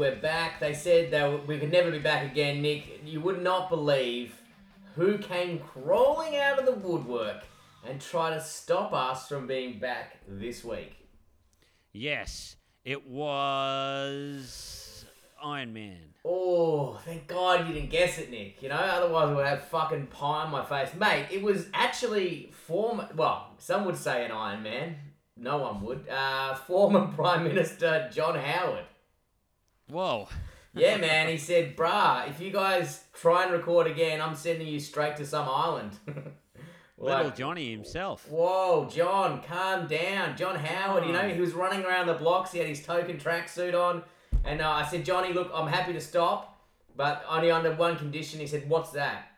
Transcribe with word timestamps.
We're 0.00 0.16
back. 0.16 0.60
They 0.60 0.72
said 0.72 1.10
that 1.10 1.46
we 1.46 1.58
could 1.58 1.70
never 1.70 1.90
be 1.90 1.98
back 1.98 2.24
again, 2.24 2.62
Nick. 2.62 3.02
You 3.04 3.20
would 3.20 3.42
not 3.42 3.68
believe 3.68 4.32
who 4.94 5.18
came 5.18 5.58
crawling 5.58 6.38
out 6.38 6.58
of 6.58 6.64
the 6.64 6.72
woodwork 6.72 7.44
and 7.86 8.00
tried 8.00 8.32
to 8.32 8.40
stop 8.40 8.94
us 8.94 9.28
from 9.28 9.46
being 9.46 9.78
back 9.78 10.16
this 10.26 10.64
week. 10.64 11.06
Yes, 11.92 12.56
it 12.82 13.06
was 13.06 15.04
Iron 15.44 15.74
Man. 15.74 16.14
Oh, 16.24 16.94
thank 17.04 17.26
God 17.26 17.68
you 17.68 17.74
didn't 17.74 17.90
guess 17.90 18.16
it, 18.18 18.30
Nick. 18.30 18.62
You 18.62 18.70
know, 18.70 18.76
otherwise 18.76 19.28
I 19.28 19.34
would 19.34 19.46
have 19.46 19.64
fucking 19.64 20.06
pie 20.06 20.44
on 20.44 20.50
my 20.50 20.64
face. 20.64 20.94
Mate, 20.98 21.26
it 21.30 21.42
was 21.42 21.66
actually 21.74 22.50
former, 22.66 23.06
well, 23.14 23.52
some 23.58 23.84
would 23.84 23.98
say 23.98 24.24
an 24.24 24.32
Iron 24.32 24.62
Man. 24.62 24.96
No 25.36 25.58
one 25.58 25.82
would. 25.82 26.08
Uh, 26.08 26.54
former 26.54 27.06
Prime 27.14 27.44
Minister 27.44 28.08
John 28.10 28.38
Howard. 28.38 28.86
Whoa. 29.90 30.28
Yeah, 30.72 30.96
man, 30.98 31.28
he 31.28 31.36
said, 31.36 31.76
"Bruh, 31.76 32.28
if 32.28 32.40
you 32.40 32.52
guys 32.52 33.04
try 33.12 33.44
and 33.44 33.52
record 33.52 33.86
again, 33.88 34.20
I'm 34.20 34.36
sending 34.36 34.68
you 34.68 34.78
straight 34.78 35.16
to 35.16 35.26
some 35.26 35.48
island. 35.48 35.98
Little 37.00 37.30
Johnny 37.30 37.70
himself. 37.70 38.28
Whoa, 38.28 38.86
John, 38.92 39.42
calm 39.42 39.86
down. 39.86 40.36
John 40.36 40.54
Howard, 40.56 41.06
you 41.06 41.12
know, 41.12 41.26
he 41.28 41.40
was 41.40 41.54
running 41.54 41.82
around 41.82 42.08
the 42.08 42.14
blocks. 42.14 42.52
He 42.52 42.58
had 42.58 42.68
his 42.68 42.84
token 42.84 43.16
tracksuit 43.16 43.74
on. 43.74 44.02
And 44.44 44.60
uh, 44.60 44.68
I 44.68 44.86
said, 44.86 45.04
Johnny, 45.04 45.32
look, 45.32 45.50
I'm 45.54 45.66
happy 45.66 45.94
to 45.94 46.00
stop, 46.00 46.62
but 46.94 47.24
only 47.28 47.50
under 47.50 47.74
one 47.74 47.96
condition. 47.96 48.38
He 48.38 48.46
said, 48.46 48.68
what's 48.68 48.90
that? 48.90 49.28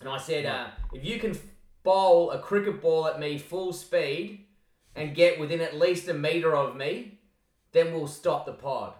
And 0.00 0.10
I 0.10 0.18
said, 0.18 0.44
uh, 0.44 0.66
if 0.92 1.04
you 1.04 1.18
can 1.18 1.38
bowl 1.82 2.32
a 2.32 2.38
cricket 2.38 2.82
ball 2.82 3.06
at 3.06 3.18
me 3.18 3.38
full 3.38 3.72
speed 3.72 4.44
and 4.94 5.14
get 5.14 5.40
within 5.40 5.62
at 5.62 5.76
least 5.76 6.08
a 6.08 6.14
meter 6.14 6.54
of 6.54 6.76
me, 6.76 7.20
then 7.72 7.94
we'll 7.94 8.06
stop 8.06 8.44
the 8.44 8.52
pod. 8.52 8.92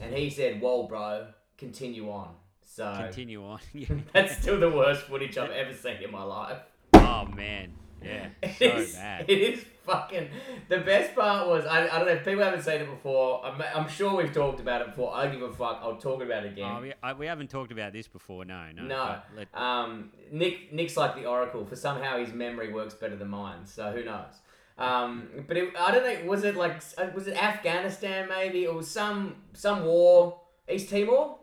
And 0.00 0.14
he 0.14 0.30
said, 0.30 0.60
whoa, 0.60 0.86
bro, 0.86 1.26
continue 1.56 2.10
on. 2.10 2.34
So 2.64 2.92
Continue 2.98 3.44
on. 3.44 3.60
that's 4.12 4.36
still 4.42 4.60
the 4.60 4.70
worst 4.70 5.02
footage 5.02 5.38
I've 5.38 5.50
ever 5.50 5.72
seen 5.72 6.02
in 6.02 6.10
my 6.10 6.22
life. 6.22 6.58
oh 6.94 7.24
man. 7.26 7.72
Yeah. 8.02 8.28
So 8.58 8.64
It's- 8.64 8.92
bad. 8.94 9.24
It 9.28 9.38
is 9.38 9.64
fucking. 9.84 10.28
The 10.68 10.78
best 10.80 11.14
part 11.14 11.48
was 11.48 11.64
I, 11.64 11.84
I 11.86 11.98
don't 11.98 12.06
know 12.06 12.12
if 12.14 12.24
people 12.24 12.42
haven't 12.44 12.62
seen 12.62 12.80
it 12.82 12.90
before. 12.90 13.44
I'm, 13.44 13.62
I'm 13.74 13.88
sure 13.88 14.14
we've 14.16 14.32
talked 14.32 14.60
about 14.60 14.82
it 14.82 14.88
before. 14.88 15.14
I 15.14 15.24
don't 15.24 15.32
give 15.38 15.42
a 15.48 15.52
fuck. 15.52 15.80
I'll 15.82 15.96
talk 15.96 16.22
about 16.22 16.44
it 16.44 16.52
again. 16.52 16.70
Oh, 16.76 16.82
we, 16.82 16.92
I, 17.02 17.12
we 17.14 17.26
haven't 17.26 17.48
talked 17.50 17.72
about 17.72 17.92
this 17.92 18.06
before. 18.08 18.44
No, 18.44 18.66
no. 18.74 18.82
no, 18.82 19.18
let- 19.36 19.48
um, 19.54 20.10
Nick 20.30 20.72
Nick's 20.72 20.96
like 20.96 21.14
the 21.14 21.24
oracle. 21.26 21.64
For 21.64 21.76
somehow 21.76 22.18
his 22.18 22.32
memory 22.34 22.72
works 22.72 22.94
better 22.94 23.16
than 23.16 23.28
mine. 23.28 23.64
So 23.64 23.90
who 23.92 24.04
knows? 24.04 24.34
Um, 24.78 25.28
but 25.48 25.56
it, 25.56 25.72
I 25.78 25.90
don't 25.90 26.04
know. 26.04 26.28
Was 26.28 26.44
it 26.44 26.54
like 26.56 26.82
uh, 26.98 27.06
was 27.14 27.26
it 27.26 27.42
Afghanistan 27.42 28.28
maybe? 28.28 28.66
or 28.66 28.82
some 28.82 29.36
some 29.54 29.84
war. 29.84 30.40
East 30.68 30.90
Timor. 30.90 31.36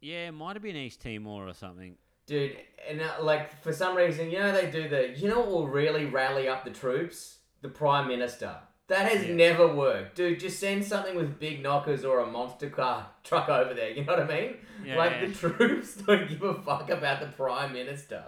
yeah, 0.00 0.28
it 0.28 0.32
might 0.32 0.56
have 0.56 0.62
been 0.62 0.74
East 0.76 1.00
Timor 1.02 1.46
or 1.46 1.52
something. 1.52 1.96
Dude, 2.26 2.56
and 2.88 3.02
uh, 3.02 3.22
like 3.22 3.62
for 3.62 3.72
some 3.72 3.94
reason, 3.94 4.30
you 4.30 4.38
know 4.38 4.52
they 4.52 4.70
do 4.70 4.88
the. 4.88 5.14
You 5.16 5.28
know 5.28 5.40
what 5.40 5.48
will 5.50 5.68
really 5.68 6.06
rally 6.06 6.48
up 6.48 6.64
the 6.64 6.70
troops? 6.70 7.38
The 7.62 7.68
prime 7.68 8.08
minister. 8.08 8.56
That 8.88 9.10
has 9.10 9.26
Yeah. 9.26 9.34
never 9.34 9.66
worked, 9.66 10.16
dude. 10.16 10.40
Just 10.40 10.58
send 10.60 10.84
something 10.84 11.14
with 11.16 11.38
big 11.38 11.62
knockers 11.62 12.04
or 12.04 12.20
a 12.20 12.26
monster 12.26 12.68
car 12.70 13.06
truck 13.24 13.48
over 13.48 13.72
there. 13.74 13.90
You 13.90 14.04
know 14.04 14.12
what 14.16 14.30
I 14.30 14.40
mean? 14.40 14.56
Yeah, 14.84 14.96
like 14.96 15.12
yeah. 15.12 15.26
the 15.26 15.32
troops 15.34 15.96
don't 15.96 16.28
give 16.28 16.42
a 16.42 16.54
fuck 16.54 16.90
about 16.90 17.20
the 17.20 17.26
prime 17.28 17.72
minister, 17.72 18.22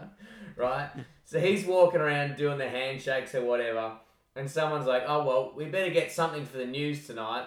right? 0.56 0.90
so 1.24 1.40
he's 1.40 1.64
walking 1.66 2.00
around 2.00 2.36
doing 2.36 2.56
the 2.58 2.68
handshakes 2.68 3.34
or 3.34 3.44
whatever, 3.44 3.92
and 4.36 4.50
someone's 4.50 4.86
like, 4.86 5.04
"Oh 5.06 5.24
well, 5.24 5.52
we 5.56 5.66
better 5.66 5.90
get 5.90 6.12
something 6.12 6.44
for 6.44 6.58
the 6.58 6.66
news 6.66 7.06
tonight." 7.06 7.46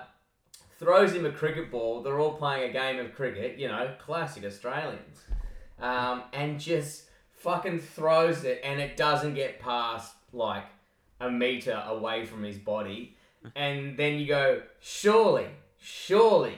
Throws 0.80 1.14
him 1.14 1.26
a 1.26 1.32
cricket 1.32 1.70
ball. 1.72 2.02
They're 2.02 2.20
all 2.20 2.34
playing 2.34 2.70
a 2.70 2.74
game 2.74 3.00
of 3.00 3.14
cricket. 3.14 3.60
You 3.60 3.68
know, 3.68 3.94
classic 4.00 4.46
Australians 4.46 5.20
um, 5.82 6.24
and 6.34 6.60
just 6.60 7.06
fucking 7.32 7.80
throws 7.80 8.44
it, 8.44 8.62
and 8.64 8.80
it 8.80 8.98
doesn't 8.98 9.36
get 9.36 9.60
past 9.60 10.14
like 10.34 10.66
a 11.20 11.30
meter 11.30 11.84
away 11.88 12.26
from 12.26 12.44
his 12.44 12.58
body. 12.58 13.16
And 13.56 13.98
then 13.98 14.20
you 14.20 14.28
go, 14.28 14.62
surely, 14.80 15.48
surely, 15.80 16.58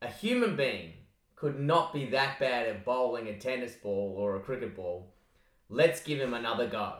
a 0.00 0.08
human 0.08 0.56
being 0.56 0.92
could 1.34 1.58
not 1.58 1.92
be 1.92 2.06
that 2.06 2.38
bad 2.38 2.68
at 2.68 2.84
bowling 2.84 3.28
a 3.28 3.38
tennis 3.38 3.74
ball 3.74 4.14
or 4.16 4.36
a 4.36 4.40
cricket 4.40 4.76
ball. 4.76 5.12
Let's 5.68 6.02
give 6.02 6.20
him 6.20 6.32
another 6.32 6.68
go. 6.68 6.94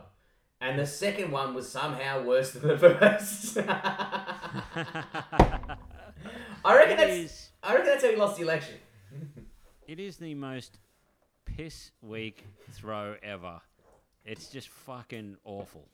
And 0.61 0.78
the 0.78 0.87
second 0.87 1.31
one 1.31 1.55
was 1.55 1.69
somehow 1.71 2.22
worse 2.25 2.53
than 2.53 2.69
the 2.69 2.78
first. 2.78 3.59
I 6.65 6.75
reckon 6.75 6.93
It 6.93 6.97
that's. 6.97 7.12
is- 7.12 7.49
I 7.62 7.72
reckon 7.75 7.87
that's 7.87 8.05
how 8.05 8.11
he 8.11 8.17
lost 8.17 8.37
the 8.37 8.43
election. 8.43 8.75
It 9.89 10.00
is 10.00 10.17
the 10.17 10.34
most 10.34 10.78
piss 11.44 11.93
weak 12.03 12.44
throw 12.72 13.15
ever. 13.22 13.61
It's 14.25 14.49
just 14.49 14.69
fucking 14.69 15.37
awful. 15.44 15.87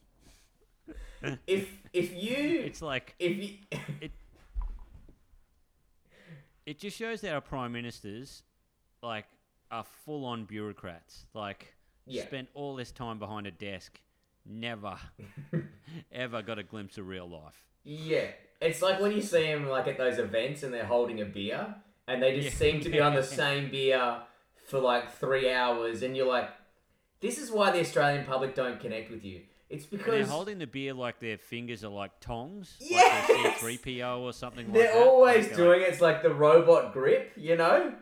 If 1.47 1.69
if 1.93 2.15
you 2.15 2.61
It's 2.65 2.81
like 2.81 3.15
if 3.19 3.37
you 3.37 3.51
it 4.01 4.13
it 6.65 6.79
just 6.79 6.97
shows 6.97 7.21
that 7.21 7.35
our 7.35 7.43
prime 7.43 7.73
ministers, 7.73 8.45
like, 9.03 9.27
are 9.71 9.85
full 9.85 10.25
on 10.25 10.45
bureaucrats. 10.47 11.27
Like, 11.35 11.75
Yeah. 12.07 12.23
spent 12.25 12.49
all 12.55 12.75
this 12.77 12.93
time 12.93 13.19
behind 13.19 13.47
a 13.47 13.51
desk, 13.51 14.01
never, 14.47 14.97
ever 16.13 16.43
got 16.43 16.59
a 16.59 16.63
glimpse 16.63 16.99
of 16.99 17.07
real 17.07 17.29
life. 17.29 17.63
Yeah, 17.85 18.27
it's 18.61 18.81
like 18.83 19.01
when 19.01 19.13
you 19.13 19.23
see 19.23 19.43
them 19.45 19.69
like 19.69 19.89
at 19.89 19.99
those 19.99 20.19
events 20.19 20.63
and 20.63 20.73
they're 20.73 20.85
holding 20.87 21.21
a 21.21 21.25
beer 21.25 21.75
and 22.07 22.23
they 22.23 22.41
just 22.41 22.57
seem 22.59 22.81
to 22.81 22.89
be 22.91 23.01
on 23.01 23.15
the 23.15 23.23
same 23.23 23.71
beer 23.71 24.19
for 24.67 24.79
like 24.81 25.13
three 25.17 25.51
hours, 25.53 26.03
and 26.03 26.17
you're 26.17 26.27
like, 26.27 26.49
this 27.21 27.39
is 27.39 27.51
why 27.51 27.71
the 27.73 27.81
Australian 27.81 28.25
public 28.25 28.55
don't 28.55 28.81
connect 28.81 29.11
with 29.11 29.25
you. 29.25 29.43
It's 29.69 29.85
And 29.91 29.99
they're 30.01 30.07
because 30.07 30.29
holding 30.29 30.59
the 30.59 30.67
beer 30.67 30.93
like 30.95 31.19
their 31.19 31.39
fingers 31.39 31.83
are 31.83 31.89
like 31.91 32.21
tongs, 32.21 32.77
Yes! 32.79 33.29
like 33.29 33.43
they're 33.61 33.79
C3PO 33.79 34.21
or 34.21 34.33
something 34.33 34.71
they're 34.71 34.93
that. 34.93 35.07
always 35.07 35.47
Like, 35.49 35.57
doing 35.57 35.81
it. 35.83 35.89
It's 35.89 36.01
like 36.01 36.23
the 36.23 36.33
robot 36.35 36.93
grip, 36.93 37.33
you 37.37 37.57
know. 37.57 37.95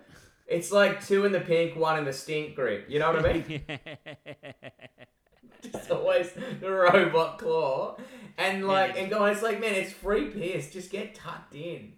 It's 0.47 0.73
like 0.73 1.07
two 1.07 1.25
in 1.27 1.33
the 1.33 1.41
pink, 1.41 1.77
one 1.77 1.97
in 1.99 2.05
the 2.05 2.13
stink 2.13 2.57
grip. 2.57 2.87
You 2.89 2.99
know 2.99 3.13
what 3.13 3.25
I 3.25 3.33
mean? 3.33 3.63
like- 3.69 3.81
It's 5.75 5.91
always 5.91 6.33
the 6.61 6.71
robot 6.71 7.39
claw, 7.39 7.97
and 8.39 8.67
like, 8.67 8.99
and 8.99 9.11
guys, 9.11 9.37
it's 9.37 9.43
like, 9.43 9.61
man, 9.61 9.75
it's 9.75 9.93
free 9.93 10.27
piss. 10.27 10.73
Just 10.73 10.91
get 10.91 11.15
tucked 11.15 11.55
in. 11.55 11.95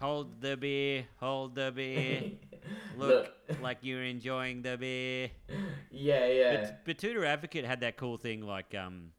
hold 0.00 0.40
the 0.40 0.56
beer, 0.56 1.06
hold 1.18 1.54
the 1.54 1.72
beer. 1.74 2.32
Look, 2.96 3.32
like 3.60 3.78
you're 3.82 4.04
enjoying 4.04 4.62
the 4.62 4.76
beer. 4.76 5.30
yeah, 5.90 6.26
yeah. 6.26 6.70
But, 6.84 6.98
Betoota 6.98 7.26
Advocate 7.26 7.64
had 7.64 7.80
that 7.80 7.96
cool 7.96 8.16
thing 8.16 8.42
like, 8.42 8.74
um, 8.74 9.10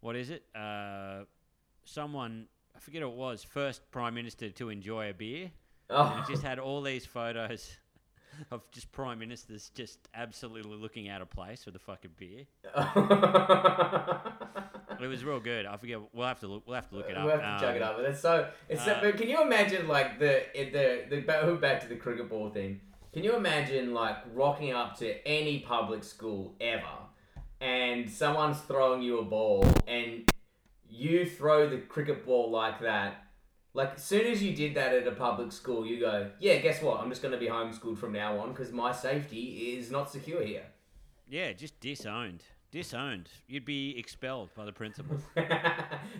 what 0.00 0.16
is 0.16 0.30
it? 0.30 0.44
Uh, 0.54 1.24
someone, 1.84 2.46
I 2.76 2.80
forget 2.80 3.02
who 3.02 3.08
it 3.08 3.14
was, 3.14 3.42
first 3.42 3.90
Prime 3.90 4.14
Minister 4.14 4.50
to 4.50 4.68
enjoy 4.68 5.10
a 5.10 5.14
beer. 5.14 5.50
And 5.90 5.98
oh. 5.98 6.22
it 6.22 6.30
just 6.30 6.42
had 6.42 6.58
all 6.58 6.82
these 6.82 7.06
photos 7.06 7.76
of 8.50 8.62
just 8.70 8.90
Prime 8.92 9.18
Ministers 9.18 9.70
just 9.74 9.98
absolutely 10.14 10.76
looking 10.76 11.08
out 11.08 11.22
of 11.22 11.30
place 11.30 11.66
with 11.66 11.74
a 11.76 11.78
fucking 11.80 12.12
beer. 12.16 12.44
It 15.00 15.06
was 15.06 15.24
real 15.24 15.38
good. 15.38 15.64
I 15.64 15.76
forget. 15.76 16.00
We'll 16.12 16.26
have 16.26 16.40
to 16.40 16.48
look. 16.48 16.64
We'll 16.66 16.74
have 16.74 16.88
to 16.88 16.96
look 16.96 17.08
it 17.08 17.16
up. 17.16 17.24
We'll 17.24 17.38
have 17.38 17.60
to 17.60 17.64
chug 17.66 17.76
it 17.76 17.82
Um, 17.82 17.88
up. 17.90 17.96
But 17.98 18.04
it's 18.06 18.20
so. 18.20 18.48
It's 18.68 18.84
so, 18.84 18.92
uh, 18.92 19.00
but 19.00 19.16
can 19.16 19.28
you 19.28 19.40
imagine 19.42 19.86
like 19.86 20.18
the 20.18 20.42
the 20.54 21.04
the 21.08 21.56
back 21.60 21.80
to 21.82 21.86
the 21.86 21.94
cricket 21.96 22.28
ball 22.28 22.50
thing? 22.50 22.80
Can 23.12 23.22
you 23.22 23.36
imagine 23.36 23.94
like 23.94 24.16
rocking 24.34 24.72
up 24.72 24.98
to 24.98 25.24
any 25.26 25.60
public 25.60 26.02
school 26.02 26.56
ever, 26.60 26.82
and 27.60 28.10
someone's 28.10 28.58
throwing 28.62 29.02
you 29.02 29.20
a 29.20 29.24
ball, 29.24 29.64
and 29.86 30.28
you 30.90 31.26
throw 31.26 31.68
the 31.68 31.78
cricket 31.78 32.26
ball 32.26 32.50
like 32.50 32.80
that? 32.80 33.27
Like 33.78 33.94
as 33.94 34.02
soon 34.02 34.26
as 34.26 34.42
you 34.42 34.56
did 34.56 34.74
that 34.74 34.92
at 34.92 35.06
a 35.06 35.12
public 35.12 35.52
school, 35.52 35.86
you 35.86 36.00
go, 36.00 36.28
yeah. 36.40 36.56
Guess 36.58 36.82
what? 36.82 36.98
I'm 37.00 37.08
just 37.10 37.22
going 37.22 37.30
to 37.30 37.38
be 37.38 37.46
homeschooled 37.46 37.96
from 37.96 38.12
now 38.12 38.36
on 38.40 38.48
because 38.50 38.72
my 38.72 38.90
safety 38.90 39.76
is 39.78 39.88
not 39.88 40.10
secure 40.10 40.42
here. 40.42 40.64
Yeah, 41.28 41.52
just 41.52 41.78
disowned. 41.78 42.42
Disowned. 42.72 43.28
You'd 43.46 43.64
be 43.64 43.96
expelled 43.96 44.52
by 44.56 44.64
the 44.64 44.72
principal. 44.72 45.18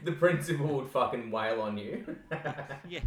the 0.04 0.12
principal 0.12 0.66
would 0.76 0.88
fucking 0.88 1.32
wail 1.32 1.60
on 1.60 1.76
you. 1.76 2.16
yeah. 2.88 3.00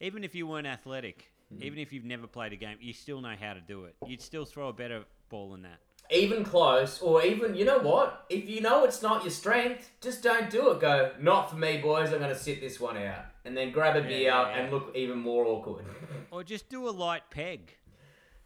Even 0.00 0.24
if 0.24 0.34
you 0.34 0.48
weren't 0.48 0.66
athletic, 0.66 1.30
Hmm. 1.52 1.62
even 1.62 1.78
if 1.78 1.92
you've 1.92 2.04
never 2.04 2.26
played 2.26 2.52
a 2.52 2.56
game, 2.56 2.76
you 2.80 2.92
still 2.92 3.20
know 3.20 3.34
how 3.40 3.54
to 3.54 3.60
do 3.60 3.84
it. 3.84 3.94
You'd 4.06 4.20
still 4.20 4.44
throw 4.44 4.68
a 4.68 4.72
better 4.72 5.04
ball 5.30 5.52
than 5.52 5.62
that. 5.62 5.78
Even 6.10 6.44
close, 6.44 7.00
or 7.02 7.22
even 7.24 7.54
you 7.54 7.64
know 7.64 7.78
what? 7.78 8.24
If 8.28 8.48
you 8.48 8.60
know 8.60 8.84
it's 8.84 9.02
not 9.02 9.22
your 9.24 9.30
strength, 9.30 9.90
just 10.00 10.22
don't 10.22 10.48
do 10.50 10.70
it. 10.70 10.80
Go, 10.80 11.12
not 11.20 11.50
for 11.50 11.56
me, 11.56 11.78
boys. 11.78 12.12
I'm 12.12 12.20
gonna 12.20 12.34
sit 12.38 12.60
this 12.60 12.80
one 12.80 12.96
out, 12.96 13.24
and 13.44 13.56
then 13.56 13.72
grab 13.72 13.96
a 13.96 14.00
Yeah, 14.00 14.08
beer 14.08 14.20
yeah, 14.20 14.48
yeah. 14.48 14.56
and 14.62 14.72
look 14.72 14.94
even 14.96 15.18
more 15.18 15.44
awkward. 15.46 15.84
Or 16.30 16.44
just 16.44 16.68
do 16.68 16.86
a 16.88 16.90
light 16.90 17.22
peg. 17.30 17.72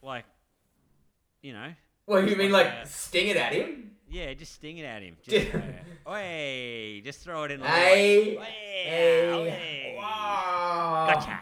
Like, 0.03 0.25
you 1.43 1.53
know, 1.53 1.73
well, 2.07 2.27
you 2.29 2.37
mean 2.37 2.53
like 2.53 2.67
like 2.67 2.87
sting 2.87 3.29
it 3.29 3.37
at 3.37 3.53
him? 3.53 3.91
yeah, 4.09 4.33
just 4.35 4.55
sting 4.55 4.79
it 4.79 4.85
at 4.85 5.03
him. 5.03 5.17
Just, 5.25 5.47
uh, 5.55 6.11
Oi, 6.11 7.01
just 7.05 7.21
throw 7.21 7.45
it 7.45 7.51
in 7.53 7.61
Hey. 7.61 8.37
Oi, 8.37 8.43
hey, 8.85 9.95
oi. 9.97 10.01
wow! 10.01 11.07
Gotcha. 11.15 11.41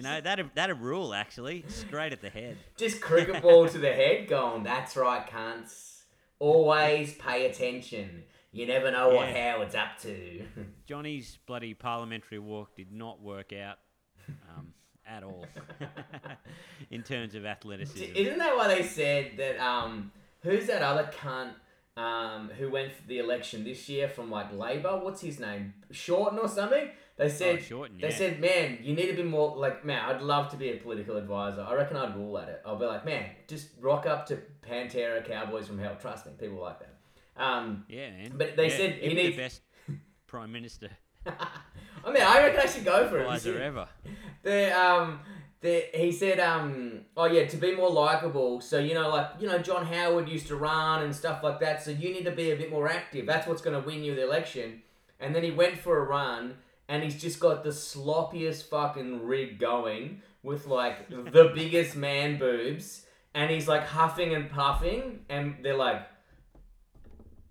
You 0.00 0.08
know 0.08 0.20
that 0.22 0.54
that 0.54 0.70
a 0.70 0.74
rule 0.74 1.12
actually 1.12 1.64
straight 1.68 2.12
at 2.12 2.22
the 2.22 2.30
head. 2.30 2.56
Just 2.76 3.00
cricket 3.02 3.42
ball 3.42 3.68
to 3.68 3.78
the 3.78 3.92
head, 3.92 4.28
going. 4.28 4.62
That's 4.62 4.96
right, 4.96 5.26
cunts. 5.28 6.00
Always 6.38 7.12
pay 7.14 7.46
attention. 7.46 8.22
You 8.50 8.66
never 8.66 8.90
know 8.90 9.10
what 9.10 9.28
Yeah. 9.28 9.52
Howard's 9.52 9.74
up 9.74 9.98
to. 10.00 10.44
Johnny's 10.86 11.38
bloody 11.46 11.74
parliamentary 11.74 12.38
walk 12.38 12.74
did 12.74 12.90
not 12.90 13.20
work 13.22 13.52
out 13.52 13.76
um, 14.56 14.72
at 15.06 15.22
all 15.22 15.44
in 16.90 17.02
terms 17.02 17.34
of 17.34 17.44
athleticism. 17.44 18.12
Isn't 18.14 18.38
that 18.38 18.56
why 18.56 18.68
they 18.74 18.82
said 18.82 19.32
that? 19.36 19.58
Um, 19.60 20.10
who's 20.42 20.66
that 20.66 20.80
other 20.82 21.10
cunt? 21.12 21.50
Um, 21.96 22.50
who 22.58 22.70
went 22.70 22.92
for 22.92 23.06
the 23.06 23.18
election 23.18 23.64
this 23.64 23.86
year 23.88 24.08
from 24.08 24.30
like 24.30 24.50
Labor? 24.56 24.98
What's 25.02 25.20
his 25.20 25.38
name? 25.38 25.74
Shorten 25.90 26.38
or 26.38 26.48
something? 26.48 26.88
They 27.20 27.28
said. 27.28 27.56
Oh, 27.58 27.62
Shorten, 27.62 27.98
They 28.00 28.10
said, 28.10 28.40
man, 28.40 28.78
you 28.82 28.94
need 28.94 29.06
to 29.08 29.12
be 29.14 29.22
more 29.22 29.54
like, 29.56 29.84
man, 29.84 30.02
I'd 30.08 30.22
love 30.22 30.50
to 30.52 30.56
be 30.56 30.70
a 30.70 30.76
political 30.76 31.16
advisor. 31.16 31.60
I 31.68 31.74
reckon 31.74 31.96
I'd 31.96 32.16
rule 32.16 32.38
at 32.38 32.48
it. 32.48 32.62
I'll 32.64 32.76
be 32.78 32.86
like, 32.86 33.04
man, 33.04 33.26
just 33.46 33.68
rock 33.80 34.06
up 34.06 34.26
to 34.26 34.38
Pantera 34.66 35.24
Cowboys 35.26 35.66
from 35.66 35.78
Hell. 35.78 35.96
Trust 36.00 36.24
me, 36.26 36.32
people 36.38 36.58
like 36.60 36.78
that. 36.80 36.94
Um, 37.36 37.84
Yeah, 37.88 38.10
man. 38.10 38.32
But 38.36 38.56
they 38.56 38.68
Yeah, 38.70 38.76
said 38.76 38.92
he 38.94 39.04
even 39.10 39.16
needs- 39.16 39.36
the 39.36 39.42
best 39.42 39.60
prime 40.26 40.50
minister 40.52 40.88
I 41.26 42.12
mean, 42.12 42.22
I 42.22 42.38
reckon 42.44 42.60
I 42.60 42.66
should 42.66 42.84
go 42.84 43.06
for 43.08 43.18
it. 43.18 43.22
advisor 43.22 43.60
ever. 43.70 43.86
The 44.42 44.70
um 44.78 45.20
the 45.60 45.84
he 45.92 46.10
said 46.12 46.40
um 46.40 47.02
oh 47.16 47.26
yeah 47.26 47.46
to 47.46 47.56
be 47.58 47.74
more 47.76 47.90
likable 47.90 48.60
so 48.62 48.78
you 48.78 48.94
know 48.94 49.10
like 49.10 49.28
you 49.38 49.46
know 49.46 49.58
John 49.58 49.84
Howard 49.84 50.26
used 50.28 50.46
to 50.46 50.56
run 50.56 51.02
and 51.02 51.14
stuff 51.14 51.42
like 51.42 51.60
that 51.60 51.82
so 51.82 51.90
you 51.90 52.10
need 52.14 52.24
to 52.24 52.30
be 52.30 52.52
a 52.52 52.56
bit 52.56 52.70
more 52.70 52.88
active 52.88 53.26
that's 53.26 53.46
what's 53.46 53.60
going 53.60 53.78
to 53.78 53.86
win 53.86 54.02
you 54.02 54.14
the 54.14 54.22
election 54.24 54.82
and 55.18 55.34
then 55.34 55.42
he 55.42 55.50
went 55.50 55.76
for 55.76 55.98
a 55.98 56.04
run 56.04 56.54
and 56.90 57.04
he's 57.04 57.18
just 57.18 57.38
got 57.38 57.62
the 57.64 57.70
sloppiest 57.70 58.64
fucking 58.64 59.24
rig 59.24 59.58
going 59.58 60.20
with 60.42 60.66
like 60.66 61.08
the 61.08 61.50
biggest 61.54 61.96
man 61.96 62.36
boobs 62.36 63.06
and 63.32 63.50
he's 63.50 63.68
like 63.68 63.86
huffing 63.86 64.34
and 64.34 64.50
puffing 64.50 65.20
and 65.30 65.56
they're 65.62 65.76
like 65.76 66.02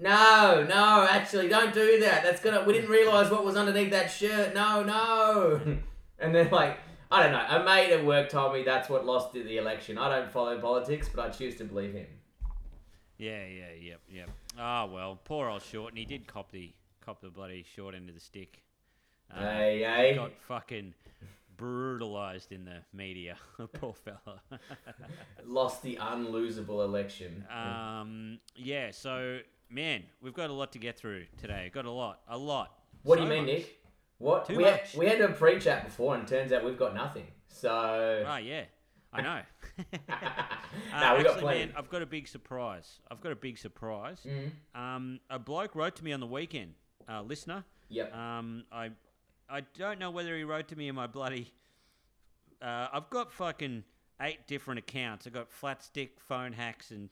no, 0.02 0.66
no, 0.68 1.06
actually, 1.10 1.50
don't 1.50 1.74
do 1.74 2.00
that. 2.00 2.24
That's 2.24 2.42
gonna. 2.42 2.64
We 2.64 2.72
didn't 2.72 2.90
realize 2.90 3.30
what 3.30 3.44
was 3.44 3.58
underneath 3.58 3.92
that 3.92 4.10
shirt. 4.10 4.54
No, 4.54 4.84
no. 4.84 5.60
And 6.22 6.36
then 6.36 6.50
like, 6.52 6.78
I 7.10 7.24
don't 7.24 7.32
know. 7.32 7.46
A 7.50 7.64
mate 7.64 7.94
at 7.94 8.06
work 8.06 8.30
told 8.30 8.54
me 8.54 8.64
that's 8.64 8.90
what 8.90 9.06
lost 9.06 9.32
the 9.32 9.58
election. 9.58 9.98
I 9.98 10.10
don't 10.10 10.30
follow 10.30 10.60
politics, 10.60 11.08
but 11.08 11.26
I 11.26 11.30
choose 11.30 11.56
to 11.60 11.64
believe 11.64 11.94
him. 11.94 12.08
Yeah, 13.18 13.46
yeah, 13.46 13.72
yep, 13.80 14.02
yep. 14.10 14.30
Ah, 14.58 14.86
well, 14.86 15.18
poor 15.24 15.48
old 15.48 15.62
Short, 15.62 15.94
and 15.94 15.98
he 15.98 16.04
did 16.04 16.28
cop 16.28 16.52
the 16.52 16.74
cop 17.00 17.22
the 17.22 17.30
bloody 17.30 17.66
short 17.74 17.96
end 17.96 18.10
of 18.10 18.16
the 18.16 18.22
stick. 18.22 18.62
Um. 19.34 20.16
Got 20.16 20.32
fucking 20.48 20.94
brutalized 21.58 22.52
in 22.52 22.66
the 22.66 22.78
media. 22.94 23.36
poor 23.74 23.94
fella. 23.94 24.42
Lost 25.46 25.84
the 25.84 25.98
unlosable 26.02 26.84
election. 26.86 27.46
um, 27.54 28.40
yeah, 28.56 28.92
so 28.92 29.40
man, 29.70 30.04
we've 30.22 30.34
got 30.34 30.50
a 30.50 30.54
lot 30.54 30.72
to 30.74 30.80
get 30.80 30.98
through 30.98 31.26
today. 31.38 31.70
Got 31.74 31.86
a 31.86 31.92
lot, 31.92 32.22
a 32.30 32.38
lot. 32.38 32.74
what 33.04 33.18
do 33.18 33.24
you 33.24 33.30
mean, 33.30 33.46
much. 33.46 33.54
Nick? 33.56 33.76
What 34.18 34.48
Too 34.48 34.58
we 34.58 34.64
much. 34.64 34.92
Had, 34.92 35.00
we 35.00 35.06
had 35.06 35.22
a 35.22 35.30
pre-chat 35.30 35.86
before, 35.86 36.16
and 36.16 36.28
turns 36.28 36.52
out 36.52 36.64
we've 36.66 36.78
got 36.80 36.94
nothing. 36.94 37.28
So 37.48 38.24
Ah, 38.28 38.38
yeah, 38.38 38.64
I 39.14 39.22
know. 39.22 39.40
no, 39.78 39.86
Uh, 40.10 40.16
actually, 40.94 41.42
plenty. 41.42 41.60
man, 41.68 41.74
I've 41.78 41.90
got 41.90 42.02
a 42.02 42.06
big 42.06 42.28
surprise. 42.28 43.00
I've 43.10 43.22
got 43.22 43.32
a 43.32 43.36
big 43.36 43.58
surprise. 43.58 44.26
Mm. 44.26 44.52
Um, 44.80 45.20
a 45.30 45.40
bloke 45.40 45.74
wrote 45.76 45.96
to 45.98 46.04
me 46.04 46.12
on 46.14 46.20
the 46.20 46.28
weekend, 46.28 46.74
uh, 47.10 47.22
listener. 47.22 47.64
Yep. 47.90 48.14
Um, 48.16 48.66
I, 48.72 48.92
I 49.50 49.62
don't 49.78 50.00
know 50.00 50.12
whether 50.12 50.38
he 50.38 50.44
wrote 50.44 50.68
to 50.70 50.76
me 50.76 50.88
in 50.88 50.96
my 50.96 51.08
bloody. 51.08 51.52
Uh, 52.62 52.88
I've 52.92 53.10
got 53.10 53.32
fucking 53.32 53.84
eight 54.22 54.48
different 54.48 54.80
accounts. 54.80 55.26
I've 55.26 55.34
got 55.34 55.52
flat 55.52 55.84
stick 55.84 56.20
phone 56.20 56.54
hacks 56.54 56.92
and 56.92 57.10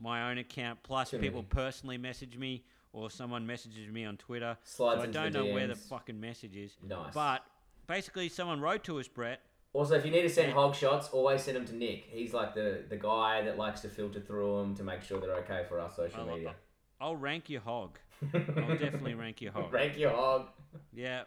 my 0.00 0.30
own 0.30 0.38
account. 0.38 0.82
Plus, 0.82 1.10
Too 1.10 1.18
people 1.18 1.40
many. 1.40 1.48
personally 1.48 1.98
message 1.98 2.36
me 2.36 2.64
or 2.92 3.10
someone 3.10 3.46
messages 3.46 3.88
me 3.88 4.04
on 4.04 4.16
Twitter. 4.16 4.56
Slides 4.64 5.02
so 5.02 5.08
I 5.08 5.12
don't 5.12 5.32
know 5.32 5.52
where 5.52 5.66
the 5.66 5.74
fucking 5.74 6.20
message 6.20 6.56
is. 6.56 6.72
Nice. 6.86 7.12
But 7.14 7.44
basically, 7.86 8.28
someone 8.28 8.60
wrote 8.60 8.84
to 8.84 8.98
us, 9.00 9.08
Brett. 9.08 9.40
Also, 9.72 9.94
if 9.94 10.04
you 10.04 10.10
need 10.10 10.22
to 10.22 10.28
send 10.28 10.52
hog 10.52 10.74
shots, 10.74 11.08
always 11.12 11.42
send 11.42 11.56
them 11.56 11.64
to 11.66 11.76
Nick. 11.76 12.06
He's 12.10 12.34
like 12.34 12.54
the, 12.54 12.82
the 12.88 12.96
guy 12.96 13.42
that 13.42 13.56
likes 13.56 13.80
to 13.82 13.88
filter 13.88 14.20
through 14.20 14.58
them 14.58 14.74
to 14.76 14.82
make 14.82 15.02
sure 15.02 15.20
they're 15.20 15.36
okay 15.36 15.64
for 15.68 15.78
our 15.78 15.90
social 15.90 16.20
I'll, 16.20 16.26
media. 16.34 16.54
I'll 17.00 17.16
rank 17.16 17.48
your 17.48 17.60
hog. 17.60 17.98
I'll 18.34 18.76
definitely 18.76 19.14
rank 19.14 19.40
your 19.40 19.52
hog. 19.54 19.72
Rank 19.72 19.96
your 19.96 20.10
hog. 20.10 20.48
Yeah, 20.92 21.22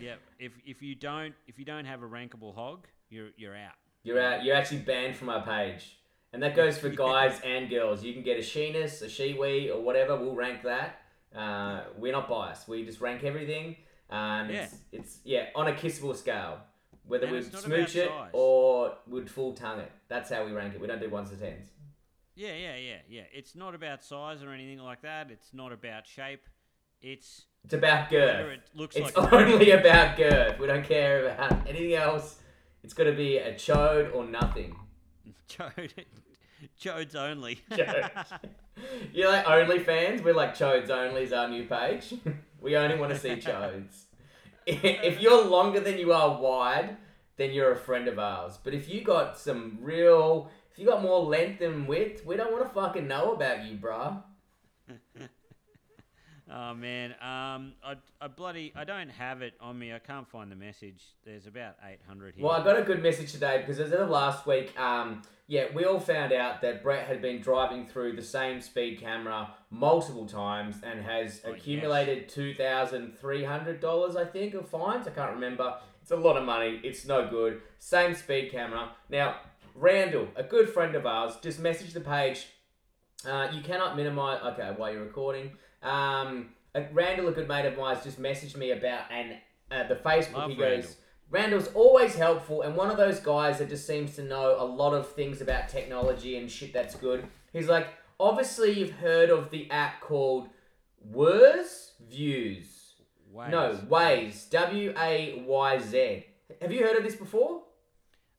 yeah. 0.00 0.14
If 0.38 0.52
if 0.64 0.82
you 0.82 0.94
don't 0.94 1.34
if 1.46 1.58
you 1.58 1.64
don't 1.64 1.84
have 1.84 2.02
a 2.02 2.06
rankable 2.06 2.54
hog, 2.54 2.86
you're 3.10 3.30
you're 3.36 3.56
out. 3.56 3.74
You're 4.02 4.20
out. 4.20 4.44
You're 4.44 4.56
actually 4.56 4.78
banned 4.78 5.16
from 5.16 5.28
our 5.28 5.42
page, 5.42 5.98
and 6.32 6.42
that 6.42 6.54
goes 6.56 6.78
for 6.78 6.88
guys 7.06 7.40
and 7.44 7.68
girls. 7.68 8.02
You 8.04 8.12
can 8.12 8.22
get 8.22 8.38
a 8.38 8.42
sheeness, 8.42 9.02
a 9.02 9.06
shiwi, 9.06 9.74
or 9.74 9.80
whatever. 9.80 10.16
We'll 10.16 10.34
rank 10.34 10.62
that. 10.62 11.00
Uh, 11.34 11.82
we're 11.98 12.12
not 12.12 12.28
biased. 12.28 12.68
We 12.68 12.84
just 12.84 13.00
rank 13.00 13.22
everything. 13.24 13.76
Um, 14.10 14.48
it's, 14.48 14.74
it's 14.92 15.18
yeah 15.24 15.46
on 15.54 15.68
a 15.68 15.72
kissable 15.72 16.16
scale. 16.16 16.60
Whether 17.06 17.26
And 17.26 17.36
we'd 17.36 17.54
smooch 17.56 17.96
it 17.96 18.08
size. 18.08 18.30
or 18.34 18.94
would 19.06 19.30
full 19.30 19.54
tongue 19.54 19.80
it. 19.80 19.90
That's 20.08 20.30
how 20.30 20.44
we 20.44 20.52
rank 20.52 20.74
it. 20.74 20.80
We 20.80 20.86
don't 20.86 21.00
do 21.00 21.08
ones 21.08 21.30
to 21.30 21.36
tens. 21.36 21.68
Yeah, 22.36 22.54
yeah, 22.54 22.76
yeah, 22.76 22.96
yeah. 23.08 23.22
It's 23.32 23.56
not 23.56 23.74
about 23.74 24.04
size 24.04 24.42
or 24.42 24.50
anything 24.52 24.78
like 24.78 25.02
that. 25.02 25.30
It's 25.30 25.52
not 25.54 25.72
about 25.72 26.06
shape. 26.06 26.42
It's 27.00 27.44
It's 27.64 27.74
about 27.74 28.10
girth. 28.10 28.52
it 28.52 28.60
looks 28.74 28.96
It's 28.96 29.16
like 29.16 29.32
only 29.32 29.70
about 29.70 30.16
girth. 30.16 30.58
We 30.58 30.66
don't 30.66 30.84
care 30.84 31.26
about 31.26 31.66
anything 31.68 31.94
else. 31.94 32.36
It's 32.82 32.94
going 32.94 33.10
to 33.10 33.16
be 33.16 33.38
a 33.38 33.54
chode 33.54 34.14
or 34.14 34.24
nothing. 34.24 34.76
chode. 35.48 35.92
Chodes 36.80 37.14
only. 37.14 37.60
Chodes. 37.70 38.38
You're 39.12 39.30
like 39.30 39.44
OnlyFans. 39.44 40.22
We're 40.24 40.34
like 40.34 40.54
Chodes 40.54 40.90
Only 40.90 41.22
is 41.22 41.32
our 41.32 41.48
new 41.48 41.66
page. 41.66 42.14
we 42.60 42.76
only 42.76 42.96
want 42.98 43.12
to 43.12 43.18
see 43.18 43.30
Chodes. 43.36 44.04
if 44.66 45.20
you're 45.20 45.44
longer 45.44 45.80
than 45.80 45.98
you 45.98 46.12
are 46.12 46.40
wide, 46.40 46.96
then 47.36 47.52
you're 47.52 47.72
a 47.72 47.76
friend 47.76 48.08
of 48.08 48.18
ours. 48.18 48.58
But 48.62 48.74
if 48.74 48.88
you 48.88 49.02
got 49.02 49.38
some 49.38 49.78
real, 49.80 50.50
if 50.72 50.78
you 50.78 50.86
got 50.86 51.02
more 51.02 51.20
length 51.20 51.60
than 51.60 51.86
width, 51.86 52.24
we 52.26 52.36
don't 52.36 52.52
want 52.52 52.66
to 52.66 52.74
fucking 52.74 53.06
know 53.06 53.32
about 53.32 53.64
you, 53.64 53.76
bruh. 53.76 54.22
Oh 56.52 56.74
man, 56.74 57.10
um, 57.20 57.72
I, 57.84 57.94
I 58.20 58.28
bloody, 58.28 58.72
I 58.76 58.84
don't 58.84 59.08
have 59.10 59.42
it 59.42 59.54
on 59.60 59.78
me. 59.78 59.92
I 59.92 59.98
can't 59.98 60.28
find 60.28 60.50
the 60.50 60.56
message. 60.56 61.02
There's 61.24 61.46
about 61.46 61.76
800 61.86 62.34
here. 62.36 62.44
Well, 62.44 62.54
I 62.54 62.64
got 62.64 62.78
a 62.78 62.82
good 62.82 63.02
message 63.02 63.32
today 63.32 63.58
because 63.58 63.80
as 63.80 63.92
of 63.92 64.08
last 64.10 64.46
week, 64.46 64.78
um, 64.78 65.22
yeah, 65.46 65.66
we 65.74 65.84
all 65.84 66.00
found 66.00 66.32
out 66.32 66.60
that 66.62 66.82
Brett 66.82 67.06
had 67.06 67.22
been 67.22 67.40
driving 67.40 67.86
through 67.86 68.16
the 68.16 68.22
same 68.22 68.60
speed 68.60 69.00
camera 69.00 69.50
multiple 69.70 70.26
times 70.26 70.76
and 70.82 71.02
has 71.02 71.40
Oh, 71.44 71.52
accumulated 71.52 72.28
two 72.28 72.54
thousand 72.54 73.18
three 73.18 73.44
hundred 73.44 73.80
dollars, 73.80 74.16
I 74.16 74.24
think, 74.24 74.54
of 74.54 74.68
fines. 74.68 75.06
I 75.06 75.10
can't 75.10 75.32
remember. 75.32 75.76
It's 76.02 76.10
a 76.10 76.16
lot 76.16 76.36
of 76.36 76.44
money. 76.44 76.80
It's 76.84 77.06
no 77.06 77.28
good. 77.28 77.60
Same 77.78 78.14
speed 78.14 78.50
camera. 78.50 78.90
Now, 79.10 79.36
Randall, 79.74 80.28
a 80.36 80.42
good 80.42 80.68
friend 80.68 80.94
of 80.94 81.06
ours, 81.06 81.34
just 81.42 81.62
messaged 81.62 81.92
the 81.92 82.00
page. 82.00 82.46
Uh, 83.26 83.48
you 83.52 83.60
cannot 83.62 83.96
minimize. 83.96 84.40
Okay, 84.42 84.72
while 84.76 84.92
you're 84.92 85.04
recording, 85.04 85.52
um, 85.82 86.50
Randall, 86.92 87.28
a 87.28 87.32
good 87.32 87.48
mate 87.48 87.66
of 87.66 87.76
mine, 87.76 87.96
just 88.04 88.20
messaged 88.20 88.56
me 88.56 88.70
about 88.72 89.02
and 89.10 89.36
uh, 89.70 89.86
the 89.88 89.96
Facebook. 89.96 90.34
Love 90.34 90.50
he 90.50 90.56
goes. 90.56 90.68
Randall. 90.68 90.90
Randall's 91.30 91.68
always 91.74 92.14
helpful 92.14 92.62
and 92.62 92.74
one 92.74 92.90
of 92.90 92.96
those 92.96 93.20
guys 93.20 93.58
that 93.58 93.68
just 93.68 93.86
seems 93.86 94.14
to 94.16 94.22
know 94.22 94.56
a 94.58 94.64
lot 94.64 94.94
of 94.94 95.12
things 95.12 95.42
about 95.42 95.68
technology 95.68 96.38
and 96.38 96.50
shit 96.50 96.72
that's 96.72 96.94
good. 96.94 97.26
He's 97.52 97.68
like, 97.68 97.88
obviously 98.18 98.72
you've 98.72 98.92
heard 98.92 99.28
of 99.28 99.50
the 99.50 99.70
app 99.70 100.00
called 100.00 100.48
Wurs 101.04 101.92
Views. 102.08 102.94
Waze. 103.34 103.50
No, 103.50 103.78
Waze. 103.90 104.48
W 104.50 104.94
A 104.96 105.44
Y 105.46 105.78
Z. 105.80 106.24
Have 106.62 106.72
you 106.72 106.82
heard 106.82 106.96
of 106.96 107.02
this 107.04 107.14
before? 107.16 107.62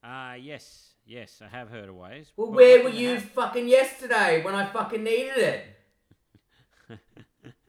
Uh, 0.02 0.34
yes, 0.40 0.94
yes, 1.06 1.40
I 1.44 1.48
have 1.56 1.68
heard 1.70 1.88
of 1.88 1.94
Waze. 1.94 2.32
Well, 2.36 2.48
But 2.48 2.56
where 2.56 2.82
were 2.82 2.88
you 2.90 3.10
have? 3.10 3.22
fucking 3.22 3.68
yesterday 3.68 4.42
when 4.42 4.54
I 4.56 4.66
fucking 4.66 5.04
needed 5.04 5.36
it? 5.38 5.64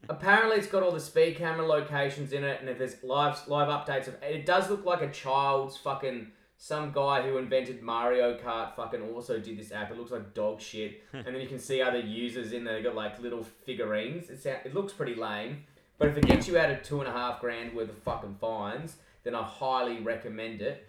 Apparently, 0.10 0.58
it's 0.58 0.68
got 0.68 0.84
all 0.84 0.92
the 0.92 1.00
speed 1.00 1.38
camera 1.38 1.66
locations 1.66 2.34
in 2.34 2.44
it, 2.44 2.60
and 2.60 2.70
if 2.70 2.78
there's 2.78 3.02
live 3.04 3.40
live 3.48 3.68
updates 3.68 4.08
of 4.08 4.16
it, 4.24 4.46
does 4.46 4.70
look 4.70 4.86
like 4.86 5.02
a 5.02 5.12
child's 5.12 5.78
fucking 5.78 6.32
some 6.58 6.92
guy 6.92 7.24
who 7.24 7.38
invented 7.38 7.82
Mario 7.82 8.38
Kart 8.38 8.76
fucking 8.76 9.02
also 9.02 9.40
did 9.40 9.58
this 9.58 9.72
app. 9.72 9.90
It 9.90 9.98
looks 9.98 10.12
like 10.12 10.34
dog 10.34 10.62
shit, 10.62 11.04
and 11.12 11.26
then 11.26 11.42
you 11.42 11.48
can 11.48 11.60
see 11.60 11.82
other 11.82 12.00
users 12.00 12.54
in 12.54 12.64
there. 12.64 12.76
They 12.76 12.84
got 12.84 12.96
like 12.96 13.20
little 13.20 13.44
figurines. 13.44 14.30
It's 14.30 14.46
it 14.46 14.74
looks 14.74 14.94
pretty 14.94 15.16
lame, 15.16 15.64
but 15.98 16.10
if 16.10 16.18
it 16.18 16.26
gets 16.26 16.48
you 16.48 16.58
out 16.58 16.70
of 16.70 16.84
two 16.84 17.00
and 17.00 17.10
a 17.10 17.12
half 17.12 17.42
grand 17.42 17.76
worth 17.76 17.90
of 17.90 17.98
fucking 18.00 18.38
fines, 18.40 18.98
then 19.24 19.36
I 19.36 19.44
highly 19.44 20.02
recommend 20.02 20.62
it. 20.62 20.88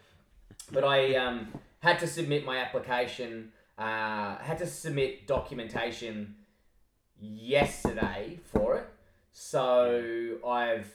But 0.71 0.85
I 0.85 1.16
um, 1.16 1.49
had 1.81 1.99
to 2.00 2.07
submit 2.07 2.45
my 2.45 2.59
application. 2.59 3.52
Uh, 3.78 4.37
had 4.37 4.59
to 4.59 4.66
submit 4.66 5.26
documentation 5.26 6.35
yesterday 7.19 8.40
for 8.45 8.76
it. 8.76 8.91
So 9.32 10.36
I've 10.46 10.94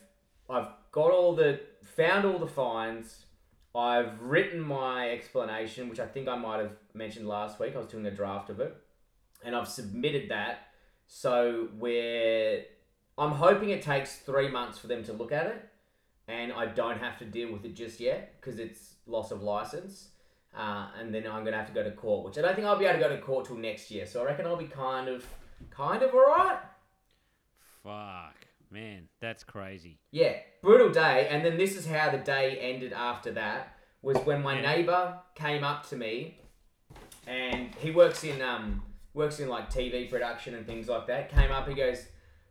I've 0.49 0.67
got 0.91 1.11
all 1.11 1.35
the 1.35 1.59
found 1.83 2.25
all 2.25 2.39
the 2.39 2.47
finds. 2.47 3.25
I've 3.75 4.21
written 4.21 4.59
my 4.59 5.09
explanation, 5.09 5.89
which 5.89 5.99
I 5.99 6.07
think 6.07 6.27
I 6.27 6.35
might 6.35 6.59
have 6.59 6.71
mentioned 6.93 7.27
last 7.27 7.59
week. 7.59 7.75
I 7.75 7.79
was 7.79 7.87
doing 7.87 8.05
a 8.05 8.11
draft 8.11 8.49
of 8.49 8.59
it, 8.59 8.75
and 9.43 9.55
I've 9.55 9.67
submitted 9.67 10.29
that. 10.29 10.69
So 11.05 11.69
we're, 11.77 12.63
I'm 13.17 13.31
hoping 13.31 13.69
it 13.69 13.81
takes 13.81 14.15
three 14.17 14.49
months 14.49 14.79
for 14.79 14.87
them 14.87 15.03
to 15.03 15.13
look 15.13 15.31
at 15.31 15.45
it, 15.47 15.69
and 16.27 16.51
I 16.51 16.65
don't 16.65 16.97
have 16.97 17.19
to 17.19 17.25
deal 17.25 17.51
with 17.51 17.65
it 17.65 17.75
just 17.75 17.99
yet 17.99 18.35
because 18.39 18.59
it's 18.59 18.95
loss 19.05 19.31
of 19.31 19.43
license. 19.43 20.09
Uh, 20.57 20.87
and 20.99 21.13
then 21.13 21.27
I'm 21.27 21.43
gonna 21.43 21.57
have 21.57 21.67
to 21.67 21.73
go 21.73 21.83
to 21.83 21.91
court, 21.91 22.25
which 22.25 22.37
I 22.39 22.41
don't 22.41 22.55
think 22.55 22.65
I'll 22.65 22.79
be 22.79 22.85
able 22.85 22.99
to 22.99 23.07
go 23.07 23.15
to 23.15 23.21
court 23.21 23.45
till 23.45 23.57
next 23.57 23.91
year. 23.91 24.07
So 24.07 24.21
I 24.21 24.25
reckon 24.25 24.47
I'll 24.47 24.57
be 24.57 24.65
kind 24.65 25.07
of, 25.07 25.23
kind 25.69 26.01
of 26.01 26.15
alright. 26.15 26.57
Fuck, 27.87 28.35
man, 28.69 29.07
that's 29.21 29.45
crazy. 29.45 29.97
Yeah, 30.11 30.33
brutal 30.61 30.89
day. 30.89 31.29
And 31.31 31.45
then 31.45 31.55
this 31.55 31.77
is 31.77 31.87
how 31.87 32.09
the 32.09 32.17
day 32.17 32.57
ended 32.59 32.91
after 32.91 33.31
that. 33.31 33.77
Was 34.01 34.17
when 34.25 34.43
my 34.43 34.59
neighbor 34.59 35.17
came 35.35 35.63
up 35.63 35.87
to 35.89 35.95
me, 35.95 36.37
and 37.25 37.73
he 37.75 37.91
works 37.91 38.25
in 38.25 38.41
um 38.41 38.83
works 39.13 39.39
in 39.39 39.47
like 39.47 39.71
TV 39.71 40.09
production 40.09 40.53
and 40.53 40.67
things 40.67 40.89
like 40.89 41.07
that. 41.07 41.31
Came 41.31 41.49
up, 41.49 41.67
he 41.69 41.75
goes, 41.75 42.07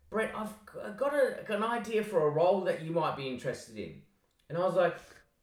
Brett, 0.09 0.33
I've 0.35 0.97
got 0.97 1.13
a 1.13 1.45
got 1.47 1.59
an 1.59 1.65
idea 1.65 2.03
for 2.03 2.27
a 2.27 2.31
role 2.31 2.63
that 2.63 2.83
you 2.83 2.93
might 2.93 3.15
be 3.15 3.29
interested 3.29 3.77
in. 3.77 4.01
And 4.49 4.57
I 4.57 4.63
was 4.63 4.75
like, 4.75 4.97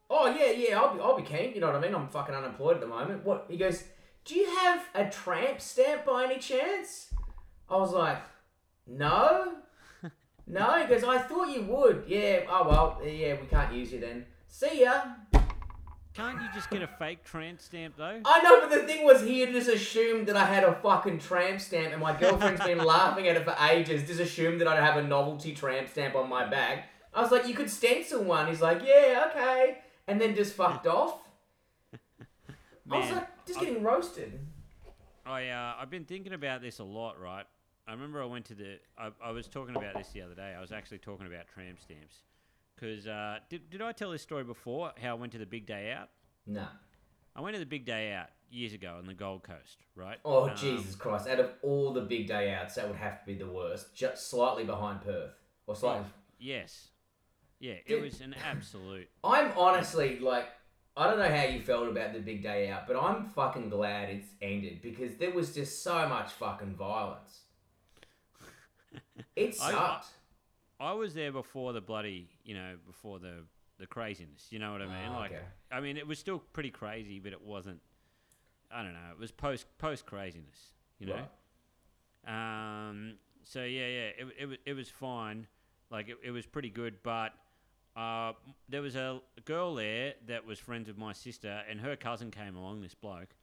Oh 0.10 0.28
yeah, 0.28 0.52
yeah, 0.52 0.80
I'll 0.80 0.96
be 0.96 1.02
I'll 1.02 1.18
be 1.18 1.22
keen. 1.22 1.54
You 1.54 1.62
know 1.62 1.68
what 1.68 1.76
I 1.76 1.82
mean? 1.82 1.94
I'm 1.94 2.08
fucking 2.08 2.34
unemployed 2.34 2.76
at 2.76 2.82
the 2.82 2.88
moment. 2.88 3.24
What? 3.24 3.46
He 3.48 3.58
goes, 3.58 3.84
Do 4.26 4.34
you 4.34 4.48
have 4.58 4.84
a 4.96 5.08
tramp 5.08 5.62
stamp 5.62 6.04
by 6.04 6.24
any 6.24 6.40
chance? 6.40 7.14
I 7.70 7.78
was 7.78 7.94
like, 7.94 8.24
No. 8.88 9.58
No, 10.46 10.78
he 10.82 10.88
goes, 10.88 11.04
I 11.04 11.20
thought 11.20 11.50
you 11.50 11.64
would. 11.64 12.04
Yeah, 12.08 12.42
oh 12.50 12.68
well, 12.68 13.02
yeah, 13.06 13.36
we 13.40 13.48
can't 13.48 13.74
use 13.74 13.92
you 13.94 14.00
then. 14.00 14.26
See 14.48 14.82
ya. 14.82 15.02
Can't 16.14 16.40
you 16.40 16.48
just 16.54 16.70
get 16.70 16.84
a 16.84 16.88
fake 16.88 17.24
tramp 17.24 17.60
stamp 17.60 17.96
though? 17.98 18.22
I 18.24 18.42
know, 18.44 18.60
but 18.62 18.70
the 18.70 18.84
thing 18.86 19.04
was, 19.04 19.24
he 19.24 19.40
had 19.40 19.52
just 19.52 19.68
assumed 19.68 20.28
that 20.28 20.38
I 20.38 20.46
had 20.46 20.64
a 20.64 20.74
fucking 20.76 21.20
tramp 21.20 21.60
stamp, 21.60 21.92
and 21.92 22.02
my 22.02 22.16
girlfriend's 22.16 22.64
been 22.64 22.78
laughing 22.86 23.28
at 23.28 23.36
it 23.36 23.46
for 23.46 23.56
ages, 23.70 24.06
just 24.08 24.20
assumed 24.20 24.62
that 24.62 24.68
I'd 24.68 24.84
have 24.84 24.98
a 24.98 25.08
novelty 25.08 25.54
tramp 25.54 25.90
stamp 25.90 26.14
on 26.16 26.30
my 26.30 26.46
bag. 26.46 26.84
I 27.16 27.22
was 27.22 27.32
like, 27.32 27.48
you 27.48 27.56
could 27.56 27.70
stencil 27.70 28.24
one. 28.24 28.48
He's 28.48 28.62
like, 28.62 28.82
yeah, 28.86 29.26
okay. 29.32 29.80
And 30.08 30.22
then 30.22 30.36
just 30.36 30.54
fucked 30.54 30.86
off. 30.88 31.20
I 32.92 33.00
was 33.00 33.10
like, 33.12 33.46
just 33.48 33.60
I- 33.60 33.66
getting 33.66 33.82
roasted. 33.82 34.40
I 35.26 35.48
uh, 35.48 35.76
I've 35.80 35.90
been 35.90 36.04
thinking 36.04 36.34
about 36.34 36.62
this 36.62 36.80
a 36.80 36.84
lot, 36.84 37.18
right? 37.20 37.46
I 37.88 37.92
remember 37.92 38.22
I 38.22 38.26
went 38.26 38.46
to 38.46 38.56
the. 38.56 38.80
I, 38.98 39.10
I 39.24 39.32
was 39.32 39.48
talking 39.48 39.76
about 39.76 39.96
this 39.96 40.10
the 40.14 40.22
other 40.22 40.36
day. 40.36 40.54
I 40.58 40.62
was 40.62 40.72
actually 40.72 41.00
talking 41.00 41.28
about 41.28 41.48
tram 41.54 41.76
stamps, 41.82 42.18
because 42.76 43.08
uh, 43.08 43.40
did 43.50 43.70
did 43.70 43.82
I 43.82 43.92
tell 43.92 44.12
this 44.12 44.22
story 44.22 44.44
before? 44.44 44.92
How 45.02 45.12
I 45.12 45.14
went 45.16 45.32
to 45.34 45.38
the 45.38 45.46
big 45.46 45.66
day 45.66 45.92
out. 45.92 46.10
No. 46.48 46.66
I 47.36 47.42
went 47.42 47.56
to 47.56 47.60
the 47.60 47.66
big 47.66 47.86
day 47.86 48.14
out 48.14 48.28
years 48.52 48.74
ago 48.74 48.96
on 49.00 49.08
the 49.08 49.14
Gold 49.16 49.42
Coast, 49.44 49.80
right? 49.96 50.20
Oh, 50.24 50.50
Um, 50.50 50.56
Jesus 50.56 50.94
Christ. 50.96 51.28
Out 51.28 51.40
of 51.40 51.50
all 51.64 51.92
the 51.92 52.02
big 52.02 52.28
day 52.28 52.54
outs, 52.54 52.76
that 52.76 52.88
would 52.88 52.98
have 52.98 53.22
to 53.22 53.26
be 53.26 53.34
the 53.34 53.48
worst. 53.48 53.96
Just 53.96 54.30
slightly 54.30 54.64
behind 54.64 55.02
Perth. 55.02 55.32
Or 55.66 55.76
slightly. 55.76 56.06
Yes. 56.40 56.90
Yeah, 57.60 57.74
it 57.74 57.88
Dude. 57.88 58.04
was 58.04 58.22
an 58.22 58.36
absolute. 58.48 59.08
I'm 59.24 59.52
honestly 59.58 60.20
like, 60.20 60.46
I 60.96 61.08
don't 61.10 61.18
know 61.18 61.30
how 61.36 61.46
you 61.46 61.62
felt 61.62 61.88
about 61.88 62.14
the 62.14 62.20
big 62.20 62.44
day 62.44 62.70
out, 62.70 62.86
but 62.86 62.96
I'm 62.98 63.26
fucking 63.26 63.70
glad 63.70 64.10
it's 64.10 64.28
ended 64.42 64.82
because 64.84 65.16
there 65.16 65.32
was 65.32 65.56
just 65.56 65.82
so 65.82 66.08
much 66.08 66.32
fucking 66.34 66.76
violence. 66.76 67.40
It 69.36 69.56
I- 69.62 69.72
sucked. 69.72 70.08
I 70.80 70.92
was 70.94 71.14
there 71.14 71.32
before 71.32 71.72
the 71.72 71.82
bloody, 71.82 72.28
you 72.44 72.56
know, 72.56 72.76
before 72.86 73.20
the 73.20 73.46
the 73.80 73.88
craziness. 73.88 74.48
You 74.50 74.60
know 74.60 74.72
what 74.74 74.82
I 74.82 74.86
mean? 74.88 75.10
Oh, 75.10 75.14
like, 75.14 75.32
okay. 75.32 75.42
I 75.72 75.80
mean, 75.80 75.98
it 75.98 76.06
was 76.06 76.20
still 76.20 76.40
pretty 76.52 76.72
crazy, 76.72 77.20
but 77.20 77.32
it 77.32 77.42
wasn't. 77.42 77.80
I 78.72 78.84
don't 78.84 78.94
know. 78.94 79.12
It 79.12 79.20
was 79.20 79.32
post 79.32 79.66
post 79.78 80.06
craziness. 80.06 80.74
You 81.00 81.08
know. 81.08 81.26
Right. 82.28 82.90
Um. 82.90 83.16
So 83.44 83.64
yeah, 83.64 83.88
yeah. 83.88 84.10
It 84.18 84.28
it 84.40 84.46
wa- 84.48 84.56
it 84.66 84.74
was 84.74 84.90
fine. 84.90 85.48
Like 85.90 86.10
it, 86.10 86.18
it 86.24 86.32
was 86.32 86.46
pretty 86.46 86.70
good, 86.70 86.96
but 87.04 87.34
uh, 87.96 88.34
there 88.68 88.82
was 88.82 88.96
a 88.96 89.22
girl 89.46 89.76
there 89.76 90.16
that 90.28 90.46
was 90.46 90.58
friends 90.60 90.88
with 90.88 90.98
my 90.98 91.14
sister, 91.14 91.62
and 91.70 91.80
her 91.82 91.96
cousin 91.96 92.32
came 92.32 92.56
along. 92.56 92.82
This 92.82 92.96
bloke, 92.96 93.36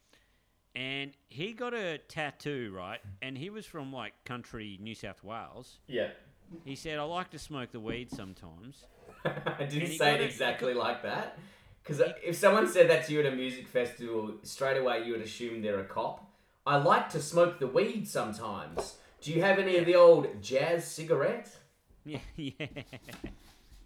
and 0.75 1.13
he 1.29 1.53
got 1.53 1.75
a 1.75 1.99
tattoo, 1.99 2.73
right? 2.77 3.01
And 3.23 3.37
he 3.37 3.51
was 3.51 3.67
from 3.67 3.93
like 3.93 4.13
country 4.25 4.79
New 4.81 4.95
South 4.95 5.23
Wales. 5.25 5.79
Yeah. 5.87 6.11
He 6.65 6.75
said, 6.75 6.99
"I 6.99 7.03
like 7.03 7.31
to 7.31 7.39
smoke 7.39 7.71
the 7.71 7.81
weed 7.81 8.11
sometimes." 8.11 8.87
I 9.25 9.65
didn't 9.65 9.97
say 9.97 10.15
it 10.15 10.21
exactly 10.21 10.75
like 10.75 11.03
that. 11.03 11.39
Because 11.83 12.03
if 12.23 12.37
someone 12.37 12.69
said 12.69 12.91
that 12.91 13.07
to 13.07 13.13
you 13.13 13.21
at 13.21 13.27
a 13.27 13.35
music 13.35 13.67
festival, 13.67 14.35
straight 14.43 14.77
away 14.77 15.05
you 15.05 15.13
would 15.13 15.23
assume 15.23 15.63
they're 15.63 15.81
a 15.81 15.85
cop. 15.85 16.31
I 16.67 16.77
like 16.77 17.09
to 17.11 17.21
smoke 17.21 17.59
the 17.59 17.67
weed 17.67 18.07
sometimes. 18.07 18.97
Do 19.21 19.33
you 19.33 19.43
have 19.43 19.59
any 19.59 19.77
of 19.77 19.87
the 19.87 19.97
old 19.97 20.43
jazz 20.43 20.87
cigarette? 20.87 21.51
Yeah, 22.05 22.19
yeah. 22.37 22.67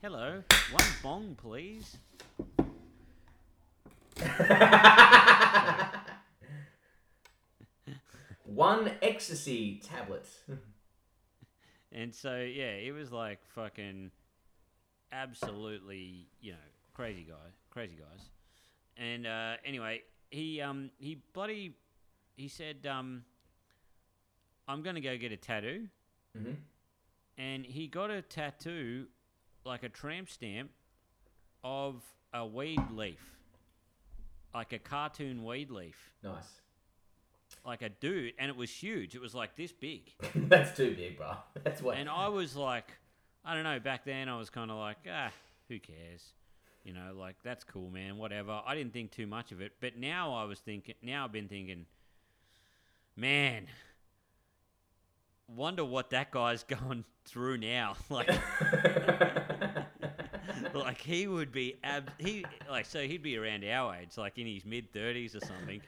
Hello, 0.02 0.42
one 0.70 0.84
bong, 1.02 1.36
please. 1.40 1.96
One 8.54 8.92
ecstasy 9.02 9.80
tablet. 9.84 10.26
And 11.96 12.12
so 12.12 12.38
yeah, 12.38 12.72
it 12.72 12.92
was 12.92 13.12
like 13.12 13.38
fucking 13.54 14.10
absolutely, 15.12 16.26
you 16.40 16.50
know, 16.50 16.58
crazy 16.92 17.22
guy, 17.22 17.52
crazy 17.70 17.94
guys. 17.94 18.30
And 18.96 19.28
uh, 19.28 19.54
anyway, 19.64 20.02
he 20.32 20.60
um 20.60 20.90
he 20.98 21.22
bloody 21.32 21.76
he 22.36 22.48
said 22.48 22.84
um 22.90 23.22
I'm 24.66 24.82
gonna 24.82 25.00
go 25.00 25.16
get 25.16 25.30
a 25.30 25.36
tattoo, 25.36 25.86
hmm 26.36 26.54
and 27.38 27.64
he 27.64 27.86
got 27.86 28.10
a 28.10 28.22
tattoo 28.22 29.06
like 29.64 29.84
a 29.84 29.88
tramp 29.88 30.28
stamp 30.28 30.70
of 31.62 32.02
a 32.32 32.44
weed 32.44 32.90
leaf, 32.90 33.20
like 34.52 34.72
a 34.72 34.80
cartoon 34.80 35.44
weed 35.44 35.70
leaf, 35.70 36.10
Nice. 36.24 36.60
Like 37.64 37.82
a 37.82 37.88
dude, 37.88 38.34
and 38.38 38.48
it 38.48 38.56
was 38.56 38.70
huge. 38.70 39.14
It 39.14 39.20
was 39.20 39.34
like 39.34 39.56
this 39.56 39.72
big. 39.72 40.12
That's 40.34 40.76
too 40.76 40.94
big, 40.94 41.16
bro. 41.16 41.32
That's 41.64 41.82
what. 41.82 41.96
And 41.96 42.08
I 42.08 42.28
was 42.28 42.56
like, 42.56 42.92
I 43.44 43.54
don't 43.54 43.64
know, 43.64 43.80
back 43.80 44.04
then 44.04 44.28
I 44.28 44.36
was 44.36 44.50
kind 44.50 44.70
of 44.70 44.76
like, 44.76 44.98
ah, 45.10 45.30
who 45.68 45.78
cares? 45.78 46.32
You 46.84 46.92
know, 46.92 47.14
like, 47.18 47.36
that's 47.42 47.64
cool, 47.64 47.88
man, 47.88 48.18
whatever. 48.18 48.60
I 48.66 48.74
didn't 48.74 48.92
think 48.92 49.10
too 49.10 49.26
much 49.26 49.52
of 49.52 49.62
it. 49.62 49.72
But 49.80 49.96
now 49.96 50.34
I 50.34 50.44
was 50.44 50.58
thinking, 50.60 50.94
now 51.02 51.24
I've 51.24 51.32
been 51.32 51.48
thinking, 51.48 51.86
man, 53.16 53.66
wonder 55.48 55.82
what 55.82 56.10
that 56.10 56.30
guy's 56.30 56.62
going 56.88 57.04
through 57.24 57.56
now. 57.58 57.96
Like, 58.10 58.30
like 60.74 61.00
he 61.00 61.26
would 61.26 61.52
be, 61.52 61.76
ab- 61.82 62.12
he, 62.18 62.44
like, 62.68 62.84
so 62.84 63.00
he'd 63.00 63.22
be 63.22 63.38
around 63.38 63.64
our 63.64 63.94
age, 63.96 64.18
like 64.18 64.38
in 64.38 64.46
his 64.46 64.66
mid 64.66 64.92
30s 64.92 65.34
or 65.34 65.40
something, 65.40 65.80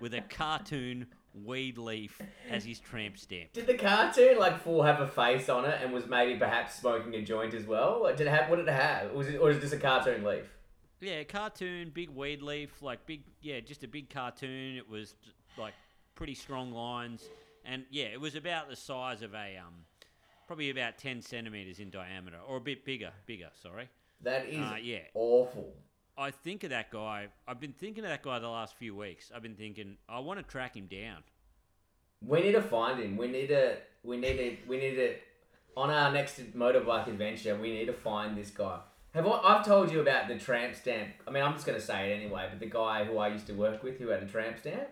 with 0.00 0.14
a 0.14 0.20
cartoon 0.20 1.06
weed 1.34 1.78
leaf 1.78 2.20
as 2.50 2.64
his 2.64 2.78
tramp 2.78 3.18
stamp. 3.18 3.52
Did 3.52 3.66
the 3.66 3.74
cartoon 3.74 4.38
like 4.38 4.62
full 4.62 4.82
have 4.82 5.00
a 5.00 5.08
face 5.08 5.48
on 5.48 5.64
it 5.64 5.80
and 5.82 5.92
was 5.92 6.06
maybe 6.06 6.38
perhaps 6.38 6.74
smoking 6.76 7.14
a 7.14 7.22
joint 7.22 7.54
as 7.54 7.66
well? 7.66 8.04
Did 8.16 8.22
it 8.26 8.30
have? 8.30 8.48
What 8.48 8.56
did 8.56 8.68
it 8.68 8.72
have? 8.72 9.10
Was 9.12 9.28
it 9.28 9.36
or 9.38 9.50
is 9.50 9.58
just 9.60 9.74
a 9.74 9.78
cartoon 9.78 10.24
leaf? 10.24 10.44
Yeah, 11.00 11.22
cartoon, 11.24 11.90
big 11.92 12.08
weed 12.10 12.40
leaf, 12.40 12.80
like 12.80 13.04
big, 13.04 13.24
yeah, 13.42 13.60
just 13.60 13.84
a 13.84 13.88
big 13.88 14.08
cartoon. 14.08 14.76
It 14.76 14.88
was 14.88 15.14
like 15.58 15.74
pretty 16.14 16.34
strong 16.34 16.72
lines, 16.72 17.28
and 17.64 17.84
yeah, 17.90 18.06
it 18.06 18.20
was 18.20 18.36
about 18.36 18.68
the 18.70 18.76
size 18.76 19.20
of 19.20 19.34
a 19.34 19.58
um, 19.58 19.74
probably 20.46 20.70
about 20.70 20.96
ten 20.96 21.20
centimeters 21.20 21.78
in 21.80 21.90
diameter, 21.90 22.38
or 22.46 22.56
a 22.56 22.60
bit 22.60 22.84
bigger, 22.84 23.10
bigger. 23.26 23.48
Sorry. 23.60 23.88
That 24.22 24.46
is 24.46 24.58
Uh, 24.60 24.76
yeah. 24.80 25.00
awful. 25.14 25.74
I 26.16 26.30
think 26.30 26.62
of 26.64 26.70
that 26.70 26.90
guy. 26.90 27.28
I've 27.46 27.60
been 27.60 27.72
thinking 27.72 28.04
of 28.04 28.10
that 28.10 28.22
guy 28.22 28.38
the 28.38 28.48
last 28.48 28.76
few 28.76 28.94
weeks. 28.94 29.32
I've 29.34 29.42
been 29.42 29.56
thinking 29.56 29.96
I 30.08 30.20
want 30.20 30.38
to 30.38 30.44
track 30.44 30.76
him 30.76 30.86
down. 30.86 31.24
We 32.20 32.40
need 32.40 32.52
to 32.52 32.62
find 32.62 33.00
him. 33.00 33.16
We 33.16 33.28
need 33.28 33.48
to. 33.48 33.76
We 34.02 34.16
need 34.16 34.36
to. 34.36 34.56
We 34.68 34.78
need 34.78 34.94
to. 34.94 35.14
On 35.76 35.90
our 35.90 36.12
next 36.12 36.38
motorbike 36.56 37.08
adventure, 37.08 37.56
we 37.56 37.72
need 37.72 37.86
to 37.86 37.92
find 37.92 38.38
this 38.38 38.50
guy. 38.50 38.78
Have 39.12 39.26
I, 39.26 39.30
I've 39.30 39.66
told 39.66 39.90
you 39.90 40.00
about 40.00 40.28
the 40.28 40.38
tramp 40.38 40.76
stamp? 40.76 41.08
I 41.26 41.32
mean, 41.32 41.42
I'm 41.42 41.54
just 41.54 41.66
going 41.66 41.78
to 41.78 41.84
say 41.84 42.12
it 42.12 42.14
anyway. 42.14 42.46
But 42.48 42.60
the 42.60 42.66
guy 42.66 43.04
who 43.04 43.18
I 43.18 43.28
used 43.28 43.48
to 43.48 43.54
work 43.54 43.82
with, 43.82 43.98
who 43.98 44.08
had 44.08 44.22
a 44.22 44.26
tramp 44.26 44.58
stamp. 44.58 44.88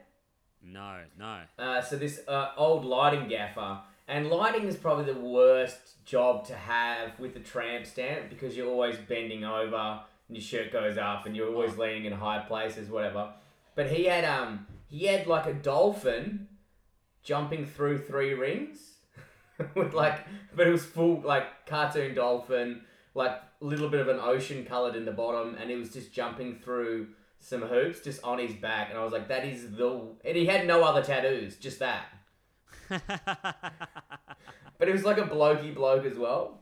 No, 0.60 0.98
no. 1.18 1.40
Uh, 1.58 1.80
so 1.82 1.96
this 1.96 2.20
uh, 2.26 2.50
old 2.56 2.84
lighting 2.84 3.28
gaffer, 3.28 3.80
and 4.08 4.28
lighting 4.28 4.64
is 4.64 4.76
probably 4.76 5.12
the 5.12 5.20
worst 5.20 6.04
job 6.04 6.44
to 6.46 6.54
have 6.54 7.18
with 7.20 7.36
a 7.36 7.40
tramp 7.40 7.86
stamp 7.86 8.28
because 8.28 8.56
you're 8.56 8.68
always 8.68 8.96
bending 8.96 9.44
over 9.44 10.00
and 10.28 10.36
your 10.36 10.42
shirt 10.42 10.72
goes 10.72 10.98
up 10.98 11.26
and 11.26 11.36
you're 11.36 11.52
always 11.52 11.76
leaning 11.76 12.04
in 12.04 12.12
high 12.12 12.40
places, 12.40 12.88
whatever. 12.88 13.32
But 13.74 13.90
he 13.90 14.04
had 14.04 14.24
um 14.24 14.66
he 14.88 15.06
had 15.06 15.26
like 15.26 15.46
a 15.46 15.54
dolphin 15.54 16.48
jumping 17.22 17.66
through 17.66 17.98
three 17.98 18.34
rings 18.34 18.78
with 19.74 19.94
like, 19.94 20.26
but 20.54 20.66
it 20.66 20.70
was 20.70 20.84
full 20.84 21.20
like 21.20 21.66
cartoon 21.66 22.14
dolphin, 22.14 22.82
like 23.14 23.40
a 23.60 23.64
little 23.64 23.88
bit 23.88 24.00
of 24.00 24.08
an 24.08 24.18
ocean 24.20 24.64
coloured 24.64 24.96
in 24.96 25.04
the 25.04 25.12
bottom, 25.12 25.56
and 25.60 25.70
it 25.70 25.76
was 25.76 25.90
just 25.90 26.12
jumping 26.12 26.56
through 26.56 27.08
some 27.38 27.62
hoops 27.62 28.00
just 28.00 28.22
on 28.22 28.38
his 28.38 28.54
back, 28.54 28.90
and 28.90 28.98
I 28.98 29.04
was 29.04 29.12
like, 29.12 29.28
that 29.28 29.44
is 29.44 29.72
the. 29.76 30.00
And 30.24 30.36
he 30.36 30.46
had 30.46 30.66
no 30.66 30.82
other 30.84 31.02
tattoos, 31.02 31.56
just 31.56 31.80
that. 31.80 32.06
But 34.82 34.88
it 34.88 34.92
was 34.94 35.04
like 35.04 35.18
a 35.18 35.22
blokey 35.22 35.72
bloke 35.72 36.04
as 36.04 36.18
well. 36.18 36.58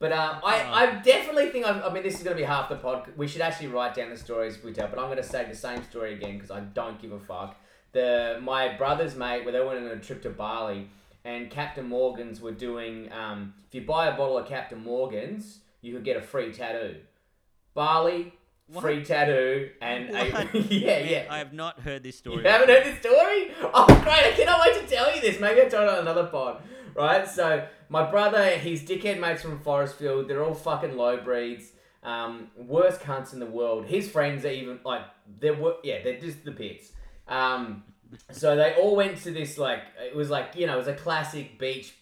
But 0.00 0.12
um, 0.12 0.40
I, 0.44 0.62
Oh. 0.66 0.72
I 0.72 0.86
definitely 1.02 1.50
think 1.50 1.66
I've, 1.66 1.84
I 1.84 1.92
mean 1.92 2.02
this 2.02 2.16
is 2.16 2.22
going 2.24 2.34
to 2.36 2.40
be 2.40 2.46
half 2.46 2.68
the 2.70 2.76
pod. 2.76 3.12
We 3.16 3.28
should 3.28 3.42
actually 3.42 3.68
write 3.68 3.94
down 3.94 4.10
the 4.10 4.16
stories 4.16 4.58
we 4.64 4.72
tell. 4.72 4.88
But 4.88 4.98
I'm 4.98 5.04
going 5.06 5.18
to 5.18 5.22
say 5.22 5.44
the 5.44 5.54
same 5.54 5.84
story 5.84 6.14
again 6.14 6.34
because 6.34 6.50
I 6.50 6.60
don't 6.60 7.00
give 7.00 7.12
a 7.12 7.20
fuck. 7.20 7.56
The 7.92 8.38
my 8.42 8.76
brother's 8.76 9.14
mate, 9.14 9.44
where 9.44 9.52
they 9.52 9.60
went 9.60 9.78
on 9.78 9.86
a 9.86 9.96
trip 9.98 10.22
to 10.22 10.30
Bali, 10.30 10.88
and 11.24 11.50
Captain 11.50 11.86
Morgan's 11.86 12.40
were 12.40 12.52
doing. 12.52 13.12
Um, 13.12 13.54
if 13.68 13.74
you 13.74 13.82
buy 13.82 14.06
a 14.08 14.16
bottle 14.16 14.38
of 14.38 14.46
Captain 14.48 14.82
Morgan's, 14.82 15.58
you 15.82 15.92
could 15.94 16.04
get 16.04 16.16
a 16.16 16.22
free 16.22 16.50
tattoo. 16.52 16.96
Bali, 17.74 18.32
What? 18.68 18.82
free 18.82 19.04
tattoo, 19.04 19.70
and 19.82 20.10
a, 20.10 20.48
yeah, 20.70 20.98
yeah. 21.00 21.26
I 21.28 21.38
have 21.38 21.52
not 21.52 21.80
heard 21.80 22.02
this 22.02 22.16
story. 22.16 22.42
You 22.42 22.48
haven't 22.48 22.68
heard 22.68 22.84
this 22.86 22.98
story? 23.00 23.50
Oh, 23.62 23.86
great! 24.02 24.24
I 24.26 24.32
cannot 24.36 24.60
wait 24.64 24.80
to 24.80 24.86
tell 24.94 25.14
you 25.14 25.20
this. 25.20 25.38
Maybe 25.40 25.60
I'll 25.60 25.68
tell 25.70 25.82
it 25.82 25.88
on 25.90 25.98
another 25.98 26.24
pod. 26.26 26.62
Right? 26.94 27.26
So, 27.28 27.66
my 27.90 28.08
brother, 28.08 28.42
his 28.50 28.82
dickhead 28.82 29.20
mates 29.20 29.42
from 29.42 29.58
Forrestfield, 29.58 30.28
they're 30.28 30.44
all 30.44 30.54
fucking 30.54 30.96
low 30.96 31.20
breeds. 31.20 31.72
Um, 32.02 32.50
worst 32.56 33.00
cunts 33.00 33.34
in 33.34 33.40
the 33.40 33.46
world. 33.46 33.84
His 33.84 34.08
friends 34.08 34.44
are 34.44 34.50
even, 34.50 34.78
like, 34.84 35.02
they're, 35.40 35.58
yeah, 35.82 36.02
they're 36.02 36.20
just 36.20 36.44
the 36.44 36.52
pits. 36.52 36.92
Um, 37.26 37.82
so, 38.30 38.54
they 38.54 38.74
all 38.80 38.94
went 38.94 39.18
to 39.24 39.32
this, 39.32 39.58
like, 39.58 39.82
it 40.00 40.14
was 40.14 40.30
like, 40.30 40.54
you 40.54 40.66
know, 40.66 40.74
it 40.74 40.78
was 40.78 40.86
a 40.86 40.94
classic 40.94 41.58
beach, 41.58 41.92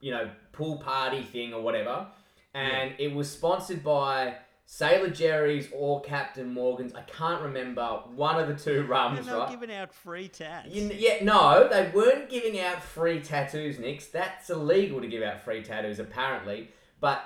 you 0.00 0.12
know, 0.12 0.30
pool 0.52 0.78
party 0.78 1.22
thing 1.22 1.52
or 1.52 1.60
whatever. 1.60 2.06
And 2.54 2.94
it 2.98 3.12
was 3.12 3.28
sponsored 3.30 3.82
by 3.82 4.36
Sailor 4.72 5.10
Jerry's 5.10 5.68
or 5.74 6.00
Captain 6.00 6.54
Morgan's. 6.54 6.94
I 6.94 7.02
can't 7.02 7.42
remember 7.42 8.02
one 8.14 8.38
of 8.38 8.46
the 8.46 8.54
two 8.54 8.74
They're 8.74 8.84
rums, 8.84 9.26
not 9.26 9.38
right? 9.38 9.50
giving 9.50 9.74
out 9.74 9.92
free 9.92 10.28
tats. 10.28 10.68
You, 10.72 10.92
yeah, 10.96 11.24
no, 11.24 11.68
they 11.68 11.90
weren't 11.92 12.30
giving 12.30 12.58
out 12.60 12.80
free 12.80 13.20
tattoos, 13.20 13.80
Nix. 13.80 14.06
That's 14.06 14.48
illegal 14.48 15.00
to 15.00 15.08
give 15.08 15.24
out 15.24 15.42
free 15.42 15.64
tattoos, 15.64 15.98
apparently. 15.98 16.68
But 17.00 17.20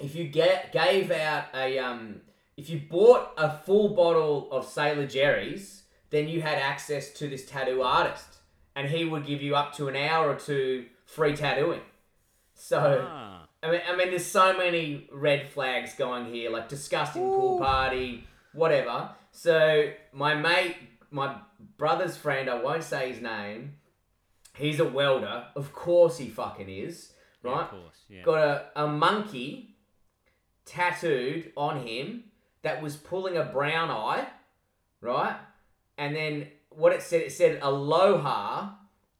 if 0.00 0.16
you 0.16 0.26
get 0.26 0.72
gave 0.72 1.12
out 1.12 1.44
a 1.54 1.78
um, 1.78 2.22
if 2.56 2.68
you 2.68 2.82
bought 2.90 3.32
a 3.38 3.56
full 3.56 3.94
bottle 3.94 4.50
of 4.50 4.66
Sailor 4.66 5.06
Jerry's, 5.06 5.84
then 6.10 6.28
you 6.28 6.42
had 6.42 6.58
access 6.58 7.12
to 7.12 7.28
this 7.28 7.46
tattoo 7.46 7.82
artist, 7.82 8.38
and 8.74 8.88
he 8.88 9.04
would 9.04 9.24
give 9.24 9.40
you 9.40 9.54
up 9.54 9.74
to 9.76 9.86
an 9.86 9.94
hour 9.94 10.28
or 10.28 10.34
two 10.34 10.86
free 11.06 11.36
tattooing. 11.36 11.82
So. 12.52 13.06
Ah. 13.08 13.23
I 13.64 13.70
mean, 13.70 13.80
I 13.88 13.96
mean, 13.96 14.10
there's 14.10 14.26
so 14.26 14.56
many 14.56 15.08
red 15.10 15.48
flags 15.48 15.94
going 15.94 16.26
here, 16.26 16.50
like 16.50 16.68
disgusting 16.68 17.22
pool 17.22 17.58
party, 17.58 18.24
whatever. 18.52 19.10
So 19.32 19.90
my 20.12 20.34
mate, 20.34 20.76
my 21.10 21.36
brother's 21.78 22.16
friend, 22.16 22.50
I 22.50 22.62
won't 22.62 22.84
say 22.84 23.10
his 23.10 23.22
name. 23.22 23.76
He's 24.56 24.78
a 24.80 24.84
welder, 24.84 25.46
of 25.56 25.72
course 25.72 26.18
he 26.18 26.28
fucking 26.28 26.68
is, 26.68 27.12
Yeah, 27.42 27.50
right? 27.50 27.62
of 27.62 27.70
course, 27.70 28.04
yeah. 28.08 28.22
Got 28.22 28.38
a, 28.76 28.84
a 28.84 28.86
monkey 28.86 29.74
tattooed 30.64 31.52
on 31.56 31.86
him 31.86 32.24
that 32.62 32.80
was 32.82 32.96
pulling 32.96 33.36
a 33.36 33.44
brown 33.44 33.90
eye, 33.90 34.28
right? 35.00 35.36
And 35.98 36.14
then 36.14 36.48
what 36.70 36.92
it 36.92 37.02
said, 37.02 37.22
it 37.22 37.32
said 37.32 37.58
aloha, 37.62 38.70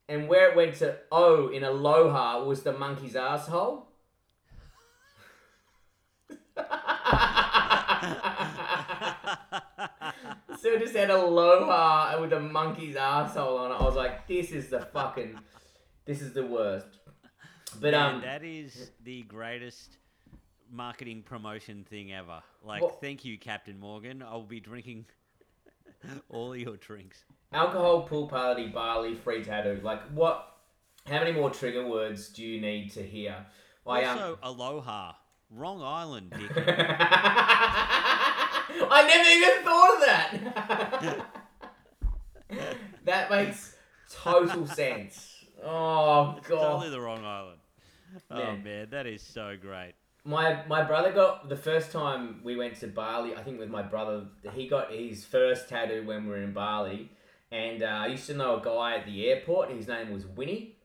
and 0.09 0.29
where 0.29 0.51
it 0.51 0.57
went 0.57 0.77
to 0.77 0.99
O 1.11 1.49
in 1.49 1.65
aloha 1.65 2.45
was 2.45 2.63
the 2.63 2.73
monkey's 2.73 3.17
asshole. 3.17 3.89
So 10.65 10.71
it 10.73 10.81
just 10.81 10.97
had 10.97 11.11
aloha 11.11 12.19
with 12.23 12.33
a 12.33 12.41
monkey's 12.41 12.97
asshole 12.97 13.59
on 13.59 13.71
it. 13.71 13.75
I 13.75 13.85
was 13.85 13.97
like, 13.97 14.27
this 14.27 14.51
is 14.51 14.71
the 14.71 14.81
fucking, 14.81 15.39
this 16.07 16.23
is 16.23 16.33
the 16.33 16.47
worst. 16.47 16.87
But 17.83 17.93
um, 17.93 18.23
that 18.23 18.43
is 18.43 18.93
the 19.03 19.25
greatest 19.25 19.99
marketing 20.73 21.23
promotion 21.23 21.85
thing 21.91 22.15
ever. 22.15 22.43
Like, 22.63 22.81
Well- 22.81 22.97
thank 22.99 23.27
you, 23.27 23.37
Captain 23.37 23.79
Morgan. 23.79 24.23
I'll 24.23 24.43
be 24.43 24.59
drinking 24.59 25.05
all 26.31 26.57
your 26.57 26.79
drinks. 26.79 27.27
alcohol, 27.53 28.05
pool 28.05 28.27
party, 28.27 28.69
Bali, 28.69 29.17
free 29.17 29.45
tattoo. 29.45 29.81
Like 29.83 30.01
what? 30.13 30.49
How 31.05 31.19
many 31.19 31.33
more 31.33 31.51
trigger 31.51 31.87
words 31.87 32.31
do 32.31 32.43
you 32.43 32.59
need 32.59 32.91
to 32.93 33.03
hear? 33.03 33.37
Um. 33.87 33.97
also, 34.03 34.39
aloha, 34.43 35.13
wrong 35.51 35.83
island, 35.83 36.33
dick. 36.35 36.57
I 38.91 39.07
never 39.07 39.29
even 39.31 39.65
thought 39.65 39.95
of 39.95 40.01
that. 40.01 41.27
that 43.05 43.31
makes 43.31 43.77
total 44.11 44.67
sense. 44.67 45.31
Oh 45.63 46.39
god. 46.47 46.61
totally 46.61 46.91
the 46.91 47.01
wrong 47.01 47.25
island. 47.25 47.61
Oh 48.31 48.37
Man. 48.37 48.63
man, 48.65 48.89
that 48.91 49.07
is 49.07 49.23
so 49.23 49.57
great. 49.61 49.95
My 50.25 50.65
my 50.67 50.83
brother 50.83 51.13
got 51.13 51.49
the 51.49 51.57
first 51.57 51.93
time 51.93 52.41
we 52.43 52.57
went 52.57 52.79
to 52.81 52.87
Bali. 52.87 53.35
I 53.35 53.43
think 53.43 53.59
with 53.59 53.71
my 53.71 53.83
brother, 53.83 54.27
he 54.53 54.69
got 54.69 54.93
his 54.93 55.25
first 55.25 55.69
tattoo 55.69 56.05
when 56.07 56.25
we 56.25 56.31
were 56.31 56.43
in 56.43 56.53
Bali, 56.53 57.11
and 57.51 57.83
uh, 57.83 57.87
I 57.87 58.07
used 58.09 58.27
to 58.27 58.35
know 58.35 58.57
a 58.61 58.65
guy 58.65 58.97
at 58.97 59.07
the 59.07 59.29
airport. 59.29 59.71
His 59.71 59.87
name 59.89 60.13
was 60.13 60.27
Winnie, 60.27 60.77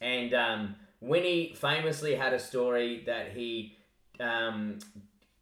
and 0.00 0.32
um, 0.34 0.76
Winnie 1.00 1.54
famously 1.54 2.14
had 2.14 2.32
a 2.32 2.38
story 2.38 3.02
that 3.06 3.32
he 3.32 3.76
um, 4.18 4.78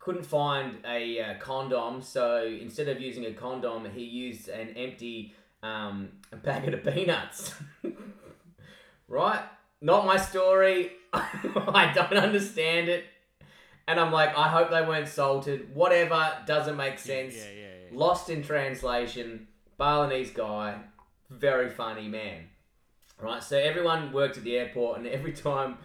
couldn't 0.08 0.24
find 0.24 0.78
a 0.86 1.20
uh, 1.20 1.34
condom, 1.38 2.00
so 2.00 2.42
instead 2.42 2.88
of 2.88 2.98
using 2.98 3.26
a 3.26 3.32
condom, 3.34 3.84
he 3.94 4.04
used 4.04 4.48
an 4.48 4.70
empty 4.70 5.34
um, 5.62 6.08
packet 6.42 6.72
of 6.72 6.82
peanuts. 6.82 7.54
right? 9.08 9.42
Not 9.82 10.06
my 10.06 10.16
story. 10.16 10.92
I 11.12 11.92
don't 11.94 12.14
understand 12.14 12.88
it. 12.88 13.04
And 13.86 14.00
I'm 14.00 14.10
like, 14.10 14.30
I 14.34 14.48
hope 14.48 14.70
they 14.70 14.80
weren't 14.80 15.08
salted. 15.08 15.74
Whatever, 15.74 16.38
doesn't 16.46 16.78
make 16.78 16.98
sense. 16.98 17.36
Yeah, 17.36 17.50
yeah, 17.50 17.66
yeah. 17.92 17.98
Lost 17.98 18.30
in 18.30 18.42
translation. 18.42 19.46
Balinese 19.76 20.30
guy, 20.30 20.78
very 21.28 21.68
funny 21.68 22.08
man. 22.08 22.44
Right, 23.20 23.42
so 23.42 23.58
everyone 23.58 24.10
worked 24.12 24.38
at 24.38 24.44
the 24.44 24.56
airport, 24.56 25.00
and 25.00 25.06
every 25.06 25.34
time 25.34 25.76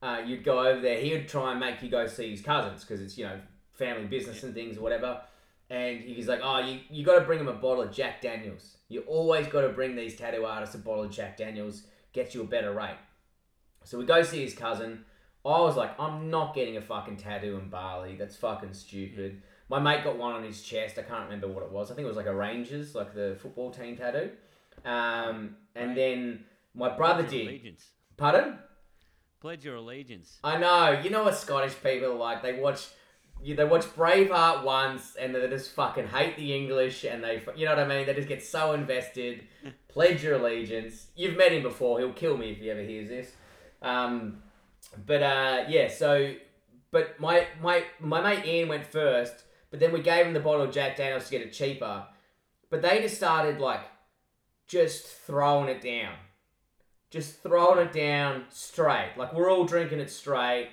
uh, 0.00 0.20
you'd 0.24 0.44
go 0.44 0.64
over 0.64 0.80
there, 0.80 1.00
he 1.00 1.10
would 1.14 1.26
try 1.26 1.50
and 1.50 1.58
make 1.58 1.82
you 1.82 1.88
go 1.88 2.06
see 2.06 2.30
his 2.30 2.42
cousins 2.42 2.84
because 2.84 3.00
it's 3.00 3.18
you 3.18 3.24
know 3.24 3.40
family 3.72 4.04
business 4.06 4.42
and 4.42 4.54
things 4.54 4.78
or 4.78 4.82
whatever. 4.82 5.20
And 5.70 6.00
he's 6.00 6.28
like, 6.28 6.40
oh, 6.42 6.58
you 6.58 6.80
you 6.90 7.04
got 7.04 7.18
to 7.18 7.24
bring 7.24 7.38
him 7.40 7.48
a 7.48 7.52
bottle 7.54 7.82
of 7.82 7.92
Jack 7.92 8.20
Daniels. 8.20 8.76
You 8.88 9.00
always 9.02 9.46
got 9.46 9.62
to 9.62 9.70
bring 9.70 9.96
these 9.96 10.16
tattoo 10.16 10.44
artists 10.44 10.74
a 10.74 10.78
bottle 10.78 11.04
of 11.04 11.10
Jack 11.10 11.36
Daniels. 11.36 11.84
Gets 12.12 12.34
you 12.34 12.42
a 12.42 12.44
better 12.46 12.72
rate. 12.72 12.98
So 13.84 13.98
we 13.98 14.04
go 14.04 14.22
see 14.22 14.42
his 14.44 14.54
cousin. 14.54 15.04
I 15.44 15.58
was 15.60 15.76
like, 15.76 15.98
I'm 15.98 16.30
not 16.30 16.54
getting 16.54 16.76
a 16.76 16.80
fucking 16.82 17.16
tattoo 17.16 17.56
in 17.56 17.68
Bali. 17.70 18.16
That's 18.16 18.36
fucking 18.36 18.74
stupid. 18.74 19.42
My 19.68 19.80
mate 19.80 20.04
got 20.04 20.18
one 20.18 20.34
on 20.34 20.44
his 20.44 20.60
chest. 20.62 20.98
I 20.98 21.02
can't 21.02 21.24
remember 21.24 21.48
what 21.48 21.64
it 21.64 21.70
was. 21.72 21.90
I 21.90 21.94
think 21.94 22.04
it 22.04 22.08
was 22.08 22.16
like 22.18 22.26
a 22.26 22.34
Rangers, 22.34 22.94
like 22.94 23.14
the 23.14 23.36
football 23.40 23.70
team 23.70 23.96
tattoo. 23.96 24.30
Um, 24.84 25.56
and 25.74 25.88
Right. 25.88 25.96
then 25.96 26.44
my 26.74 26.90
brother 26.90 27.22
Pledge 27.22 27.32
did. 27.32 27.46
Allegiance. 27.48 27.88
Pardon? 28.16 28.58
Pledge 29.40 29.64
your 29.64 29.76
allegiance. 29.76 30.38
I 30.44 30.58
know. 30.58 31.00
You 31.02 31.10
know 31.10 31.24
what 31.24 31.36
Scottish 31.36 31.74
people 31.82 32.12
are 32.12 32.14
like? 32.14 32.42
They 32.42 32.52
watch, 32.60 32.88
you, 33.42 33.56
they 33.56 33.64
watch 33.64 33.84
Braveheart 33.96 34.62
once, 34.62 35.16
and 35.16 35.34
they 35.34 35.46
just 35.48 35.72
fucking 35.72 36.08
hate 36.08 36.36
the 36.36 36.54
English, 36.54 37.04
and 37.04 37.22
they, 37.22 37.42
you 37.56 37.64
know 37.64 37.72
what 37.72 37.84
I 37.84 37.86
mean? 37.86 38.06
They 38.06 38.14
just 38.14 38.28
get 38.28 38.42
so 38.42 38.72
invested. 38.72 39.44
Pledge 39.88 40.22
your 40.22 40.36
allegiance. 40.36 41.08
You've 41.16 41.36
met 41.36 41.52
him 41.52 41.62
before. 41.62 41.98
He'll 41.98 42.12
kill 42.12 42.36
me 42.36 42.52
if 42.52 42.58
he 42.58 42.70
ever 42.70 42.80
hears 42.80 43.08
this. 43.08 43.32
Um, 43.82 44.42
but 45.06 45.22
uh, 45.22 45.64
yeah. 45.68 45.88
So, 45.88 46.34
but 46.90 47.18
my 47.20 47.46
my 47.60 47.84
my 48.00 48.20
mate 48.22 48.46
Ian 48.46 48.68
went 48.68 48.86
first, 48.86 49.34
but 49.70 49.80
then 49.80 49.92
we 49.92 50.00
gave 50.00 50.26
him 50.26 50.32
the 50.32 50.40
bottle 50.40 50.62
of 50.62 50.72
Jack 50.72 50.96
Daniels 50.96 51.24
to 51.24 51.30
get 51.30 51.42
it 51.42 51.52
cheaper. 51.52 52.06
But 52.70 52.80
they 52.80 53.02
just 53.02 53.16
started 53.16 53.60
like 53.60 53.82
just 54.66 55.06
throwing 55.06 55.68
it 55.68 55.82
down. 55.82 56.14
Just 57.10 57.42
throwing 57.42 57.86
it 57.86 57.92
down 57.92 58.44
straight. 58.48 59.12
Like 59.16 59.34
we're 59.34 59.50
all 59.50 59.64
drinking 59.64 60.00
it 60.00 60.10
straight. 60.10 60.70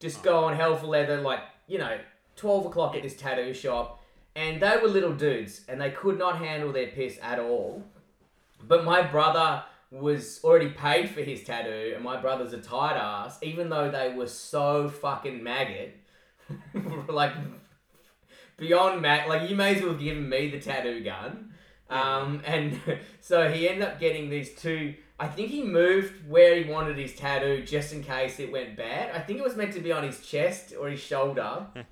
Just 0.00 0.22
going 0.22 0.56
hell 0.56 0.76
for 0.76 0.86
leather, 0.86 1.20
like, 1.20 1.40
you 1.70 1.78
know, 1.78 1.98
12 2.34 2.66
o'clock 2.66 2.96
at 2.96 3.02
this 3.02 3.14
tattoo 3.14 3.54
shop. 3.54 4.02
And 4.34 4.60
they 4.60 4.76
were 4.82 4.88
little 4.88 5.14
dudes 5.14 5.62
and 5.68 5.80
they 5.80 5.90
could 5.90 6.18
not 6.18 6.38
handle 6.38 6.72
their 6.72 6.88
piss 6.88 7.18
at 7.22 7.38
all. 7.38 7.84
But 8.66 8.84
my 8.84 9.02
brother 9.02 9.62
was 9.90 10.40
already 10.44 10.70
paid 10.70 11.10
for 11.10 11.20
his 11.20 11.42
tattoo, 11.42 11.92
and 11.94 12.04
my 12.04 12.20
brother's 12.20 12.52
a 12.52 12.58
tight 12.58 12.96
ass, 12.96 13.38
even 13.42 13.70
though 13.70 13.90
they 13.90 14.14
were 14.14 14.28
so 14.28 14.88
fucking 14.88 15.42
maggot. 15.42 15.96
like, 17.08 17.32
beyond 18.56 19.00
mag. 19.00 19.28
Like, 19.28 19.48
you 19.48 19.56
may 19.56 19.74
as 19.74 19.82
well 19.82 19.92
have 19.92 20.00
given 20.00 20.28
me 20.28 20.50
the 20.50 20.60
tattoo 20.60 21.02
gun. 21.02 21.52
Um, 21.90 22.40
and 22.46 22.80
so 23.20 23.50
he 23.50 23.68
ended 23.68 23.86
up 23.86 24.00
getting 24.00 24.30
these 24.30 24.54
two. 24.54 24.94
I 25.18 25.26
think 25.26 25.50
he 25.50 25.62
moved 25.62 26.28
where 26.28 26.56
he 26.56 26.70
wanted 26.70 26.96
his 26.96 27.14
tattoo 27.14 27.62
just 27.62 27.92
in 27.92 28.02
case 28.02 28.40
it 28.40 28.50
went 28.50 28.76
bad. 28.76 29.14
I 29.14 29.18
think 29.18 29.38
it 29.38 29.44
was 29.44 29.56
meant 29.56 29.74
to 29.74 29.80
be 29.80 29.92
on 29.92 30.02
his 30.02 30.24
chest 30.26 30.72
or 30.78 30.88
his 30.88 31.00
shoulder. 31.00 31.66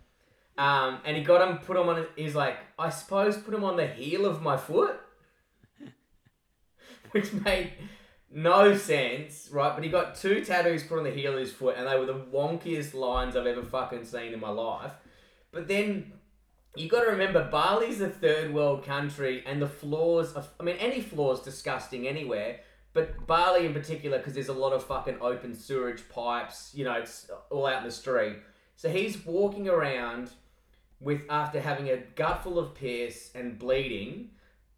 Um, 0.58 0.98
and 1.04 1.16
he 1.16 1.22
got 1.22 1.48
him, 1.48 1.58
put 1.58 1.76
him 1.76 1.88
on. 1.88 2.04
He's 2.16 2.34
like, 2.34 2.56
I 2.76 2.90
suppose, 2.90 3.36
put 3.36 3.54
him 3.54 3.62
on 3.62 3.76
the 3.76 3.86
heel 3.86 4.26
of 4.26 4.42
my 4.42 4.56
foot, 4.56 4.98
which 7.12 7.32
made 7.32 7.74
no 8.28 8.76
sense, 8.76 9.48
right? 9.52 9.72
But 9.72 9.84
he 9.84 9.88
got 9.88 10.16
two 10.16 10.44
tattoos 10.44 10.82
put 10.82 10.98
on 10.98 11.04
the 11.04 11.12
heel 11.12 11.34
of 11.34 11.38
his 11.38 11.52
foot, 11.52 11.76
and 11.78 11.86
they 11.86 11.96
were 11.96 12.06
the 12.06 12.26
wonkiest 12.32 12.92
lines 12.92 13.36
I've 13.36 13.46
ever 13.46 13.62
fucking 13.62 14.04
seen 14.04 14.32
in 14.32 14.40
my 14.40 14.50
life. 14.50 14.92
But 15.52 15.68
then 15.68 16.12
you 16.76 16.88
got 16.88 17.02
to 17.02 17.10
remember, 17.10 17.48
Bali's 17.50 18.00
a 18.00 18.08
third 18.08 18.52
world 18.52 18.84
country, 18.84 19.42
and 19.46 19.60
the 19.60 19.68
floors. 19.68 20.34
Are, 20.34 20.44
I 20.60 20.62
mean, 20.62 20.76
any 20.76 21.00
floor's 21.00 21.40
disgusting 21.40 22.06
anywhere. 22.06 22.60
But 22.92 23.26
Bali 23.26 23.66
in 23.66 23.74
particular, 23.74 24.18
because 24.18 24.34
there's 24.34 24.48
a 24.48 24.52
lot 24.54 24.72
of 24.72 24.82
fucking 24.84 25.18
open 25.20 25.54
sewage 25.54 26.08
pipes, 26.08 26.72
you 26.74 26.84
know, 26.84 26.94
it's 26.94 27.30
all 27.50 27.66
out 27.66 27.78
in 27.78 27.84
the 27.84 27.92
street. 27.92 28.38
So 28.76 28.88
he's 28.88 29.24
walking 29.24 29.68
around 29.68 30.30
with 31.00 31.22
after 31.28 31.60
having 31.60 31.90
a 31.90 31.98
gut 31.98 32.42
full 32.42 32.58
of 32.58 32.74
piss 32.74 33.30
and 33.34 33.58
bleeding, 33.58 34.30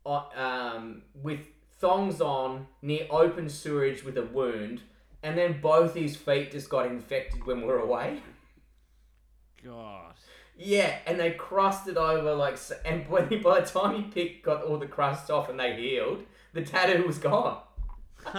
uh, 0.04 0.24
um, 0.34 1.02
with 1.14 1.40
thongs 1.78 2.20
on 2.20 2.66
near 2.82 3.06
open 3.10 3.48
sewage 3.48 4.04
with 4.04 4.18
a 4.18 4.24
wound, 4.24 4.82
and 5.22 5.38
then 5.38 5.60
both 5.60 5.94
his 5.94 6.16
feet 6.16 6.50
just 6.50 6.68
got 6.68 6.86
infected 6.86 7.46
when 7.46 7.60
we 7.60 7.66
were 7.66 7.78
away. 7.78 8.20
God. 9.64 10.14
Yeah, 10.62 10.98
and 11.06 11.18
they 11.18 11.30
crusted 11.30 11.96
over 11.96 12.34
like, 12.34 12.58
and 12.84 13.08
when 13.08 13.30
he, 13.30 13.36
by 13.36 13.60
the 13.60 13.66
time 13.66 13.96
he 13.96 14.02
picked, 14.02 14.44
got 14.44 14.62
all 14.62 14.76
the 14.76 14.86
crust 14.86 15.30
off 15.30 15.48
and 15.48 15.58
they 15.58 15.74
healed, 15.74 16.22
the 16.52 16.62
tattoo 16.62 17.06
was 17.06 17.16
gone. 17.16 17.62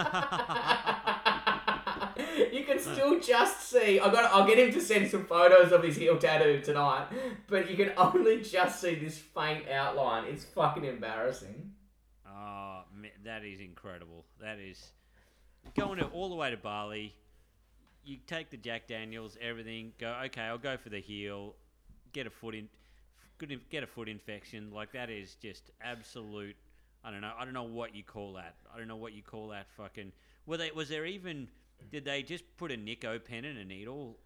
you 2.54 2.64
can 2.64 2.78
still 2.78 3.20
just 3.20 3.68
see. 3.68 4.00
I 4.00 4.12
got. 4.12 4.32
I'll 4.32 4.46
get 4.46 4.60
him 4.60 4.72
to 4.74 4.80
send 4.80 5.10
some 5.10 5.26
photos 5.26 5.72
of 5.72 5.82
his 5.82 5.96
heel 5.96 6.20
tattoo 6.20 6.62
tonight, 6.62 7.08
but 7.48 7.72
you 7.72 7.76
can 7.76 7.92
only 7.98 8.42
just 8.44 8.80
see 8.80 8.94
this 8.94 9.18
faint 9.18 9.68
outline. 9.68 10.26
It's 10.26 10.44
fucking 10.44 10.86
embarrassing. 10.86 11.72
Oh, 12.30 12.84
that 13.26 13.44
is 13.44 13.60
incredible. 13.60 14.26
That 14.40 14.60
is 14.60 14.92
going 15.76 15.98
to, 15.98 16.06
all 16.06 16.30
the 16.30 16.36
way 16.36 16.52
to 16.52 16.58
Bali. 16.58 17.16
You 18.04 18.18
take 18.28 18.52
the 18.52 18.58
Jack 18.58 18.88
Daniels, 18.88 19.38
everything. 19.42 19.94
Go 20.00 20.16
okay. 20.26 20.44
I'll 20.44 20.60
go 20.60 20.78
for 20.78 20.90
the 20.90 21.02
heel. 21.02 21.56
Get 22.14 22.28
a 22.28 22.30
foot 22.30 22.56
in. 22.56 22.70
In- 23.50 23.62
Get 23.72 23.84
a 23.84 23.88
foot 23.88 24.08
infection. 24.08 24.72
Like 24.72 24.92
that 24.94 25.10
is 25.10 25.36
just 25.42 25.72
absolute. 25.82 26.56
I 27.04 27.10
don't 27.12 27.22
know. 27.22 27.32
I 27.38 27.44
don't 27.46 27.54
know 27.54 27.64
what 27.64 27.96
you 27.96 28.04
call 28.04 28.34
that. 28.34 28.56
I 28.74 28.78
don't 28.78 28.88
know 28.88 28.96
what 28.98 29.14
you 29.14 29.24
call 29.24 29.48
that. 29.50 29.68
Fucking. 29.78 30.12
Were 30.46 30.58
they? 30.58 30.72
Was 30.72 30.90
there 30.90 31.06
even? 31.06 31.48
Did 31.92 32.06
they 32.06 32.22
just 32.22 32.44
put 32.58 32.72
a 32.72 32.78
Nico 32.78 33.18
pen 33.18 33.46
and 33.46 33.58
a 33.58 33.66
needle? 33.66 34.18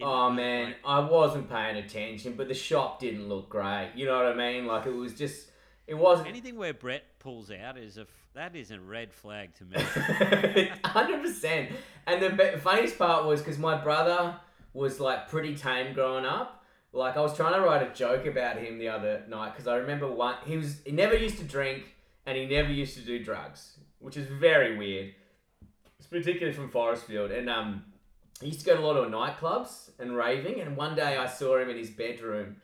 Oh 0.00 0.30
man, 0.30 0.66
Like, 0.66 0.76
I 0.84 1.00
wasn't 1.00 1.50
paying 1.50 1.76
attention, 1.76 2.34
but 2.36 2.46
the 2.46 2.54
shop 2.54 3.00
didn't 3.00 3.28
look 3.28 3.48
great. 3.48 3.90
You 3.96 4.06
know 4.06 4.16
what 4.16 4.26
I 4.26 4.34
mean? 4.34 4.66
Like 4.66 4.86
it 4.86 4.94
was 4.94 5.14
just. 5.14 5.48
It 5.86 5.94
wasn't. 5.96 6.28
anything 6.28 6.56
where 6.56 6.74
Brett 6.74 7.02
pulls 7.18 7.50
out 7.50 7.78
is 7.78 7.96
a 7.96 8.06
that 8.34 8.54
is 8.54 8.70
a 8.70 8.78
red 8.78 9.12
flag 9.12 9.54
to 9.54 9.64
me. 9.64 9.76
Hundred 10.84 11.22
percent. 11.22 11.70
And 12.06 12.22
the 12.22 12.58
funniest 12.62 12.98
part 12.98 13.24
was 13.24 13.40
because 13.40 13.58
my 13.58 13.76
brother 13.76 14.36
was 14.74 15.00
like 15.00 15.28
pretty 15.28 15.56
tame 15.56 15.94
growing 15.94 16.26
up. 16.26 16.57
Like 16.92 17.16
I 17.16 17.20
was 17.20 17.36
trying 17.36 17.54
to 17.54 17.60
write 17.60 17.82
a 17.82 17.94
joke 17.94 18.26
about 18.26 18.56
him 18.56 18.78
the 18.78 18.88
other 18.88 19.22
night 19.28 19.52
because 19.52 19.66
I 19.66 19.76
remember 19.76 20.10
one. 20.10 20.36
He 20.46 20.56
was 20.56 20.80
he 20.84 20.92
never 20.92 21.16
used 21.16 21.38
to 21.38 21.44
drink 21.44 21.84
and 22.26 22.36
he 22.36 22.46
never 22.46 22.70
used 22.70 22.94
to 22.96 23.02
do 23.02 23.22
drugs, 23.22 23.78
which 23.98 24.16
is 24.16 24.26
very 24.26 24.76
weird. 24.76 25.14
It's 25.98 26.06
particularly 26.08 26.52
from 26.52 26.70
Forrestfield, 26.70 27.36
and 27.36 27.50
um, 27.50 27.84
he 28.40 28.48
used 28.48 28.60
to 28.60 28.66
go 28.66 28.76
to 28.76 28.82
a 28.82 28.86
lot 28.86 28.96
of 28.96 29.10
nightclubs 29.10 29.90
and 29.98 30.16
raving. 30.16 30.60
And 30.60 30.76
one 30.76 30.94
day 30.94 31.16
I 31.16 31.26
saw 31.26 31.58
him 31.58 31.70
in 31.70 31.76
his 31.76 31.90
bedroom, 31.90 32.56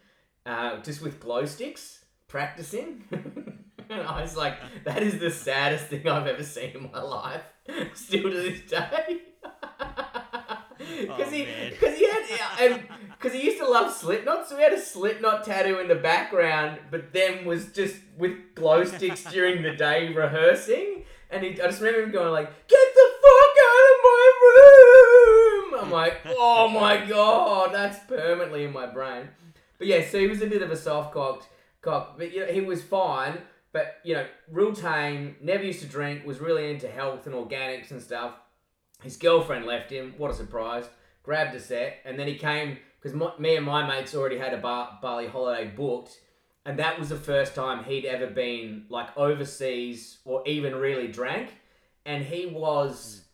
uh, 0.47 0.81
just 0.83 1.03
with 1.03 1.21
glow 1.21 1.45
sticks 1.45 2.05
practicing. 2.29 3.05
and 3.11 4.03
I 4.03 4.21
was 4.21 4.37
like, 4.37 4.59
that 4.85 5.03
is 5.03 5.19
the 5.19 5.31
saddest 5.31 5.87
thing 5.87 6.09
I've 6.09 6.27
ever 6.27 6.43
seen 6.43 6.71
in 6.75 6.91
my 6.93 7.01
life. 7.01 7.43
Still 7.95 8.25
to 8.25 8.31
this 8.31 8.71
day. 8.71 9.23
Because 11.01 11.29
Oh, 11.29 11.31
he, 11.31 11.47
because 11.71 11.99
he 11.99 12.07
had, 12.07 12.23
and 12.61 12.83
because 13.11 13.33
he 13.33 13.45
used 13.45 13.59
to 13.59 13.69
love 13.69 13.93
Slipknot, 13.93 14.49
so 14.49 14.57
he 14.57 14.63
had 14.63 14.73
a 14.73 14.81
Slipknot 14.81 15.45
tattoo 15.45 15.79
in 15.79 15.89
the 15.89 15.95
background, 15.95 16.79
but 16.91 17.13
then 17.13 17.45
was 17.45 17.73
just 17.73 17.97
with 18.19 18.55
glow 18.55 18.85
sticks 18.85 19.25
during 19.33 19.63
the 19.63 19.73
day 19.73 20.13
rehearsing. 20.13 21.05
And 21.31 21.43
he, 21.43 21.51
I 21.61 21.67
just 21.67 21.81
remember 21.81 22.03
him 22.05 22.13
going 22.13 22.33
like, 22.33 22.47
"Get 22.69 22.95
the 22.95 23.09
fuck 23.23 23.55
out 23.69 23.85
of 23.91 23.99
my 24.05 24.33
room!" 24.45 25.81
I'm 25.85 25.91
like, 25.91 26.19
"Oh 26.27 26.69
my 26.69 27.05
god, 27.09 27.75
that's 27.75 27.99
permanently 28.07 28.65
in 28.65 28.73
my 28.73 28.87
brain." 28.87 29.29
But 29.79 29.87
yeah, 29.87 30.07
so 30.09 30.19
he 30.19 30.27
was 30.29 30.43
a 30.43 30.47
bit 30.47 30.63
of 30.63 30.71
a 30.71 30.77
soft 30.77 31.13
cocked 31.13 31.49
cock, 31.83 32.17
but 32.19 32.33
you 32.33 32.41
know 32.41 32.53
he 32.53 32.61
was 32.61 32.83
fine. 32.83 33.39
But 33.73 33.97
you 34.05 34.15
know, 34.15 34.27
real 34.51 34.73
tame, 34.73 35.35
never 35.41 35.65
used 35.65 35.81
to 35.81 35.87
drink, 35.87 36.25
was 36.25 36.39
really 36.39 36.71
into 36.71 36.87
health 36.89 37.27
and 37.27 37.35
organics 37.35 37.91
and 37.91 38.01
stuff. 38.01 38.35
His 39.05 39.19
girlfriend 39.19 39.67
left 39.67 39.93
him. 39.93 40.15
What 40.17 40.31
a 40.31 40.35
surprise! 40.35 40.87
Grabbed 41.23 41.55
a 41.55 41.61
set, 41.61 41.99
and 42.07 42.19
then 42.19 42.27
he 42.27 42.37
came 42.37 42.79
because 43.01 43.39
me 43.39 43.57
and 43.57 43.67
my 43.67 43.87
mates 43.87 44.15
already 44.15 44.39
had 44.39 44.55
a 44.55 44.57
bar, 44.57 44.99
Bali 45.03 45.27
holiday 45.27 45.71
booked, 45.71 46.21
and 46.65 46.79
that 46.79 46.99
was 46.99 47.11
the 47.11 47.17
first 47.17 47.55
time 47.55 47.85
he'd 47.85 48.07
ever 48.07 48.27
been 48.27 48.87
like 48.89 49.15
overseas 49.17 50.19
or 50.25 50.43
even 50.47 50.75
really 50.75 51.09
drank, 51.09 51.51
and 52.07 52.25
he 52.25 52.47
was 52.47 53.27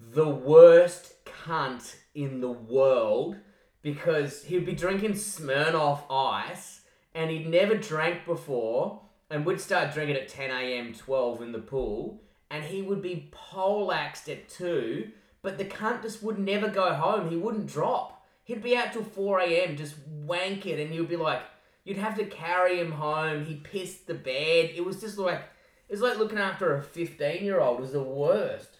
the 0.00 0.28
worst 0.28 1.22
cunt 1.26 1.96
in 2.14 2.40
the 2.40 2.50
world 2.50 3.36
because 3.82 4.44
he'd 4.44 4.64
be 4.64 4.74
drinking 4.74 5.12
Smirnoff 5.12 6.00
Ice, 6.10 6.80
and 7.14 7.30
he'd 7.30 7.46
never 7.46 7.76
drank 7.76 8.24
before, 8.24 9.02
and 9.28 9.44
would 9.44 9.60
start 9.60 9.92
drinking 9.92 10.16
at 10.16 10.28
10 10.28 10.50
a.m., 10.50 10.94
12 10.94 11.42
in 11.42 11.52
the 11.52 11.58
pool, 11.58 12.22
and 12.50 12.64
he 12.64 12.82
would 12.82 13.02
be 13.02 13.28
poleaxed 13.32 14.28
at 14.28 14.48
2, 14.48 15.10
but 15.42 15.58
the 15.58 15.64
cunt 15.64 16.02
just 16.02 16.22
would 16.22 16.38
never 16.38 16.68
go 16.68 16.92
home. 16.94 17.30
He 17.30 17.36
wouldn't 17.36 17.66
drop. 17.66 18.26
He'd 18.44 18.62
be 18.62 18.76
out 18.76 18.92
till 18.92 19.04
4 19.04 19.40
a.m. 19.40 19.76
just 19.76 19.96
wank 20.08 20.66
it, 20.66 20.78
and 20.78 20.94
you'd 20.94 21.08
be 21.08 21.16
like, 21.16 21.42
you'd 21.84 21.96
have 21.96 22.16
to 22.16 22.24
carry 22.26 22.78
him 22.78 22.92
home. 22.92 23.44
He 23.44 23.56
pissed 23.56 24.06
the 24.06 24.14
bed. 24.14 24.70
It 24.74 24.84
was 24.84 25.00
just 25.00 25.18
like, 25.18 25.42
it 25.88 25.92
was 25.92 26.00
like 26.00 26.18
looking 26.18 26.38
after 26.38 26.74
a 26.74 26.82
15 26.82 27.44
year 27.44 27.60
old. 27.60 27.78
It 27.78 27.82
was 27.82 27.92
the 27.92 28.02
worst. 28.02 28.76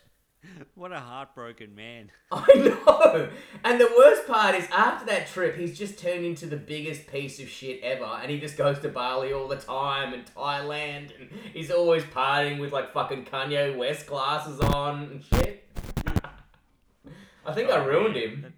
what 0.75 0.93
a 0.93 1.01
heartbroken 1.01 1.75
man. 1.75 2.11
I 2.33 2.47
know. 2.55 3.29
And 3.65 3.81
the 3.81 3.93
worst 3.97 4.27
part 4.27 4.55
is 4.55 4.67
after 4.71 5.07
that 5.07 5.29
trip, 5.29 5.57
he's 5.57 5.77
just 5.79 5.99
turned 5.99 6.25
into 6.25 6.47
the 6.47 6.57
biggest 6.57 7.07
piece 7.07 7.41
of 7.41 7.49
shit 7.49 7.81
ever. 7.83 8.05
And 8.05 8.31
he 8.31 8.39
just 8.39 8.57
goes 8.57 8.79
to 8.81 8.89
Bali 8.89 9.33
all 9.33 9.49
the 9.49 9.57
time 9.57 10.13
and 10.13 10.25
Thailand. 10.35 11.11
And 11.21 11.31
he's 11.53 11.71
always 11.71 12.03
partying 12.05 12.61
with 12.61 12.73
like 12.73 12.93
fucking 12.93 13.25
Kanye 13.25 13.77
West 13.77 14.07
glasses 14.07 14.61
on 14.61 15.03
and 15.05 15.25
shit. 15.25 15.65
I 17.47 17.53
think 17.53 17.71
I 17.71 17.79
Oh, 17.81 17.87
ruined 17.87 18.15
man. 18.15 18.23
him. 18.23 18.55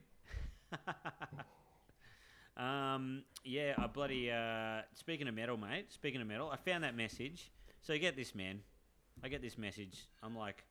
Um, 2.56 3.22
yeah, 3.44 3.74
I 3.78 3.86
bloody. 3.86 4.30
Uh, 4.30 4.82
speaking 4.94 5.28
of 5.28 5.34
metal, 5.34 5.56
mate. 5.56 5.92
Speaking 5.92 6.20
of 6.20 6.26
metal, 6.26 6.50
I 6.50 6.56
found 6.56 6.84
that 6.84 6.96
message. 6.96 7.50
So 7.82 7.92
you 7.92 7.98
get 8.00 8.16
this, 8.16 8.34
man. 8.34 8.60
I 9.22 9.28
get 9.28 9.42
this 9.42 9.56
message. 9.56 10.06
I'm 10.22 10.36
like, 10.36 10.64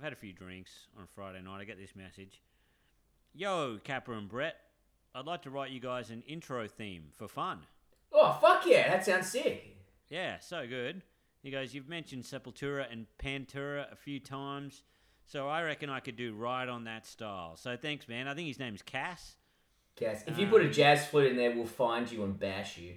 I've 0.00 0.04
had 0.04 0.12
a 0.14 0.16
few 0.16 0.32
drinks 0.32 0.70
on 0.98 1.06
Friday 1.14 1.42
night. 1.42 1.60
I 1.60 1.64
get 1.64 1.78
this 1.78 1.94
message. 1.94 2.40
Yo, 3.34 3.76
Kappa 3.84 4.12
and 4.12 4.30
Brett, 4.30 4.56
I'd 5.14 5.26
like 5.26 5.42
to 5.42 5.50
write 5.50 5.72
you 5.72 5.78
guys 5.78 6.08
an 6.08 6.22
intro 6.26 6.66
theme 6.66 7.08
for 7.18 7.28
fun. 7.28 7.58
Oh, 8.10 8.38
fuck 8.40 8.64
yeah. 8.64 8.88
That 8.88 9.04
sounds 9.04 9.30
sick. 9.30 9.76
Yeah, 10.08 10.38
so 10.38 10.66
good. 10.66 11.02
He 11.42 11.50
goes, 11.50 11.74
You've 11.74 11.90
mentioned 11.90 12.22
Sepultura 12.22 12.90
and 12.90 13.08
Pantera 13.22 13.92
a 13.92 13.94
few 13.94 14.20
times, 14.20 14.84
so 15.26 15.50
I 15.50 15.62
reckon 15.64 15.90
I 15.90 16.00
could 16.00 16.16
do 16.16 16.32
right 16.32 16.66
on 16.66 16.84
that 16.84 17.06
style. 17.06 17.58
So 17.58 17.76
thanks, 17.76 18.08
man. 18.08 18.26
I 18.26 18.32
think 18.34 18.48
his 18.48 18.58
name's 18.58 18.80
Cass. 18.80 19.36
Cass, 19.96 20.24
if 20.26 20.38
you 20.38 20.46
put 20.46 20.62
a 20.62 20.70
jazz 20.70 21.04
flute 21.04 21.32
in 21.32 21.36
there, 21.36 21.54
we'll 21.54 21.66
find 21.66 22.10
you 22.10 22.24
and 22.24 22.38
bash 22.38 22.78
you. 22.78 22.94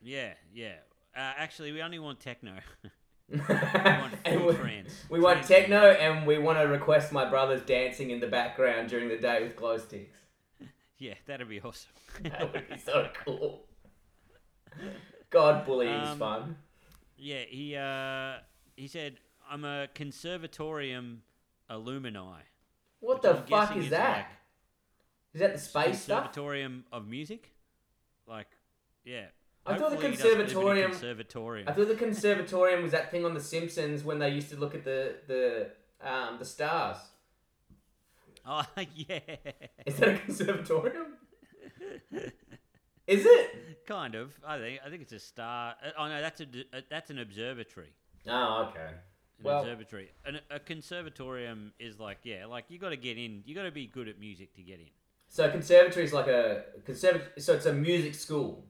Yeah, 0.00 0.34
yeah. 0.54 0.76
Uh, 1.16 1.32
actually, 1.36 1.72
we 1.72 1.82
only 1.82 1.98
want 1.98 2.20
techno. 2.20 2.58
and 3.32 4.12
full 4.38 4.46
we, 4.48 4.54
trance. 4.54 5.04
we 5.08 5.20
want 5.20 5.42
techno, 5.44 5.90
and 5.92 6.26
we 6.26 6.38
want 6.38 6.58
to 6.58 6.64
request 6.64 7.12
my 7.12 7.28
brother's 7.28 7.62
dancing 7.62 8.10
in 8.10 8.20
the 8.20 8.26
background 8.26 8.88
during 8.90 9.08
the 9.08 9.16
day 9.16 9.42
with 9.42 9.56
glow 9.56 9.78
sticks. 9.78 10.18
yeah, 10.98 11.14
that'd 11.26 11.48
be 11.48 11.60
awesome. 11.60 11.90
That 12.22 12.52
would 12.52 12.68
be 12.68 12.78
so 12.78 13.08
cool. 13.24 13.64
God, 15.30 15.66
bullying 15.66 15.92
is 15.92 16.10
Um, 16.10 16.18
fun. 16.18 16.56
yeah, 17.16 17.42
he 17.48 17.74
uh, 17.76 18.34
he 18.76 18.86
said, 18.86 19.18
I'm 19.50 19.64
a 19.64 19.88
conservatorium 19.94 21.22
alumni. 21.68 22.42
What 23.00 23.22
the 23.22 23.30
I'm 23.30 23.36
fuck 23.38 23.48
guessing 23.48 23.82
is 23.82 23.90
that? 23.90 24.28
Is 25.32 25.40
that 25.40 25.52
the 25.54 25.58
space 25.58 26.02
stuff? 26.02 26.24
Conservatorium 26.26 26.84
of 26.92 27.08
music? 27.08 27.50
Like, 28.28 28.46
yeah. 29.04 29.26
I 29.66 29.78
thought 29.78 29.90
the 29.90 29.96
Hopefully 29.96 30.10
he 30.10 30.16
doesn't 30.16 30.30
live 30.30 30.40
in 30.40 30.44
a 30.46 30.48
conservatorium- 30.48 30.90
Conservatorium. 30.90 31.68
I 31.68 31.72
thought 31.72 31.88
the 31.88 31.94
conservatorium 31.96 32.82
was 32.82 32.92
that 32.92 33.10
thing 33.10 33.24
on 33.24 33.32
The 33.34 33.40
Simpsons 33.40 34.04
when 34.04 34.18
they 34.18 34.28
used 34.30 34.50
to 34.50 34.56
look 34.56 34.74
at 34.74 34.84
the 34.84 35.14
the 35.26 35.70
um, 36.06 36.38
the 36.38 36.44
stars. 36.44 36.98
Oh 38.46 38.62
yeah. 38.94 39.20
Is 39.86 39.96
that 39.96 40.08
a 40.10 40.18
conservatorium? 40.18 41.06
Is 43.06 43.24
it? 43.26 43.86
Kind 43.86 44.14
of. 44.14 44.34
I 44.46 44.58
think. 44.58 44.80
I 44.84 44.90
think 44.90 45.02
it's 45.02 45.12
a 45.12 45.18
star. 45.18 45.74
uh, 45.84 45.90
Oh 45.98 46.08
no, 46.08 46.20
that's 46.20 46.40
a 46.40 46.46
d- 46.46 46.64
uh, 46.72 46.80
that's 46.90 47.10
an 47.10 47.18
observatory. 47.18 47.92
Oh, 48.26 48.68
okay. 48.70 48.86
An 48.88 49.44
Well- 49.44 49.60
observatory. 49.60 50.10
An, 50.26 50.40
a 50.50 50.58
conservatorium 50.58 51.72
is 51.78 51.98
like 51.98 52.18
yeah, 52.24 52.46
like 52.46 52.64
you 52.68 52.78
got 52.78 52.90
to 52.90 52.96
get 52.96 53.18
in. 53.18 53.42
You 53.46 53.54
got 53.54 53.64
to 53.64 53.70
be 53.70 53.86
good 53.86 54.08
at 54.08 54.18
music 54.18 54.54
to 54.56 54.62
get 54.62 54.78
in. 54.78 54.86
So 55.28 55.50
conservatory 55.50 56.04
is 56.04 56.12
like 56.12 56.28
a 56.28 56.64
conservatory. 56.84 57.40
So 57.40 57.54
it's 57.54 57.66
a 57.66 57.72
music 57.72 58.14
school. 58.14 58.64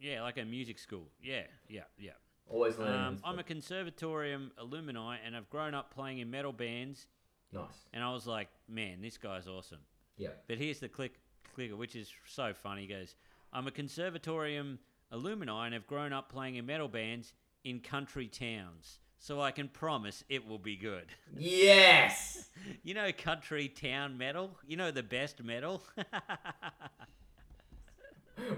Yeah, 0.00 0.22
like 0.22 0.38
a 0.38 0.44
music 0.44 0.78
school. 0.78 1.08
Yeah, 1.22 1.42
yeah, 1.68 1.82
yeah. 1.98 2.12
Always 2.48 2.78
learning. 2.78 3.00
Um, 3.00 3.18
I'm 3.24 3.38
a 3.38 3.44
conservatorium 3.44 4.50
alumni, 4.58 5.18
and 5.24 5.36
I've 5.36 5.48
grown 5.50 5.74
up 5.74 5.92
playing 5.94 6.18
in 6.18 6.30
metal 6.30 6.52
bands. 6.52 7.06
nice. 7.52 7.86
And 7.92 8.02
I 8.02 8.12
was 8.12 8.26
like, 8.26 8.48
man, 8.68 9.00
this 9.02 9.18
guy's 9.18 9.46
awesome. 9.46 9.80
Yeah. 10.16 10.30
But 10.48 10.58
here's 10.58 10.80
the 10.80 10.88
click 10.88 11.14
clicker, 11.54 11.76
which 11.76 11.94
is 11.94 12.10
so 12.26 12.52
funny. 12.54 12.82
He 12.82 12.86
goes, 12.88 13.14
I'm 13.52 13.66
a 13.66 13.70
conservatorium 13.70 14.78
alumni 15.12 15.66
and 15.66 15.74
have 15.74 15.86
grown 15.86 16.12
up 16.12 16.30
playing 16.30 16.56
in 16.56 16.66
metal 16.66 16.88
bands 16.88 17.32
in 17.64 17.80
country 17.80 18.26
towns. 18.26 18.98
So 19.18 19.40
I 19.40 19.50
can 19.50 19.68
promise 19.68 20.24
it 20.28 20.46
will 20.48 20.58
be 20.58 20.76
good. 20.76 21.06
Yes. 21.38 22.48
You 22.82 22.94
know 22.94 23.10
country 23.12 23.68
town 23.68 24.18
metal? 24.18 24.56
You 24.66 24.76
know 24.76 24.90
the 24.90 25.02
best 25.02 25.42
metal? 25.42 25.82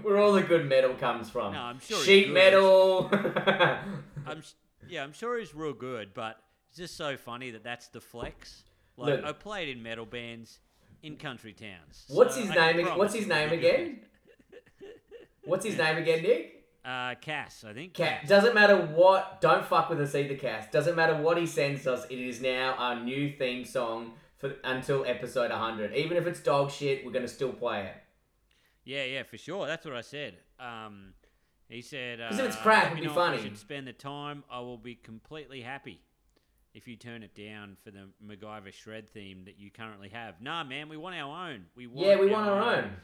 Where 0.01 0.17
all 0.17 0.33
the 0.33 0.41
good 0.41 0.67
metal 0.67 0.93
comes 0.93 1.29
from. 1.29 1.53
No, 1.53 1.59
I'm 1.59 1.79
sure 1.79 1.97
he's 1.97 2.05
Sheet 2.05 2.31
metal. 2.31 3.09
I'm 4.25 4.43
yeah, 4.89 5.03
I'm 5.03 5.13
sure 5.13 5.39
he's 5.39 5.53
real 5.55 5.73
good, 5.73 6.13
but 6.13 6.37
it's 6.69 6.77
just 6.77 6.97
so 6.97 7.17
funny 7.17 7.51
that 7.51 7.63
that's 7.63 7.87
the 7.87 8.01
flex. 8.01 8.63
Like 8.97 9.21
Look. 9.21 9.25
I 9.25 9.31
played 9.31 9.69
in 9.69 9.81
metal 9.81 10.05
bands 10.05 10.59
in 11.01 11.17
country 11.17 11.53
towns. 11.53 12.05
What's 12.07 12.35
so 12.35 12.41
his 12.41 12.51
I 12.51 12.73
name? 12.73 12.85
What's 12.97 13.13
his 13.13 13.27
name 13.27 13.51
again? 13.51 13.99
What's 15.45 15.65
his 15.65 15.77
name 15.77 15.97
again, 15.97 16.23
Nick? 16.23 16.63
Uh, 16.85 17.15
Cass, 17.15 17.63
I 17.67 17.73
think. 17.73 17.93
Cass. 17.93 18.27
Doesn't 18.27 18.55
matter 18.55 18.77
what. 18.77 19.39
Don't 19.41 19.65
fuck 19.65 19.89
with 19.89 20.01
us 20.01 20.15
either, 20.15 20.35
Cass. 20.35 20.67
Doesn't 20.71 20.95
matter 20.95 21.15
what 21.15 21.37
he 21.37 21.45
sends 21.45 21.87
us. 21.87 22.05
It 22.09 22.19
is 22.19 22.41
now 22.41 22.75
our 22.77 23.01
new 23.01 23.31
theme 23.31 23.63
song 23.63 24.13
for 24.37 24.55
until 24.63 25.05
episode 25.05 25.49
100. 25.51 25.93
Even 25.93 26.17
if 26.17 26.27
it's 26.27 26.41
dog 26.41 26.71
shit, 26.71 27.05
we're 27.05 27.11
gonna 27.11 27.27
still 27.27 27.53
play 27.53 27.85
it. 27.85 27.95
Yeah, 28.85 29.05
yeah, 29.05 29.23
for 29.23 29.37
sure. 29.37 29.65
That's 29.67 29.85
what 29.85 29.95
I 29.95 30.01
said. 30.01 30.35
Um, 30.59 31.13
he 31.69 31.81
said, 31.81 32.19
uh, 32.19 32.29
'Cause 32.29 32.39
if 32.39 32.45
it's 32.47 32.55
crap, 32.57 32.83
"Let 32.83 32.91
it'd 32.93 33.01
be 33.01 33.05
know 33.07 33.11
if 33.13 33.17
I 33.39 33.41
should 33.41 33.57
spend 33.57 33.87
the 33.87 33.93
time. 33.93 34.43
I 34.49 34.59
will 34.59 34.77
be 34.77 34.95
completely 34.95 35.61
happy 35.61 36.01
if 36.73 36.87
you 36.87 36.95
turn 36.97 37.23
it 37.23 37.33
down 37.35 37.77
for 37.83 37.91
the 37.91 38.09
MacGyver 38.23 38.73
shred 38.73 39.07
theme 39.09 39.45
that 39.45 39.57
you 39.57 39.71
currently 39.71 40.09
have. 40.09 40.41
Nah, 40.41 40.63
man, 40.63 40.89
we 40.89 40.97
want 40.97 41.15
our 41.15 41.49
own. 41.49 41.65
We 41.75 41.87
want 41.87 42.07
Yeah, 42.07 42.15
we 42.19 42.27
want 42.27 42.49
our 42.49 42.61
own. 42.61 42.99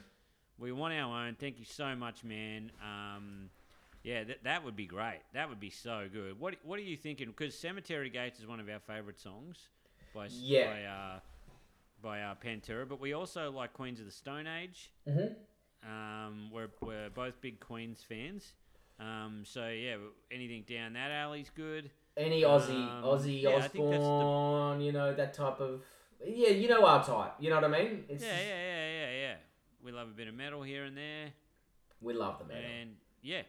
We 0.57 0.71
want 0.71 0.93
our 0.93 1.25
own. 1.27 1.35
Thank 1.35 1.59
you 1.59 1.65
so 1.65 1.95
much, 1.95 2.23
man. 2.23 2.71
Um, 2.83 3.49
yeah, 4.03 4.23
that 4.25 4.43
that 4.43 4.63
would 4.65 4.75
be 4.75 4.85
great. 4.87 5.21
That 5.33 5.47
would 5.49 5.59
be 5.59 5.69
so 5.69 6.09
good. 6.11 6.39
What 6.39 6.55
What 6.65 6.77
are 6.79 6.83
you 6.83 6.97
thinking? 6.97 7.27
Because 7.27 7.57
Cemetery 7.57 8.09
Gates 8.09 8.39
is 8.39 8.45
one 8.47 8.59
of 8.59 8.67
our 8.67 8.79
favorite 8.79 9.19
songs 9.19 9.69
by 10.13 10.27
Yeah. 10.31 10.73
by 10.73 10.83
uh, 10.83 11.19
by 12.01 12.21
uh, 12.23 12.35
Pantera, 12.35 12.87
but 12.87 12.99
we 12.99 13.13
also 13.13 13.51
like 13.51 13.73
Queens 13.73 13.99
of 13.99 14.05
the 14.05 14.11
Stone 14.11 14.47
Age. 14.47 14.91
Mhm. 15.07 15.35
Um, 15.83 16.49
we're 16.51 16.69
we're 16.81 17.09
both 17.09 17.39
big 17.41 17.59
Queens 17.59 18.03
fans. 18.07 18.53
Um, 18.99 19.43
so 19.45 19.67
yeah, 19.69 19.95
anything 20.31 20.65
down 20.67 20.93
that 20.93 21.11
alley's 21.11 21.49
good. 21.49 21.89
Any 22.17 22.41
Aussie, 22.41 22.71
Um, 22.71 23.03
Aussie 23.03 23.41
yeah, 23.43 23.59
that's 23.59 23.71
the- 23.73 24.77
you 24.83 24.91
know 24.91 25.13
that 25.13 25.33
type 25.33 25.59
of. 25.61 25.81
Yeah, 26.25 26.49
you 26.49 26.67
know 26.67 26.85
our 26.85 27.03
type. 27.03 27.35
You 27.39 27.49
know 27.49 27.55
what 27.61 27.65
I 27.65 27.81
mean? 27.81 28.03
It's 28.09 28.23
Yeah, 28.23 28.37
yeah, 28.37 28.61
yeah, 28.61 28.89
yeah, 28.89 29.11
yeah. 29.21 29.35
We 29.81 29.93
love 29.93 30.09
a 30.09 30.11
bit 30.11 30.27
of 30.27 30.33
metal 30.33 30.61
here 30.61 30.83
and 30.83 30.97
there, 30.97 31.31
We 32.01 32.13
love 32.13 32.39
the 32.39 32.45
metal. 32.45 32.69
and 32.81 32.97
yeah. 33.21 33.43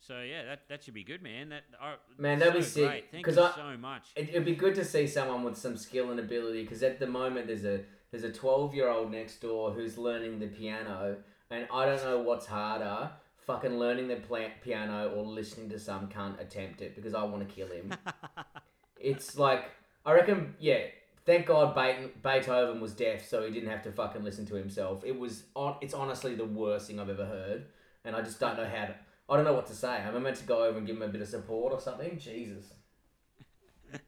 So 0.00 0.22
yeah, 0.22 0.44
that 0.44 0.68
that 0.68 0.82
should 0.84 0.94
be 0.94 1.04
good, 1.04 1.20
man. 1.20 1.50
That 1.50 1.64
uh, 1.78 1.96
Man, 2.16 2.38
that'd 2.38 2.54
be 2.54 2.62
sick. 2.62 3.08
Thank 3.12 3.26
you 3.26 3.32
I- 3.32 3.52
so 3.54 3.76
much. 3.76 4.12
It, 4.16 4.30
it'd 4.30 4.44
be 4.46 4.54
good 4.54 4.74
to 4.76 4.84
see 4.84 5.06
someone 5.06 5.42
with 5.42 5.58
some 5.58 5.76
skill 5.76 6.10
and 6.10 6.18
ability 6.18 6.62
because 6.62 6.82
at 6.82 6.98
the 6.98 7.06
moment 7.06 7.48
there's 7.48 7.64
a 7.64 7.80
there's 8.10 8.24
a 8.24 8.32
12 8.32 8.74
year 8.74 8.88
old 8.88 9.10
next 9.10 9.42
door 9.42 9.72
who's 9.72 9.98
learning 9.98 10.38
the 10.38 10.46
piano 10.46 11.16
and 11.50 11.66
I 11.72 11.86
don't 11.86 12.02
know 12.04 12.20
what's 12.20 12.46
harder 12.46 13.10
fucking 13.46 13.78
learning 13.78 14.08
the 14.08 14.16
piano 14.62 15.12
or 15.14 15.24
listening 15.24 15.70
to 15.70 15.78
some 15.78 16.08
cunt 16.08 16.40
attempt 16.40 16.82
it 16.82 16.96
because 16.96 17.14
I 17.14 17.22
want 17.22 17.48
to 17.48 17.54
kill 17.54 17.68
him. 17.68 17.92
it's 19.00 19.38
like 19.38 19.70
I 20.04 20.12
reckon 20.12 20.54
yeah. 20.58 20.86
Thank 21.24 21.46
God 21.46 21.74
Beethoven 22.22 22.80
was 22.80 22.92
deaf, 22.92 23.28
so 23.28 23.44
he 23.44 23.50
didn't 23.50 23.68
have 23.68 23.82
to 23.82 23.90
fucking 23.90 24.22
listen 24.22 24.46
to 24.46 24.54
himself. 24.54 25.02
It 25.04 25.18
was 25.18 25.42
on. 25.56 25.74
It's 25.80 25.92
honestly 25.92 26.36
the 26.36 26.44
worst 26.44 26.86
thing 26.86 27.00
I've 27.00 27.10
ever 27.10 27.26
heard, 27.26 27.66
and 28.04 28.14
I 28.14 28.22
just 28.22 28.38
don't 28.38 28.56
know 28.56 28.64
how 28.64 28.86
to. 28.86 28.94
I 29.28 29.34
don't 29.34 29.44
know 29.44 29.52
what 29.52 29.66
to 29.66 29.74
say. 29.74 29.88
I'm 29.88 30.14
I 30.14 30.20
meant 30.20 30.36
to 30.36 30.44
go 30.44 30.64
over 30.64 30.78
and 30.78 30.86
give 30.86 30.94
him 30.94 31.02
a 31.02 31.08
bit 31.08 31.20
of 31.20 31.26
support 31.26 31.72
or 31.72 31.80
something? 31.80 32.18
Jesus. 32.18 32.72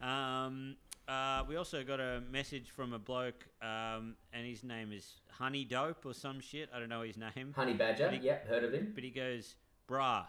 Um, 0.00 0.76
uh, 1.12 1.44
we 1.46 1.56
also 1.56 1.84
got 1.84 2.00
a 2.00 2.22
message 2.30 2.70
from 2.70 2.92
a 2.92 2.98
bloke, 2.98 3.46
um, 3.60 4.14
and 4.32 4.46
his 4.46 4.64
name 4.64 4.92
is 4.92 5.20
Honey 5.30 5.64
Dope 5.64 6.06
or 6.06 6.14
some 6.14 6.40
shit. 6.40 6.70
I 6.74 6.78
don't 6.78 6.88
know 6.88 7.02
his 7.02 7.16
name. 7.16 7.52
Honey 7.54 7.74
Badger. 7.74 8.08
Pretty- 8.08 8.24
Yep, 8.24 8.48
heard 8.48 8.64
of 8.64 8.72
him. 8.72 8.92
But 8.94 9.04
he 9.04 9.10
goes, 9.10 9.56
brah, 9.88 10.26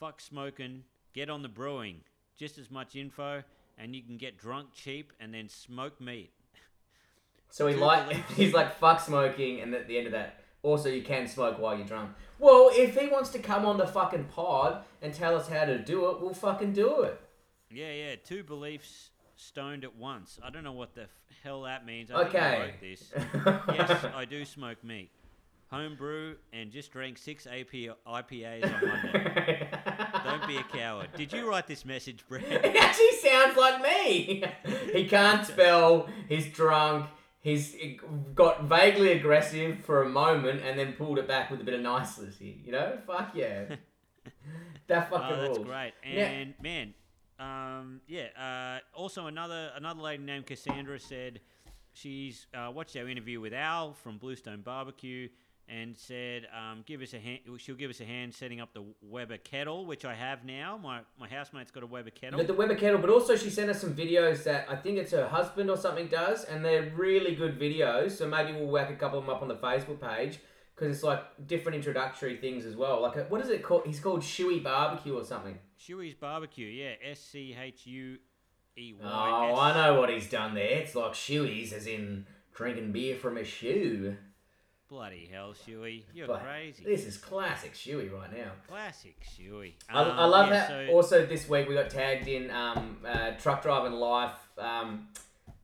fuck 0.00 0.20
smoking, 0.20 0.82
get 1.14 1.30
on 1.30 1.42
the 1.42 1.48
brewing. 1.48 2.00
Just 2.36 2.58
as 2.58 2.70
much 2.70 2.96
info, 2.96 3.42
and 3.76 3.94
you 3.94 4.02
can 4.02 4.16
get 4.16 4.38
drunk 4.38 4.68
cheap 4.72 5.12
and 5.20 5.32
then 5.32 5.48
smoke 5.48 6.00
meat. 6.00 6.32
So 7.50 7.66
he 7.66 7.76
like 7.76 8.12
he's 8.36 8.52
like 8.52 8.78
fuck 8.78 9.00
smoking, 9.00 9.60
and 9.60 9.72
at 9.74 9.88
the 9.88 9.96
end 9.96 10.06
of 10.06 10.12
that, 10.12 10.40
also 10.62 10.90
you 10.90 11.00
can 11.00 11.26
smoke 11.26 11.58
while 11.58 11.74
you're 11.78 11.86
drunk. 11.86 12.10
Well, 12.38 12.68
if 12.74 12.94
he 12.94 13.06
wants 13.08 13.30
to 13.30 13.38
come 13.38 13.64
on 13.64 13.78
the 13.78 13.86
fucking 13.86 14.24
pod 14.24 14.84
and 15.00 15.14
tell 15.14 15.34
us 15.34 15.48
how 15.48 15.64
to 15.64 15.78
do 15.78 16.10
it, 16.10 16.20
we'll 16.20 16.34
fucking 16.34 16.74
do 16.74 17.04
it. 17.04 17.18
Yeah, 17.70 17.90
yeah, 17.90 18.16
two 18.22 18.42
beliefs 18.42 19.12
stoned 19.38 19.84
at 19.84 19.94
once. 19.96 20.38
I 20.42 20.50
don't 20.50 20.64
know 20.64 20.72
what 20.72 20.94
the 20.94 21.02
f- 21.02 21.08
hell 21.42 21.62
that 21.62 21.86
means. 21.86 22.10
I 22.10 22.22
Okay. 22.24 22.74
yes, 23.72 24.04
I 24.14 24.24
do 24.24 24.44
smoke 24.44 24.82
meat. 24.84 25.10
Homebrew 25.70 26.36
and 26.52 26.70
just 26.70 26.92
drank 26.92 27.18
six 27.18 27.46
AP, 27.46 27.90
IPAs 28.06 28.64
on 28.64 28.88
Monday. 28.88 29.68
Don't 30.24 30.46
be 30.48 30.56
a 30.56 30.62
coward. 30.62 31.08
Did 31.14 31.30
you 31.32 31.46
write 31.48 31.66
this 31.66 31.84
message, 31.84 32.24
Brett? 32.28 32.42
It 32.64 32.74
actually 32.76 33.12
sounds 33.18 33.54
like 33.56 33.82
me. 33.82 34.44
he 34.94 35.06
can't 35.06 35.46
spell. 35.46 36.08
He's 36.28 36.46
drunk. 36.46 37.06
He's 37.40 37.76
got 38.34 38.64
vaguely 38.64 39.12
aggressive 39.12 39.80
for 39.84 40.02
a 40.02 40.08
moment 40.08 40.62
and 40.62 40.78
then 40.78 40.94
pulled 40.94 41.18
it 41.18 41.28
back 41.28 41.50
with 41.50 41.60
a 41.60 41.64
bit 41.64 41.74
of 41.74 41.80
niceness. 41.82 42.40
You 42.40 42.72
know? 42.72 42.98
Fuck 43.06 43.32
yeah. 43.34 43.76
That 44.86 45.10
fucking 45.10 45.36
Oh, 45.36 45.40
that's 45.42 45.58
rules. 45.58 45.68
great. 45.68 45.92
Yeah. 46.02 46.26
And 46.28 46.54
man, 46.62 46.94
um, 47.38 48.00
yeah. 48.06 48.28
Uh, 48.38 48.98
also, 48.98 49.26
another 49.26 49.70
another 49.76 50.00
lady 50.00 50.22
named 50.22 50.46
Cassandra 50.46 50.98
said 50.98 51.40
she's 51.92 52.46
uh, 52.54 52.70
watched 52.70 52.96
our 52.96 53.08
interview 53.08 53.40
with 53.40 53.52
Al 53.52 53.92
from 53.92 54.18
Bluestone 54.18 54.62
Barbecue 54.62 55.28
and 55.68 55.96
said 55.96 56.46
um, 56.56 56.82
give 56.86 57.02
us 57.02 57.14
a 57.14 57.18
hand. 57.18 57.40
She'll 57.58 57.76
give 57.76 57.90
us 57.90 58.00
a 58.00 58.04
hand 58.04 58.34
setting 58.34 58.60
up 58.60 58.72
the 58.72 58.84
Weber 59.02 59.36
kettle, 59.38 59.86
which 59.86 60.04
I 60.04 60.14
have 60.14 60.44
now. 60.44 60.78
My 60.82 61.00
my 61.20 61.28
housemate's 61.28 61.70
got 61.70 61.82
a 61.82 61.86
Weber 61.86 62.10
kettle. 62.10 62.38
The, 62.38 62.46
the 62.46 62.54
Weber 62.54 62.74
kettle, 62.74 62.98
but 62.98 63.10
also 63.10 63.36
she 63.36 63.50
sent 63.50 63.70
us 63.70 63.80
some 63.80 63.94
videos 63.94 64.44
that 64.44 64.66
I 64.68 64.76
think 64.76 64.98
it's 64.98 65.12
her 65.12 65.28
husband 65.28 65.70
or 65.70 65.76
something 65.76 66.08
does, 66.08 66.44
and 66.44 66.64
they're 66.64 66.90
really 66.96 67.34
good 67.34 67.58
videos. 67.58 68.12
So 68.12 68.26
maybe 68.26 68.52
we'll 68.52 68.68
whack 68.68 68.90
a 68.90 68.96
couple 68.96 69.18
of 69.18 69.26
them 69.26 69.34
up 69.34 69.42
on 69.42 69.48
the 69.48 69.56
Facebook 69.56 70.00
page 70.00 70.40
because 70.74 70.94
it's 70.94 71.04
like 71.04 71.46
different 71.46 71.76
introductory 71.76 72.36
things 72.36 72.64
as 72.64 72.74
well. 72.74 73.02
Like 73.02 73.16
a, 73.16 73.24
what 73.24 73.40
is 73.40 73.50
it 73.50 73.62
called? 73.62 73.82
He's 73.86 74.00
called 74.00 74.22
Shuey 74.22 74.62
Barbecue 74.62 75.14
or 75.14 75.24
something. 75.24 75.58
Shuey's 75.80 76.14
Barbecue, 76.14 76.66
yeah, 76.66 77.10
S 77.10 77.20
C 77.20 77.56
H 77.60 77.86
U 77.86 78.18
E 78.76 78.94
Y. 79.00 79.00
Oh, 79.02 79.58
I 79.58 79.74
know 79.74 80.00
what 80.00 80.10
he's 80.10 80.28
done 80.28 80.54
there. 80.54 80.64
It's 80.78 80.94
like 80.94 81.12
Shuey's, 81.12 81.72
as 81.72 81.86
in 81.86 82.26
drinking 82.54 82.92
beer 82.92 83.16
from 83.16 83.36
a 83.38 83.44
shoe. 83.44 84.16
Bloody 84.88 85.28
hell, 85.30 85.52
Shuey, 85.52 86.04
you're 86.14 86.26
But 86.26 86.42
crazy. 86.42 86.82
This 86.82 87.04
is 87.04 87.18
classic 87.18 87.74
Shuey 87.74 88.10
right 88.10 88.32
now. 88.34 88.52
Classic 88.66 89.14
Shuey. 89.22 89.74
I, 89.90 90.02
I 90.02 90.24
Um, 90.24 90.30
love 90.30 90.46
yeah, 90.48 90.52
that. 90.66 90.68
so- 90.68 90.86
Also, 90.94 91.26
this 91.26 91.46
week 91.48 91.68
we 91.68 91.74
got 91.74 91.90
tagged 91.90 92.26
in 92.26 92.50
um, 92.50 92.96
uh, 93.06 93.32
Truck 93.32 93.62
Driving 93.62 93.92
Life. 93.92 94.32
Um, 94.56 95.08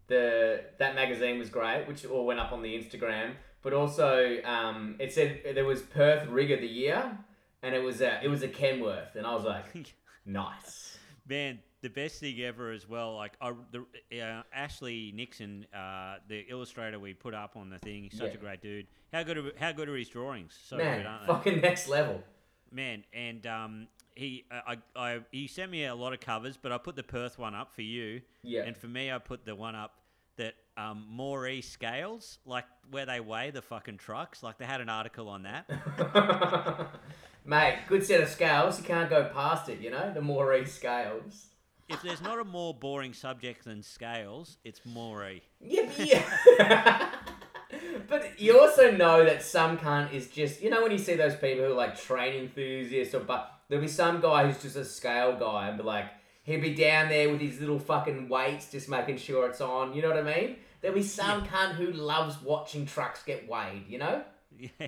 the 0.08 0.62
that 0.78 0.94
magazine 0.94 1.38
was 1.38 1.48
great, 1.48 1.88
which 1.88 2.04
all 2.04 2.26
went 2.26 2.38
up 2.38 2.52
on 2.52 2.60
the 2.62 2.74
Instagram. 2.78 3.32
But 3.62 3.72
also, 3.72 4.42
um, 4.44 4.96
it 4.98 5.10
said 5.14 5.40
there 5.54 5.64
was 5.64 5.80
Perth 5.80 6.28
Rig 6.28 6.50
of 6.50 6.60
the 6.60 6.66
Year, 6.68 7.16
and 7.62 7.74
it 7.74 7.82
was 7.82 8.02
a, 8.02 8.22
it 8.22 8.28
was 8.28 8.42
a 8.42 8.48
Kenworth, 8.48 9.16
and 9.16 9.26
I 9.26 9.34
was 9.34 9.44
like, 9.44 9.64
nice. 10.26 10.98
Man, 11.26 11.58
the 11.80 11.88
best 11.88 12.20
thing 12.20 12.38
ever 12.42 12.70
as 12.70 12.86
well. 12.88 13.14
Like 13.16 13.32
I, 13.40 13.52
the 13.70 14.20
uh, 14.20 14.42
Ashley 14.52 15.12
Nixon, 15.14 15.66
uh, 15.74 16.16
the 16.28 16.40
illustrator 16.50 16.98
we 16.98 17.14
put 17.14 17.32
up 17.34 17.56
on 17.56 17.70
the 17.70 17.78
thing. 17.78 18.04
He's 18.04 18.18
such 18.18 18.28
Yeah. 18.32 18.34
a 18.34 18.40
great 18.40 18.60
dude. 18.60 18.86
How 19.12 19.22
good? 19.22 19.38
Are, 19.38 19.52
how 19.58 19.72
good 19.72 19.88
are 19.88 19.96
his 19.96 20.08
drawings? 20.08 20.54
So 20.66 20.76
Man, 20.76 20.98
good, 20.98 21.06
aren't 21.06 21.22
they? 21.26 21.32
fucking 21.32 21.60
next 21.60 21.88
level. 21.88 22.22
Man, 22.70 23.04
and 23.12 23.46
um, 23.46 23.86
he, 24.16 24.44
uh, 24.50 24.74
I, 24.96 25.00
I, 25.14 25.20
he 25.30 25.46
sent 25.46 25.70
me 25.70 25.84
a 25.84 25.94
lot 25.94 26.12
of 26.12 26.20
covers, 26.20 26.56
but 26.60 26.72
I 26.72 26.78
put 26.78 26.96
the 26.96 27.02
Perth 27.04 27.38
one 27.38 27.54
up 27.54 27.72
for 27.72 27.82
you, 27.82 28.20
Yeah. 28.42 28.64
and 28.64 28.76
for 28.76 28.88
me, 28.88 29.12
I 29.12 29.18
put 29.18 29.44
the 29.44 29.54
one 29.54 29.74
up 29.76 29.92
that 30.36 30.54
um, 30.76 31.06
Moree 31.16 31.62
scales, 31.62 32.38
like 32.44 32.64
where 32.90 33.06
they 33.06 33.20
weigh 33.20 33.52
the 33.52 33.62
fucking 33.62 33.98
trucks, 33.98 34.42
like 34.42 34.58
they 34.58 34.64
had 34.64 34.80
an 34.80 34.88
article 34.88 35.28
on 35.28 35.44
that. 35.44 35.70
Mate, 37.46 37.80
good 37.88 38.04
set 38.04 38.22
of 38.22 38.28
scales. 38.30 38.78
You 38.78 38.84
can't 38.84 39.10
go 39.10 39.24
past 39.34 39.68
it, 39.68 39.80
you 39.80 39.90
know? 39.90 40.12
The 40.12 40.20
Moree 40.20 40.66
scales. 40.66 41.48
if 41.90 42.00
there's 42.02 42.22
not 42.22 42.38
a 42.38 42.44
more 42.44 42.72
boring 42.72 43.12
subject 43.12 43.64
than 43.64 43.82
scales, 43.82 44.56
it's 44.64 44.80
Moree. 44.80 45.42
Yeah, 45.60 45.90
but, 45.94 46.06
yeah. 46.06 47.10
but 48.08 48.40
you 48.40 48.58
also 48.58 48.90
know 48.90 49.24
that 49.24 49.42
some 49.42 49.76
cunt 49.76 50.14
is 50.14 50.28
just, 50.28 50.62
you 50.62 50.70
know, 50.70 50.82
when 50.82 50.90
you 50.90 50.98
see 50.98 51.14
those 51.16 51.34
people 51.34 51.66
who 51.66 51.72
are 51.72 51.74
like 51.74 52.00
train 52.00 52.34
enthusiasts, 52.42 53.14
or 53.14 53.20
but 53.20 53.52
there'll 53.68 53.84
be 53.84 53.88
some 53.88 54.20
guy 54.22 54.46
who's 54.46 54.62
just 54.62 54.76
a 54.76 54.84
scale 54.84 55.36
guy 55.38 55.68
and 55.68 55.76
be 55.76 55.84
like, 55.84 56.06
he'd 56.44 56.62
be 56.62 56.74
down 56.74 57.10
there 57.10 57.28
with 57.28 57.42
his 57.42 57.60
little 57.60 57.78
fucking 57.78 58.30
weights, 58.30 58.70
just 58.70 58.88
making 58.88 59.18
sure 59.18 59.48
it's 59.50 59.60
on. 59.60 59.92
You 59.92 60.00
know 60.00 60.08
what 60.08 60.18
I 60.18 60.22
mean? 60.22 60.56
There'll 60.80 60.96
be 60.96 61.02
some 61.02 61.44
cunt 61.44 61.74
who 61.74 61.92
loves 61.92 62.40
watching 62.42 62.86
trucks 62.86 63.22
get 63.22 63.46
weighed. 63.46 63.84
You 63.86 63.98
know? 63.98 64.22
Yeah. 64.78 64.86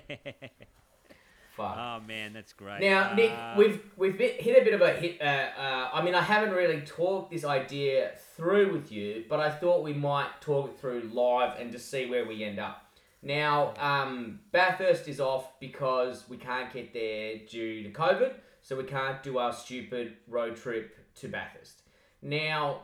Fuck. 1.57 1.75
Oh 1.79 2.01
man, 2.07 2.35
that's 2.35 2.53
great. 2.53 2.83
Now, 2.83 3.15
Nick, 3.15 3.31
Uh, 3.31 3.55
we've 3.57 3.81
we've 3.97 4.19
bit, 4.19 4.39
hit 4.43 4.61
a 4.61 4.65
bit 4.65 4.75
of 4.75 4.83
a 4.83 4.93
hit. 4.93 5.23
Uh, 5.23 5.25
uh, 5.25 5.91
I 5.95 6.03
mean, 6.03 6.15
I 6.15 6.21
haven't 6.21 6.51
really 6.55 6.83
talked 6.83 7.31
this 7.31 7.47
idea 7.47 8.13
through 8.37 8.73
with 8.73 8.93
you, 8.93 9.25
but 9.27 9.41
I 9.41 9.51
thought 9.51 9.83
we 9.83 9.95
might 9.95 10.29
talk 10.43 10.69
it 10.69 10.79
through 10.79 11.11
live 11.15 11.59
and 11.59 11.73
just 11.73 11.91
see 11.91 12.11
where 12.11 12.27
we 12.27 12.45
end 12.45 12.59
up. 12.59 12.83
Now, 13.23 13.73
um, 13.79 14.41
Bathurst 14.53 15.09
is 15.09 15.19
off 15.19 15.59
because 15.59 16.29
we 16.29 16.37
can't 16.37 16.71
get 16.71 16.93
there 16.93 17.39
due 17.49 17.83
to 17.85 17.91
COVID, 17.91 18.35
so 18.61 18.77
we 18.77 18.85
can't 18.85 19.23
do 19.23 19.39
our 19.39 19.55
stupid 19.55 20.19
road 20.29 20.57
trip 20.57 20.95
to 21.17 21.29
Bathurst. 21.29 21.81
Now, 22.21 22.83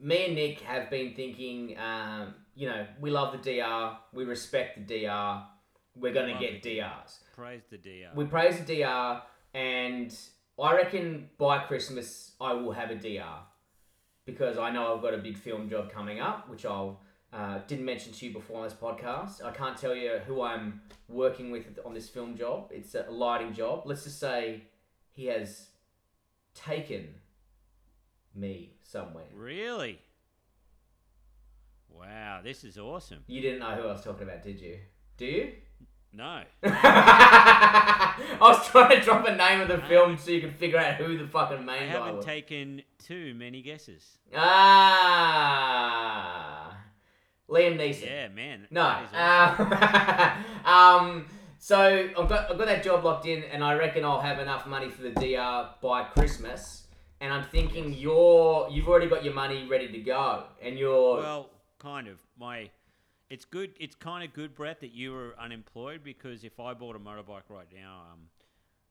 me 0.00 0.26
and 0.26 0.36
Nick 0.36 0.60
have 0.60 0.88
been 0.88 1.14
thinking, 1.14 1.76
um, 1.78 2.34
you 2.54 2.68
know, 2.68 2.86
we 3.00 3.10
love 3.10 3.32
the 3.32 3.38
DR, 3.38 3.96
we 4.12 4.24
respect 4.24 4.86
the 4.86 5.04
DR, 5.04 5.42
we're 5.96 6.12
going 6.12 6.32
to 6.32 6.40
get 6.40 6.62
DRs 6.62 7.20
praise 7.36 7.62
the 7.70 7.76
DR. 7.76 8.14
we 8.14 8.24
praise 8.24 8.58
the 8.58 8.82
DR, 8.82 9.22
and 9.54 10.16
I 10.60 10.74
reckon 10.74 11.28
by 11.36 11.58
Christmas 11.58 12.32
I 12.40 12.54
will 12.54 12.72
have 12.72 12.90
a 12.90 12.94
DR 12.94 13.44
because 14.24 14.56
I 14.58 14.70
know 14.70 14.94
I've 14.94 15.02
got 15.02 15.14
a 15.14 15.18
big 15.18 15.36
film 15.36 15.68
job 15.68 15.92
coming 15.92 16.18
up, 16.18 16.48
which 16.48 16.64
I'll 16.64 17.00
uh, 17.32 17.58
didn't 17.66 17.84
mention 17.84 18.12
to 18.12 18.26
you 18.26 18.32
before 18.32 18.58
on 18.58 18.64
this 18.64 18.72
podcast. 18.72 19.44
I 19.44 19.50
can't 19.50 19.76
tell 19.76 19.94
you 19.94 20.18
who 20.26 20.40
I'm 20.42 20.80
working 21.08 21.50
with 21.50 21.78
on 21.84 21.92
this 21.92 22.08
film 22.08 22.36
job. 22.36 22.70
It's 22.70 22.94
a 22.94 23.06
lighting 23.10 23.52
job. 23.52 23.82
Let's 23.84 24.04
just 24.04 24.18
say 24.18 24.62
he 25.10 25.26
has 25.26 25.66
taken 26.54 27.08
me 28.34 28.76
somewhere. 28.82 29.26
Really? 29.34 30.00
Wow, 31.90 32.40
this 32.42 32.64
is 32.64 32.78
awesome. 32.78 33.18
You 33.26 33.42
didn't 33.42 33.60
know 33.60 33.74
who 33.74 33.82
I 33.82 33.92
was 33.92 34.02
talking 34.02 34.22
about, 34.22 34.42
did 34.42 34.58
you? 34.58 34.78
Do 35.18 35.26
you? 35.26 35.52
No. 36.12 36.42
I 36.62 38.36
was 38.40 38.66
trying 38.68 38.98
to 38.98 39.04
drop 39.04 39.26
a 39.26 39.36
name 39.36 39.60
of 39.60 39.68
the 39.68 39.78
film 39.86 40.16
so 40.16 40.30
you 40.30 40.40
could 40.40 40.54
figure 40.56 40.78
out 40.78 40.94
who 40.94 41.18
the 41.18 41.26
fucking 41.26 41.58
I 41.58 41.62
main 41.62 41.92
guy 41.92 41.98
was. 41.98 42.06
haven't 42.06 42.22
taken 42.22 42.82
too 43.04 43.34
many 43.34 43.60
guesses. 43.62 44.18
Ah, 45.08 46.76
Liam 47.50 47.76
Neeson. 47.78 48.06
Yeah, 48.06 48.28
man. 48.28 48.66
No. 48.70 48.82
awesome. 48.82 49.72
Uh, 49.72 50.36
um. 50.70 51.26
So 51.58 52.08
I've 52.16 52.28
got 52.28 52.50
I've 52.50 52.58
got 52.58 52.66
that 52.66 52.82
job 52.82 53.04
locked 53.04 53.26
in, 53.26 53.42
and 53.44 53.62
I 53.64 53.74
reckon 53.74 54.04
I'll 54.04 54.20
have 54.20 54.38
enough 54.38 54.66
money 54.66 54.88
for 54.88 55.02
the 55.02 55.10
DR 55.10 55.70
by 55.82 56.04
Christmas. 56.04 56.84
And 57.20 57.32
I'm 57.32 57.44
thinking 57.44 57.92
you're 57.94 58.68
you've 58.70 58.88
already 58.88 59.08
got 59.08 59.24
your 59.24 59.34
money 59.34 59.66
ready 59.68 59.88
to 59.88 59.98
go, 59.98 60.44
and 60.62 60.78
you're 60.78 61.16
well, 61.18 61.50
kind 61.78 62.08
of. 62.08 62.18
My, 62.38 62.70
it's 63.30 63.44
good. 63.44 63.72
It's 63.80 63.94
kind 63.94 64.24
of 64.24 64.32
good, 64.32 64.54
Brett, 64.54 64.80
that 64.80 64.92
you 64.92 65.12
were 65.12 65.34
unemployed 65.38 66.02
because 66.04 66.44
if 66.44 66.60
I 66.60 66.74
bought 66.74 66.96
a 66.96 66.98
motorbike 66.98 67.48
right 67.48 67.66
now, 67.74 68.02
um, 68.12 68.20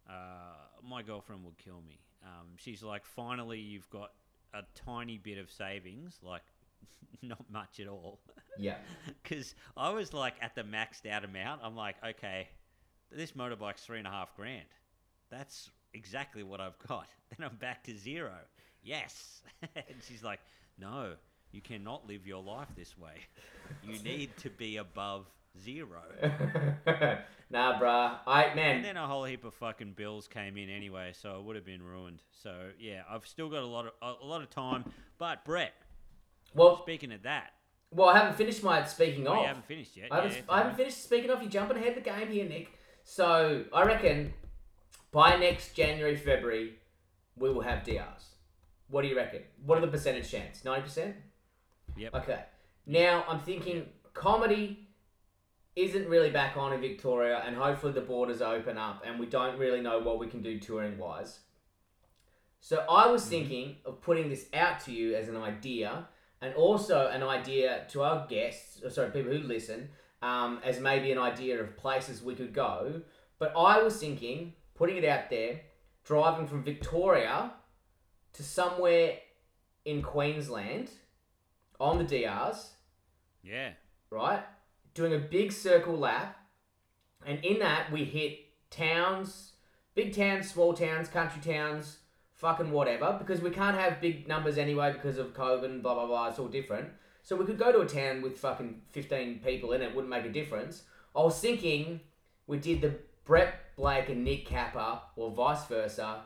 uh, 0.10 0.88
my 0.88 1.02
girlfriend 1.02 1.44
would 1.46 1.58
kill 1.58 1.82
me. 1.88 2.00
Um, 2.24 2.48
she's 2.58 2.84
like, 2.84 3.06
finally, 3.06 3.60
you've 3.60 3.90
got 3.90 4.12
a 4.54 4.62
tiny 4.76 5.18
bit 5.18 5.38
of 5.38 5.50
savings, 5.52 6.20
like 6.22 6.42
not 7.22 7.44
much 7.50 7.80
at 7.80 7.88
all. 7.88 8.20
yeah. 8.58 8.76
Because 9.24 9.56
I 9.78 9.90
was 9.90 10.14
like 10.14 10.36
at 10.42 10.56
the 10.56 10.64
maxed 10.64 11.10
out 11.10 11.24
amount. 11.24 11.62
I'm 11.64 11.76
like, 11.76 11.96
okay, 12.06 12.50
this 13.12 13.32
motorbike's 13.34 13.84
three 13.84 13.98
and 14.00 14.08
a 14.08 14.12
half 14.12 14.36
grand. 14.36 14.66
That's 15.30 15.70
exactly 15.94 16.44
what 16.44 16.60
I've 16.60 16.78
got. 16.88 17.08
Then 17.38 17.48
I'm 17.50 17.56
back 17.58 17.84
to 17.86 17.98
zero. 17.98 18.36
Yes. 18.84 19.42
and 19.76 19.96
she's 20.08 20.24
like, 20.24 20.40
no, 20.78 21.14
you 21.56 21.62
cannot 21.62 22.06
live 22.08 22.28
your 22.28 22.44
life 22.44 22.68
this 22.76 22.98
way. 22.98 23.14
You 23.84 23.98
need 24.04 24.36
to 24.38 24.50
be 24.50 24.78
above 24.78 25.26
zero. 25.64 26.02
nah, 27.50 27.80
bruh. 27.80 28.18
I 28.28 28.54
man. 28.54 28.78
And 28.78 28.86
then 28.86 28.98
a 28.98 29.08
whole 29.08 29.24
heap 29.24 29.46
of 29.46 29.54
fucking 29.56 29.94
bills 29.94 30.28
came 30.28 30.58
in 30.58 30.70
anyway, 30.70 31.14
so 31.14 31.40
it 31.40 31.44
would 31.44 31.56
have 31.56 31.66
been 31.66 31.82
ruined. 31.82 32.22
So 32.44 32.54
yeah, 32.80 33.02
I've 33.10 33.26
still 33.26 33.50
got 33.50 33.64
a 33.64 33.68
lot 33.68 33.86
of 33.88 34.18
a, 34.22 34.26
lot 34.26 34.42
of 34.42 34.50
time. 34.50 34.86
But 35.18 35.46
Brett, 35.46 35.74
well, 36.54 36.82
speaking 36.82 37.12
of 37.14 37.24
that, 37.24 37.54
well, 37.92 38.10
I 38.10 38.18
haven't 38.18 38.36
finished 38.36 38.64
my 38.64 38.84
speaking 38.84 39.28
oh, 39.28 39.32
off. 39.32 39.42
you 39.42 39.48
haven't 39.48 39.66
finished 39.66 39.96
yet. 39.96 40.10
I 40.12 40.16
haven't, 40.18 40.34
yeah, 40.34 40.42
I 40.50 40.58
haven't 40.60 40.76
finished 40.76 41.04
speaking 41.04 41.32
off. 41.32 41.42
You're 41.42 41.50
jumping 41.50 41.78
ahead 41.78 41.98
of 41.98 42.04
the 42.04 42.10
game 42.10 42.28
here, 42.28 42.48
Nick. 42.48 42.72
So 43.04 43.64
I 43.74 43.84
reckon 43.84 44.34
by 45.12 45.38
next 45.38 45.74
January, 45.74 46.18
February, 46.18 46.74
we 47.38 47.50
will 47.52 47.62
have 47.62 47.84
DRs. 47.84 48.36
What 48.90 49.02
do 49.02 49.08
you 49.08 49.16
reckon? 49.16 49.42
What 49.66 49.78
are 49.78 49.82
the 49.82 49.88
percentage 49.88 50.30
chance? 50.30 50.64
Ninety 50.64 50.84
percent. 50.84 51.16
Yep. 51.96 52.16
Okay. 52.16 52.44
Now 52.86 53.24
I'm 53.28 53.40
thinking 53.40 53.88
comedy 54.14 54.88
isn't 55.76 56.08
really 56.08 56.30
back 56.30 56.56
on 56.56 56.72
in 56.74 56.80
Victoria, 56.80 57.44
and 57.46 57.56
hopefully 57.56 57.92
the 57.92 58.02
borders 58.02 58.42
open 58.42 58.78
up, 58.78 59.04
and 59.06 59.20
we 59.20 59.26
don't 59.26 59.60
really 59.60 59.82
know 59.82 60.00
what 60.00 60.20
we 60.20 60.28
can 60.28 60.42
do 60.42 60.60
touring 60.60 60.98
wise. 60.98 61.40
So 62.62 62.86
I 62.90 63.12
was 63.12 63.26
thinking 63.26 63.78
of 63.86 64.02
putting 64.02 64.30
this 64.30 64.48
out 64.54 64.80
to 64.82 64.92
you 64.92 65.16
as 65.16 65.28
an 65.28 65.36
idea, 65.36 66.08
and 66.42 66.54
also 66.56 67.08
an 67.08 67.24
idea 67.24 67.86
to 67.90 68.04
our 68.04 68.26
guests, 68.28 68.82
or 68.84 68.90
sorry, 68.90 69.12
people 69.12 69.32
who 69.32 69.40
listen, 69.40 69.90
um, 70.22 70.60
as 70.64 70.80
maybe 70.80 71.12
an 71.12 71.18
idea 71.18 71.60
of 71.62 71.76
places 71.76 72.24
we 72.24 72.36
could 72.36 72.54
go. 72.54 73.02
But 73.38 73.54
I 73.58 73.84
was 73.84 73.98
thinking, 73.98 74.54
putting 74.76 74.98
it 74.98 75.06
out 75.06 75.30
there, 75.30 75.62
driving 76.06 76.48
from 76.48 76.64
Victoria 76.64 77.52
to 78.34 78.44
somewhere 78.44 79.18
in 79.84 80.02
Queensland 80.02 80.90
on 81.80 81.98
the 81.98 82.04
DRs, 82.04 82.74
Yeah. 83.44 83.74
right? 84.10 84.44
Doing 84.94 85.14
a 85.14 85.20
big 85.20 85.52
circle 85.52 85.98
lap, 85.98 86.38
and 87.26 87.44
in 87.44 87.60
that 87.60 87.92
we 87.92 88.06
hit 88.06 88.40
towns, 88.70 89.54
big 89.94 90.14
towns, 90.16 90.50
small 90.50 90.74
towns, 90.74 91.08
country 91.10 91.42
towns, 91.42 92.00
fucking 92.34 92.72
whatever, 92.72 93.16
because 93.18 93.42
we 93.42 93.50
can't 93.50 93.78
have 93.78 94.02
big 94.02 94.28
numbers 94.28 94.58
anyway 94.58 94.92
because 94.92 95.18
of 95.18 95.34
COVID 95.34 95.66
and 95.66 95.84
blah 95.84 95.94
blah 95.96 96.06
blah. 96.08 96.28
It's 96.30 96.40
all 96.40 96.48
different. 96.48 96.90
So 97.24 97.36
we 97.36 97.46
could 97.46 97.58
go 97.58 97.72
to 97.72 97.80
a 97.82 97.86
town 97.88 98.22
with 98.22 98.38
fucking 98.38 98.82
fifteen 98.90 99.40
people 99.40 99.72
in 99.74 99.82
it, 99.82 99.96
wouldn't 99.96 100.10
make 100.10 100.26
a 100.26 100.32
difference. 100.32 100.84
I 101.16 101.22
was 101.22 101.40
thinking 101.40 102.02
we 102.48 102.58
did 102.58 102.82
the 102.82 102.96
Brett 103.24 103.76
Blake 103.76 104.10
and 104.10 104.24
Nick 104.24 104.46
Kappa, 104.46 105.02
or 105.16 105.32
vice 105.32 105.66
versa, 105.66 106.26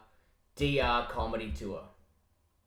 DR 0.56 1.08
comedy 1.10 1.52
tour. 1.52 1.84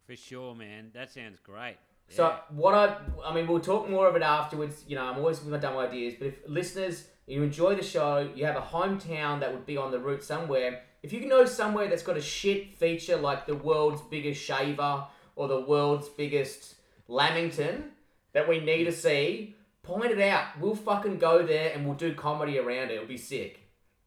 For 0.07 0.17
sure, 0.17 0.55
man. 0.55 0.91
That 0.95 1.11
sounds 1.13 1.39
great. 1.41 1.77
So 2.13 2.27
Yeah. 2.29 2.39
what 2.51 2.75
I, 2.75 2.97
I 3.25 3.35
mean, 3.35 3.47
we'll 3.47 3.61
talk 3.61 3.89
more 3.89 4.07
of 4.09 4.17
it 4.17 4.23
afterwards. 4.23 4.85
You 4.87 4.97
know, 4.97 5.05
I'm 5.05 5.17
always 5.19 5.41
with 5.41 5.49
my 5.49 5.59
dumb 5.59 5.77
ideas. 5.79 6.15
But 6.19 6.29
if 6.29 6.35
listeners, 6.47 7.09
you 7.27 7.43
enjoy 7.43 7.75
the 7.75 7.83
show, 7.83 8.31
you 8.35 8.45
have 8.45 8.57
a 8.57 8.61
hometown 8.61 9.41
that 9.41 9.53
would 9.53 9.65
be 9.65 9.77
on 9.77 9.91
the 9.91 9.99
route 9.99 10.23
somewhere. 10.23 10.83
If 11.03 11.13
you 11.13 11.27
know 11.27 11.47
somewhere 11.47 11.89
that's 11.89 12.03
got 12.03 12.17
a 12.17 12.21
shit 12.21 12.77
feature 12.77 13.17
like 13.17 13.47
the 13.47 13.57
world's 13.57 14.03
biggest 14.03 14.43
shaver 14.43 15.05
or 15.37 15.49
the 15.49 15.61
world's 15.61 16.09
biggest 16.09 16.75
Lamington 17.09 17.93
that 18.35 18.49
we 18.49 18.61
need 18.61 18.85
to 18.85 18.93
see, 18.93 19.57
point 19.83 20.11
it 20.13 20.21
out. 20.21 20.61
We'll 20.61 20.75
fucking 20.77 21.19
go 21.19 21.45
there 21.45 21.73
and 21.75 21.87
we'll 21.87 21.97
do 21.97 22.15
comedy 22.15 22.59
around 22.59 22.91
it. 22.91 22.95
It'll 22.97 23.07
be 23.09 23.17
sick. 23.17 23.61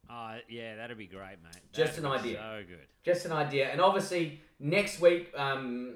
Uh, 0.09 0.37
yeah, 0.47 0.75
that'd 0.75 0.97
be 0.97 1.07
great, 1.07 1.37
mate. 1.43 1.55
Just 1.73 1.95
That'd 1.95 2.05
an 2.05 2.11
idea. 2.11 2.37
So 2.37 2.63
good. 2.67 2.87
Just 3.03 3.25
an 3.25 3.31
idea. 3.31 3.69
And 3.71 3.81
obviously, 3.81 4.39
next 4.59 5.01
week, 5.01 5.31
um, 5.35 5.95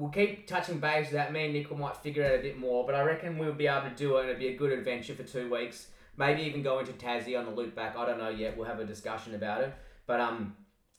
we'll 0.00 0.10
keep 0.10 0.46
touching 0.46 0.78
base 0.78 1.06
with 1.06 1.12
that. 1.12 1.32
Me 1.32 1.44
and 1.44 1.78
might 1.78 1.96
figure 1.98 2.24
out 2.24 2.34
a 2.34 2.42
bit 2.42 2.58
more, 2.58 2.86
but 2.86 2.94
I 2.94 3.02
reckon 3.02 3.36
we'll 3.36 3.52
be 3.52 3.66
able 3.66 3.88
to 3.88 3.94
do 3.94 4.16
it 4.16 4.22
and 4.22 4.30
it'll 4.30 4.40
be 4.40 4.48
a 4.48 4.56
good 4.56 4.72
adventure 4.72 5.14
for 5.14 5.22
two 5.22 5.50
weeks. 5.50 5.88
Maybe 6.16 6.42
even 6.42 6.62
go 6.62 6.78
into 6.78 6.92
Tassie 6.92 7.38
on 7.38 7.44
the 7.44 7.50
loop 7.50 7.74
back. 7.74 7.96
I 7.96 8.06
don't 8.06 8.18
know 8.18 8.30
yet. 8.30 8.56
We'll 8.56 8.66
have 8.66 8.80
a 8.80 8.84
discussion 8.84 9.34
about 9.34 9.62
it. 9.62 9.74
But 10.06 10.20
um, 10.20 10.56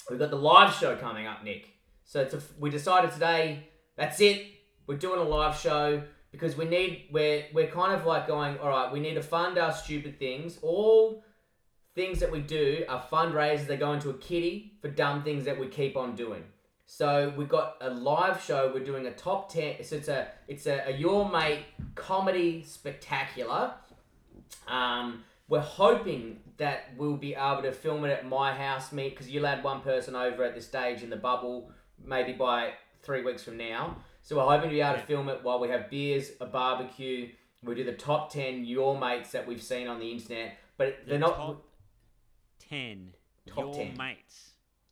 we've 0.09 0.19
got 0.19 0.29
the 0.29 0.37
live 0.37 0.73
show 0.73 0.95
coming 0.95 1.25
up, 1.25 1.43
Nick. 1.43 1.67
So 2.05 2.21
a, 2.21 2.39
we 2.59 2.69
decided 2.69 3.11
today, 3.11 3.67
that's 3.97 4.21
it. 4.21 4.45
We're 4.85 4.97
doing 4.97 5.19
a 5.19 5.23
live 5.23 5.57
show 5.57 6.03
because 6.31 6.55
we 6.55 6.65
need, 6.65 7.09
we're, 7.11 7.45
we're 7.53 7.67
kind 7.67 7.93
of 7.93 8.05
like 8.05 8.27
going, 8.27 8.57
all 8.59 8.69
right, 8.69 8.91
we 8.91 8.99
need 8.99 9.15
to 9.15 9.23
fund 9.23 9.57
our 9.57 9.73
stupid 9.73 10.19
things. 10.19 10.59
All 10.61 11.23
things 11.95 12.19
that 12.19 12.31
we 12.31 12.39
do 12.39 12.85
are 12.87 13.03
fundraisers 13.11 13.67
They 13.67 13.77
go 13.77 13.93
into 13.93 14.11
a 14.11 14.13
kitty 14.13 14.73
for 14.81 14.89
dumb 14.89 15.23
things 15.23 15.45
that 15.45 15.59
we 15.59 15.67
keep 15.67 15.97
on 15.97 16.15
doing. 16.15 16.43
So 16.93 17.31
we've 17.37 17.47
got 17.47 17.77
a 17.79 17.89
live 17.89 18.43
show. 18.43 18.69
We're 18.73 18.83
doing 18.83 19.05
a 19.07 19.13
top 19.13 19.49
ten. 19.49 19.81
So 19.81 19.95
it's 19.95 20.09
a 20.09 20.27
it's 20.49 20.67
a, 20.67 20.89
a 20.89 20.91
your 20.91 21.31
mate 21.31 21.59
comedy 21.95 22.63
spectacular. 22.67 23.75
Um, 24.67 25.23
we're 25.47 25.61
hoping 25.61 26.41
that 26.57 26.89
we'll 26.97 27.15
be 27.15 27.33
able 27.33 27.61
to 27.61 27.71
film 27.71 28.03
it 28.03 28.09
at 28.09 28.27
my 28.27 28.51
house, 28.53 28.91
me, 28.91 29.07
because 29.07 29.29
you'll 29.29 29.47
add 29.47 29.63
one 29.63 29.79
person 29.79 30.17
over 30.17 30.43
at 30.43 30.53
the 30.53 30.59
stage 30.59 31.01
in 31.01 31.09
the 31.09 31.15
bubble, 31.15 31.71
maybe 32.03 32.33
by 32.33 32.73
three 33.03 33.23
weeks 33.23 33.41
from 33.41 33.55
now. 33.55 33.95
So 34.21 34.35
we're 34.35 34.43
hoping 34.43 34.69
to 34.69 34.75
be 34.75 34.81
able 34.81 34.99
to 34.99 35.05
film 35.05 35.29
it 35.29 35.41
while 35.43 35.59
we 35.61 35.69
have 35.69 35.89
beers, 35.89 36.31
a 36.41 36.45
barbecue. 36.45 37.29
We 37.63 37.73
do 37.73 37.85
the 37.85 37.93
top 37.93 38.33
ten 38.33 38.65
your 38.65 38.99
mates 38.99 39.31
that 39.31 39.47
we've 39.47 39.63
seen 39.63 39.87
on 39.87 39.97
the 39.99 40.11
internet, 40.11 40.57
but 40.75 40.97
The 41.05 41.11
they're 41.11 41.19
not 41.19 41.37
top 41.37 41.65
ten. 42.59 43.13
Top 43.47 43.59
your 43.59 43.73
10. 43.75 43.97
mates. 43.97 44.49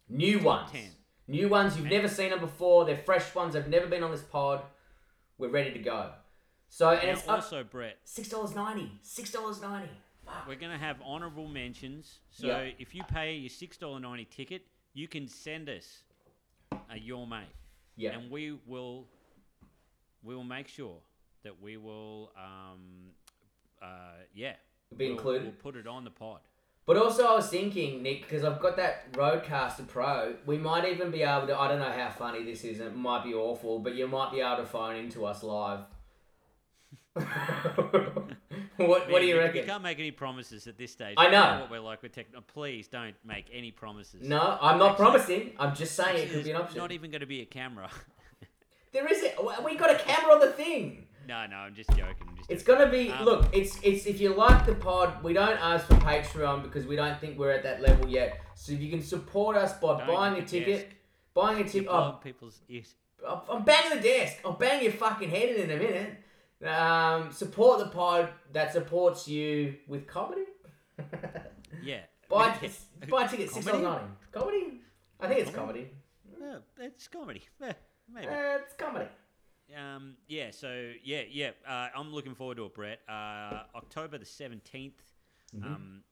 new 0.08 0.38
top 0.38 0.46
ones. 0.46 0.72
10. 0.72 0.82
New 1.30 1.48
ones 1.48 1.78
you've 1.78 1.86
never 1.86 2.08
seen 2.08 2.32
them 2.32 2.40
before. 2.40 2.86
They're 2.86 2.98
fresh 2.98 3.36
ones. 3.36 3.54
They've 3.54 3.68
never 3.68 3.86
been 3.86 4.02
on 4.02 4.10
this 4.12 4.24
pod. 4.24 4.64
We're 5.38 5.50
ready 5.52 5.72
to 5.74 5.80
go. 5.80 6.10
So 6.70 6.90
and 6.90 7.04
Now, 7.06 7.14
it's 7.14 7.28
up 7.28 7.36
also, 7.36 7.64
Brett, 7.64 7.98
six 8.04 8.30
dollars 8.30 8.56
ninety. 8.56 8.92
Six 9.04 9.32
dollars 9.32 9.62
ninety. 9.62 9.92
we're 10.48 10.56
going 10.56 10.72
to 10.72 10.78
have 10.78 10.98
honourable 11.02 11.48
mentions. 11.48 12.20
So 12.32 12.48
Yeah. 12.48 12.72
if 12.80 12.94
you 12.96 13.04
pay 13.04 13.36
your 13.36 13.50
six 13.50 13.78
dollar 13.78 14.00
ninety 14.00 14.26
ticket, 14.26 14.64
you 14.94 15.08
can 15.08 15.28
send 15.28 15.70
us 15.70 16.02
a 16.92 16.98
your 16.98 17.28
mate, 17.28 17.48
Yeah. 17.96 18.18
and 18.18 18.32
we 18.32 18.58
will 18.66 19.06
we 20.24 20.36
will 20.36 20.44
make 20.44 20.68
sure 20.68 20.98
that 21.44 21.62
we 21.62 21.78
will 21.78 22.32
um 22.36 23.12
uh 23.82 23.86
yeah 24.34 24.54
Be 24.98 25.06
we'll, 25.06 25.12
included. 25.18 25.44
We'll 25.44 25.54
put 25.62 25.76
it 25.76 25.86
on 25.88 26.04
the 26.04 26.12
pod. 26.12 26.40
But 26.90 26.98
also, 26.98 27.28
I 27.28 27.36
was 27.36 27.48
thinking, 27.48 28.02
Nick, 28.02 28.24
because 28.24 28.44
I've 28.44 28.60
got 28.60 28.76
that 28.78 29.14
Rodecaster 29.14 29.88
Pro, 29.88 30.34
we 30.48 30.58
might 30.58 30.86
even 30.92 31.12
be 31.12 31.22
able 31.22 31.46
to. 31.46 31.56
I 31.56 31.68
don't 31.68 31.78
know 31.78 31.92
how 31.92 32.10
funny 32.10 32.44
this 32.44 32.64
is, 32.64 32.80
it 32.80 32.96
might 32.96 33.24
be 33.24 33.32
awful, 33.32 33.78
but 33.78 33.94
you 33.94 34.08
might 34.08 34.32
be 34.32 34.40
able 34.42 34.56
to 34.58 34.66
phone 34.66 34.96
into 34.96 35.24
us 35.24 35.44
live. 35.44 35.82
what 37.14 37.28
What 38.78 39.08
do 39.08 39.14
Man, 39.14 39.22
you 39.28 39.36
we- 39.36 39.40
reckon? 39.40 39.62
We 39.62 39.68
can't 39.68 39.84
make 39.84 40.00
any 40.00 40.10
promises 40.10 40.66
at 40.66 40.80
this 40.80 40.92
stage. 40.92 41.14
I 41.16 41.26
We 41.28 41.32
know. 41.32 41.60
what 41.62 41.70
we're 41.70 41.80
like 41.80 42.02
with 42.02 42.12
tech. 42.14 42.26
Please 42.48 42.88
don't 42.88 43.14
make 43.24 43.46
any 43.54 43.70
promises. 43.70 44.28
No, 44.28 44.58
I'm 44.60 44.80
not 44.80 44.94
Actually- 44.94 45.06
promising. 45.06 45.52
I'm 45.60 45.76
just 45.76 45.94
saying 45.96 46.18
it 46.28 46.32
could 46.32 46.44
be 46.44 46.50
an 46.50 46.56
option. 46.56 46.80
Not 46.80 46.92
even 46.92 47.12
going 47.12 47.22
to 47.22 47.28
be 47.28 47.42
a 47.42 47.46
camera. 47.46 47.92
There 48.92 49.06
is 49.08 49.22
it. 49.22 49.38
We 49.64 49.76
got 49.78 49.92
a 49.92 50.00
camera 50.00 50.34
on 50.34 50.40
the 50.40 50.52
thing. 50.52 51.06
No, 51.30 51.46
no, 51.48 51.56
I'm 51.66 51.76
just 51.76 51.90
joking. 51.92 52.28
I'm 52.28 52.36
just 52.38 52.50
It's 52.52 52.64
joking. 52.64 52.80
gonna 52.80 52.92
be 52.92 53.12
Um, 53.12 53.24
look. 53.26 53.42
It's 53.54 53.80
it's 53.90 54.06
if 54.06 54.20
you 54.22 54.30
like 54.34 54.66
the 54.66 54.76
pod, 54.76 55.24
we 55.24 55.32
don't 55.34 55.60
ask 55.72 55.86
for 55.88 55.96
Patreon 55.96 56.64
because 56.64 56.86
we 56.86 56.96
don't 57.02 57.18
think 57.22 57.38
we're 57.40 57.52
at 57.52 57.64
that 57.64 57.82
level 57.82 58.08
yet. 58.10 58.30
So 58.56 58.74
if 58.74 58.80
you 58.82 58.90
can 58.90 59.02
support 59.02 59.56
us 59.56 59.72
by 59.80 59.98
Don't 60.00 60.08
buying 60.08 60.36
a 60.44 60.46
ticket, 60.46 60.80
desk. 60.90 60.96
buying 61.34 61.58
a 61.58 61.60
You 61.60 61.66
ticket. 61.74 61.88
blow 61.88 61.96
Oh, 61.98 62.10
up 62.14 62.24
people's 62.24 62.60
ears. 62.68 62.96
I'm 63.28 63.40
I'm 63.50 63.64
banging 63.64 63.96
the 63.98 64.04
desk. 64.14 64.38
I'll 64.46 64.54
bang 64.66 64.84
your 64.84 64.94
fucking 64.94 65.30
head 65.30 65.50
in 65.56 65.70
in 65.70 65.72
a 65.78 65.82
minute. 65.88 66.12
Um, 66.78 67.32
support 67.32 67.80
the 67.80 67.88
pod 67.88 68.30
that 68.52 68.74
supports 68.74 69.28
you 69.28 69.76
with 69.88 70.06
comedy. 70.08 70.46
Yeah. 71.82 72.02
buy 72.28 72.58
Yeah. 72.62 72.70
buy 73.10 73.28
tickets 73.28 73.54
six 73.54 73.66
dollars 73.66 73.82
Comedy? 73.84 74.02
ninety. 74.02 74.14
Comedy? 74.32 74.82
I 75.22 75.28
think 75.28 75.40
it's 75.42 75.52
comedy. 75.52 75.88
Yeah, 76.42 76.58
it's 76.80 77.08
comedy. 77.08 77.42
Yeah, 77.62 77.74
maybe. 78.14 78.28
Uh, 78.28 78.58
it's 78.64 78.74
comedy. 78.74 79.06
Um, 79.78 80.16
yeah, 80.28 80.52
so 80.52 80.92
yeah, 81.04 81.22
yeah. 81.30 81.52
Uh, 81.68 81.88
I'm 81.96 82.12
looking 82.14 82.36
forward 82.36 82.58
to 82.58 82.66
it, 82.66 82.74
Brett. 82.74 83.00
Uh, 83.08 83.64
October 83.76 84.18
the 84.18 84.26
17th. 84.26 84.92
Mm-hmm. 85.56 85.64
Um, 85.64 86.04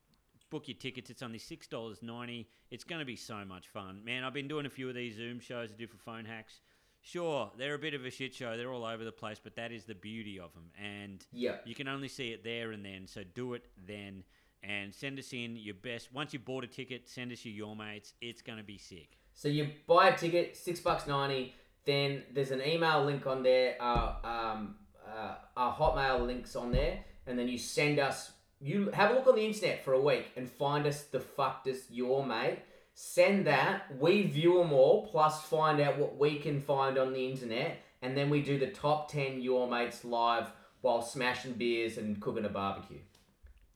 book 0.49 0.67
your 0.67 0.77
tickets. 0.77 1.09
It's 1.09 1.21
only 1.23 1.39
six 1.39 1.67
dollars 1.67 1.99
ninety. 2.01 2.47
It's 2.71 2.83
going 2.83 2.99
to 2.99 3.05
be 3.05 3.15
so 3.15 3.43
much 3.45 3.67
fun, 3.67 4.01
man. 4.03 4.23
I've 4.23 4.33
been 4.33 4.47
doing 4.47 4.65
a 4.65 4.69
few 4.69 4.89
of 4.89 4.95
these 4.95 5.15
Zoom 5.15 5.39
shows 5.39 5.69
I 5.71 5.75
do 5.77 5.87
for 5.87 5.97
Phone 5.97 6.25
Hacks. 6.25 6.59
Sure, 7.01 7.51
they're 7.57 7.75
a 7.75 7.79
bit 7.79 7.93
of 7.93 8.05
a 8.05 8.11
shit 8.11 8.33
show. 8.33 8.57
They're 8.57 8.71
all 8.71 8.83
over 8.83 9.03
the 9.05 9.11
place, 9.11 9.39
but 9.41 9.55
that 9.55 9.71
is 9.71 9.85
the 9.85 9.95
beauty 9.95 10.39
of 10.39 10.53
them, 10.53 10.71
and 10.77 11.25
Yeah. 11.31 11.57
you 11.63 11.73
can 11.73 11.87
only 11.87 12.09
see 12.09 12.31
it 12.31 12.43
there 12.43 12.71
and 12.71 12.83
then. 12.83 13.07
So 13.07 13.23
do 13.23 13.53
it 13.53 13.65
then, 13.85 14.23
and 14.63 14.93
send 14.93 15.17
us 15.19 15.31
in 15.31 15.55
your 15.55 15.75
best. 15.75 16.11
Once 16.11 16.33
you 16.33 16.39
bought 16.39 16.63
a 16.63 16.67
ticket, 16.67 17.07
send 17.07 17.31
us 17.31 17.45
your 17.45 17.53
your 17.53 17.75
mates. 17.75 18.13
It's 18.19 18.41
going 18.41 18.57
to 18.57 18.63
be 18.63 18.77
sick. 18.77 19.17
So 19.35 19.47
you 19.47 19.69
buy 19.85 20.09
a 20.09 20.17
ticket, 20.17 20.57
six 20.57 20.79
bucks 20.79 21.07
ninety. 21.07 21.53
Then 21.87 22.23
there's 22.33 22.51
an 22.51 22.61
email 22.61 23.05
link 23.05 23.25
on 23.25 23.41
there. 23.41 23.77
Our 23.79 24.17
um, 24.23 24.75
uh, 25.07 25.35
our 25.55 25.73
Hotmail 25.73 26.27
links 26.27 26.55
on 26.55 26.71
there, 26.71 26.99
and 27.25 27.39
then 27.39 27.47
you 27.47 27.57
send 27.57 27.97
us. 27.97 28.31
You 28.59 28.91
have 28.91 29.11
a 29.11 29.13
look 29.13 29.27
on 29.27 29.35
the 29.35 29.45
internet 29.45 29.85
for 29.85 29.93
a 29.93 30.01
week 30.01 30.25
and 30.35 30.49
find 30.49 30.85
us 30.85 31.03
the 31.03 31.19
fuckedest 31.19 31.85
your 31.89 32.25
mate. 32.25 32.59
Send 32.93 33.47
that. 33.47 33.83
We 33.97 34.23
view 34.23 34.57
them 34.57 34.73
all, 34.73 35.07
plus 35.07 35.43
find 35.43 35.79
out 35.79 35.97
what 35.97 36.17
we 36.17 36.39
can 36.39 36.59
find 36.59 36.97
on 36.97 37.13
the 37.13 37.25
internet, 37.31 37.79
and 38.01 38.17
then 38.17 38.29
we 38.29 38.41
do 38.41 38.59
the 38.59 38.67
top 38.67 39.09
ten 39.09 39.41
your 39.41 39.69
mates 39.69 40.03
live 40.03 40.47
while 40.81 41.01
smashing 41.01 41.53
beers 41.53 41.97
and 41.97 42.19
cooking 42.19 42.45
a 42.45 42.49
barbecue. 42.49 42.99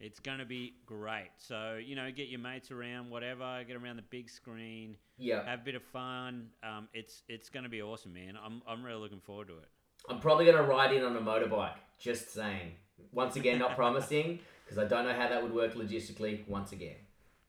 It's 0.01 0.19
going 0.19 0.39
to 0.39 0.45
be 0.45 0.73
great. 0.85 1.29
So, 1.37 1.79
you 1.83 1.95
know, 1.95 2.09
get 2.11 2.27
your 2.27 2.39
mates 2.39 2.71
around, 2.71 3.09
whatever, 3.09 3.63
get 3.67 3.75
around 3.75 3.97
the 3.97 4.01
big 4.09 4.29
screen, 4.29 4.97
Yeah, 5.17 5.45
have 5.45 5.59
a 5.59 5.63
bit 5.63 5.75
of 5.75 5.83
fun. 5.83 6.47
Um, 6.63 6.87
it's 6.93 7.21
it's 7.27 7.49
going 7.49 7.63
to 7.63 7.69
be 7.69 7.81
awesome, 7.81 8.13
man. 8.13 8.37
I'm, 8.43 8.61
I'm 8.67 8.83
really 8.83 8.99
looking 8.99 9.19
forward 9.21 9.47
to 9.49 9.53
it. 9.53 9.69
I'm 10.09 10.19
probably 10.19 10.45
gonna 10.45 10.63
ride 10.63 10.93
in 10.93 11.03
on 11.03 11.15
a 11.15 11.19
motorbike. 11.21 11.75
Just 11.99 12.33
saying. 12.33 12.71
Once 13.11 13.35
again, 13.35 13.59
not 13.59 13.75
promising 13.81 14.39
because 14.65 14.79
I 14.79 14.85
don't 14.87 15.05
know 15.05 15.13
how 15.13 15.29
that 15.29 15.43
would 15.43 15.53
work 15.53 15.75
logistically. 15.75 16.47
Once 16.47 16.71
again, 16.71 16.95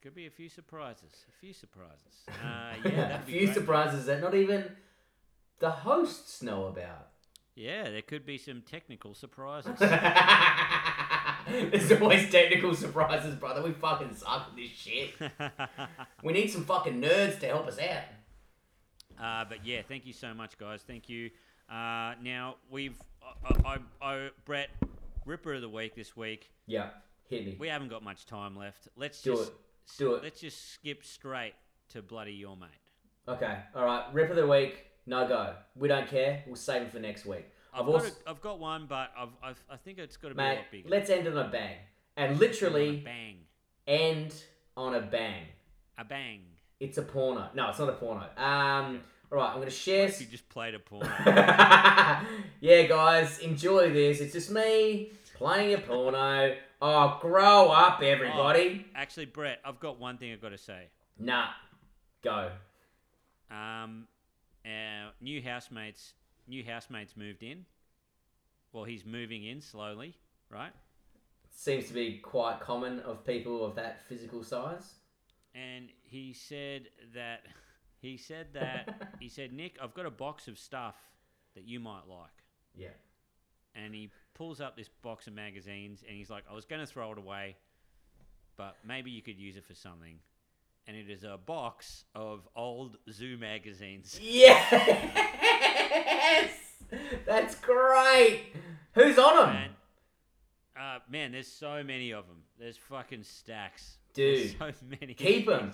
Could 0.03 0.14
be 0.14 0.26
a 0.26 0.30
few 0.30 0.50
surprises. 0.50 1.24
A 1.28 1.32
few 1.40 1.55
surprises. 1.55 2.26
Uh, 2.28 2.74
yeah, 2.88 3.16
a 3.16 3.24
be 3.24 3.32
few 3.32 3.53
surprises 3.53 4.05
that 4.07 4.20
not 4.20 4.34
even 4.34 4.64
the 5.61 5.70
hosts 5.70 6.42
know 6.42 6.66
about. 6.66 7.09
Yeah, 7.55 7.84
there 7.90 8.03
could 8.03 8.26
be 8.26 8.36
some 8.38 8.62
technical 8.62 9.14
surprises. 9.14 9.78
There's 11.53 11.92
always 12.00 12.30
technical 12.30 12.74
surprises, 12.74 13.34
brother. 13.36 13.62
We 13.62 13.72
fucking 13.72 14.14
suck 14.14 14.48
at 14.50 14.57
this 14.57 14.70
shit. 14.70 15.14
We 16.24 16.32
need 16.32 16.48
some 16.50 16.64
fucking 16.64 17.00
nerds 17.03 17.40
to 17.40 17.46
help 17.46 17.66
us 17.66 17.78
out. 17.78 18.05
Uh, 19.20 19.44
but 19.48 19.66
yeah, 19.66 19.82
thank 19.86 20.07
you 20.07 20.12
so 20.12 20.32
much, 20.34 20.57
guys. 20.57 20.82
Thank 20.86 21.09
you. 21.09 21.30
Uh, 21.70 22.14
now 22.22 22.57
we've, 22.70 22.96
I, 23.44 23.57
I, 23.64 23.78
I, 24.00 24.30
Brett, 24.44 24.70
Ripper 25.26 25.55
of 25.55 25.61
the 25.62 25.68
week 25.68 25.94
this 25.94 26.16
week. 26.16 26.50
Yeah, 26.66 26.90
hit 27.28 27.44
me. 27.46 27.57
We 27.59 27.68
haven't 27.68 27.88
got 27.88 28.03
much 28.03 28.26
time 28.26 28.57
left. 28.57 28.88
Let's 28.96 29.20
Do 29.22 29.34
just 29.36 29.50
it. 29.50 29.98
Do 29.98 30.14
it. 30.14 30.22
let's 30.22 30.40
just 30.40 30.72
skip 30.74 31.05
straight 31.05 31.55
to 31.90 32.03
bloody 32.03 32.32
your 32.32 32.57
mate. 32.57 32.68
Okay, 33.28 33.59
all 33.74 33.84
right. 33.84 34.05
Ripper 34.12 34.30
of 34.30 34.36
the 34.36 34.46
week. 34.46 34.86
No 35.07 35.26
go. 35.26 35.55
We 35.74 35.88
don't 35.88 36.09
care. 36.09 36.42
We'll 36.46 36.57
save 36.57 36.82
it 36.82 36.92
for 36.92 37.00
next 37.00 37.26
week. 37.26 37.46
I've 37.73 37.81
I've 37.81 37.87
got, 37.87 37.95
also, 37.95 38.07
a, 38.27 38.31
I've 38.31 38.41
got 38.43 38.59
one, 38.59 38.87
but 38.87 39.11
I've, 39.18 39.29
I've, 39.43 39.64
I 39.70 39.77
think 39.77 39.99
it's 39.99 40.16
got 40.16 40.29
to 40.29 40.35
be 40.35 40.43
a 40.43 40.47
lot 40.47 40.59
bigger. 40.70 40.89
Let's 40.89 41.11
end 41.11 41.27
on 41.29 41.39
a 41.39 41.49
bang, 41.49 41.77
and 42.16 42.39
literally 42.39 42.97
bang, 42.97 43.37
end 43.87 44.35
on 44.77 44.95
a 44.95 45.01
bang. 45.01 45.45
a 45.99 46.05
bang. 46.05 46.41
It's 46.81 46.99
a 46.99 47.03
porno. 47.03 47.49
No, 47.55 47.68
it's 47.70 47.79
not 47.79 47.89
a 47.89 47.93
porno. 47.93 48.27
Um, 48.37 49.01
all 49.31 49.39
right, 49.39 49.51
I'm 49.53 49.59
gonna 49.59 49.70
share. 49.70 50.09
You 50.09 50.27
just 50.27 50.49
played 50.49 50.75
a 50.75 50.79
porno. 50.81 51.09
yeah, 52.61 52.83
guys, 52.89 53.39
enjoy 53.39 53.93
this. 53.93 54.20
It's 54.20 54.33
just 54.33 54.51
me 54.51 55.12
playing 55.35 55.75
a 55.75 55.79
porno. 55.79 56.57
Oh, 56.81 57.18
grow 57.20 57.68
up, 57.70 58.03
everybody. 58.03 58.85
Actually, 58.95 59.27
Brett, 59.27 59.61
I've 59.64 59.79
got 59.79 60.01
one 60.01 60.18
thing 60.18 60.33
I've 60.33 60.43
got 60.43 60.49
to 60.51 60.59
say. 60.59 60.89
Nah, 61.18 61.47
go. 62.23 62.51
Um, 63.51 64.09
our 64.66 65.12
new 65.20 65.41
housemates, 65.41 66.14
new 66.49 66.64
housemates 66.64 67.16
moved 67.16 67.43
in. 67.43 67.64
Well, 68.72 68.84
he's 68.84 69.05
moving 69.05 69.45
in 69.45 69.61
slowly, 69.61 70.16
right? 70.51 70.72
Seems 71.51 71.86
to 71.88 71.93
be 71.95 72.18
quite 72.18 72.61
common 72.61 73.01
of 73.01 73.24
people 73.26 73.64
of 73.64 73.74
that 73.76 74.01
physical 74.09 74.43
size. 74.43 74.95
And 75.55 75.88
he 76.03 76.32
said 76.32 76.88
that 77.14 77.43
he 78.01 78.16
said 78.16 78.49
that 78.55 79.12
he 79.20 79.28
said, 79.28 79.53
Nick, 79.53 79.76
I've 79.82 79.93
got 79.95 80.07
a 80.07 80.11
box 80.11 80.49
of 80.49 80.59
stuff 80.59 80.97
that 81.55 81.68
you 81.68 81.78
might 81.80 82.09
like. 82.09 82.30
Yeah. 82.74 82.88
and 83.74 83.95
he 83.95 84.11
pulls 84.32 84.61
up 84.62 84.76
this 84.78 84.88
box 85.03 85.26
of 85.26 85.34
magazines 85.34 86.03
and 86.09 86.16
he's 86.16 86.30
like, 86.30 86.45
I 86.51 86.55
was 86.55 86.64
going 86.64 86.80
to 86.80 86.86
throw 86.86 87.12
it 87.12 87.18
away, 87.18 87.57
but 88.57 88.76
maybe 88.82 89.11
you 89.11 89.20
could 89.20 89.38
use 89.38 89.57
it 89.59 89.64
for 89.66 89.74
something. 89.74 90.18
And 90.86 90.97
it 90.97 91.11
is 91.11 91.22
a 91.22 91.36
box 91.36 92.05
of 92.14 92.49
old 92.57 92.97
zoo 93.11 93.36
magazines. 93.36 94.18
Yes, 95.95 96.51
that's 97.26 97.55
great. 97.57 98.45
Who's 98.95 99.18
on 99.18 99.36
them, 99.36 99.55
Man, 99.55 99.70
uh, 100.78 100.99
man, 101.09 101.32
there's 101.32 101.49
so 101.49 101.82
many 101.82 102.12
of 102.12 102.26
them. 102.26 102.38
There's 102.59 102.76
fucking 102.76 103.22
stacks. 103.24 103.97
dude? 104.14 104.38
There's 104.59 104.59
so 104.59 104.86
many. 105.01 105.14
Keep 105.14 105.47
them. 105.47 105.72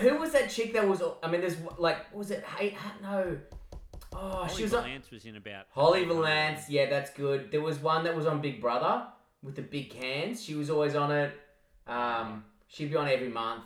who 0.00 0.16
was 0.16 0.32
that 0.32 0.50
chick 0.50 0.72
that 0.74 0.86
was? 0.86 1.02
I 1.22 1.30
mean, 1.30 1.40
there's 1.40 1.56
like, 1.78 2.14
was 2.14 2.30
it? 2.30 2.44
Hey, 2.56 2.76
no. 3.02 3.38
Oh, 4.12 4.18
Holly 4.18 4.54
she 4.54 4.62
was 4.62 4.74
on. 4.74 4.84
Valance 4.84 5.10
was 5.10 5.24
in 5.26 5.36
about. 5.36 5.66
Holly 5.70 6.04
Valance, 6.04 6.68
yeah, 6.68 6.88
that's 6.88 7.10
good. 7.10 7.50
There 7.50 7.60
was 7.60 7.78
one 7.78 8.04
that 8.04 8.16
was 8.16 8.26
on 8.26 8.40
Big 8.40 8.60
Brother 8.60 9.06
with 9.42 9.54
the 9.54 9.62
big 9.62 9.90
cans. 9.90 10.42
She 10.42 10.54
was 10.54 10.70
always 10.70 10.94
on 10.94 11.12
it. 11.12 11.32
Um, 11.86 12.44
she'd 12.68 12.90
be 12.90 12.96
on 12.96 13.08
every 13.08 13.28
month. 13.28 13.64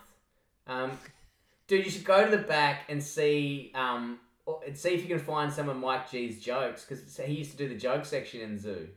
Um, 0.66 0.92
dude, 1.66 1.84
you 1.84 1.90
should 1.90 2.05
go 2.05 2.24
to 2.24 2.30
the 2.36 2.42
back 2.42 2.84
and 2.88 3.03
see 3.03 3.72
um, 3.74 4.18
and 4.66 4.76
see 4.76 4.90
if 4.90 5.03
you 5.03 5.09
can 5.09 5.18
find 5.24 5.53
some 5.53 5.68
of 5.68 5.76
Mike 5.76 6.11
G's 6.11 6.40
jokes 6.40 6.84
because 6.84 7.16
he 7.16 7.32
used 7.32 7.53
to 7.53 7.57
do 7.57 7.68
the 7.68 7.76
joke 7.76 8.05
section 8.05 8.40
in 8.40 8.59
Zoo. 8.59 8.88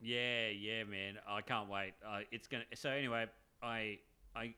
Yeah, 0.00 0.48
yeah, 0.48 0.84
man. 0.84 1.14
I 1.28 1.40
can't 1.42 1.68
wait. 1.68 1.92
Uh, 2.06 2.20
it's 2.30 2.46
gonna. 2.48 2.64
So 2.74 2.90
anyway, 2.90 3.26
I, 3.62 3.98
I, 4.34 4.54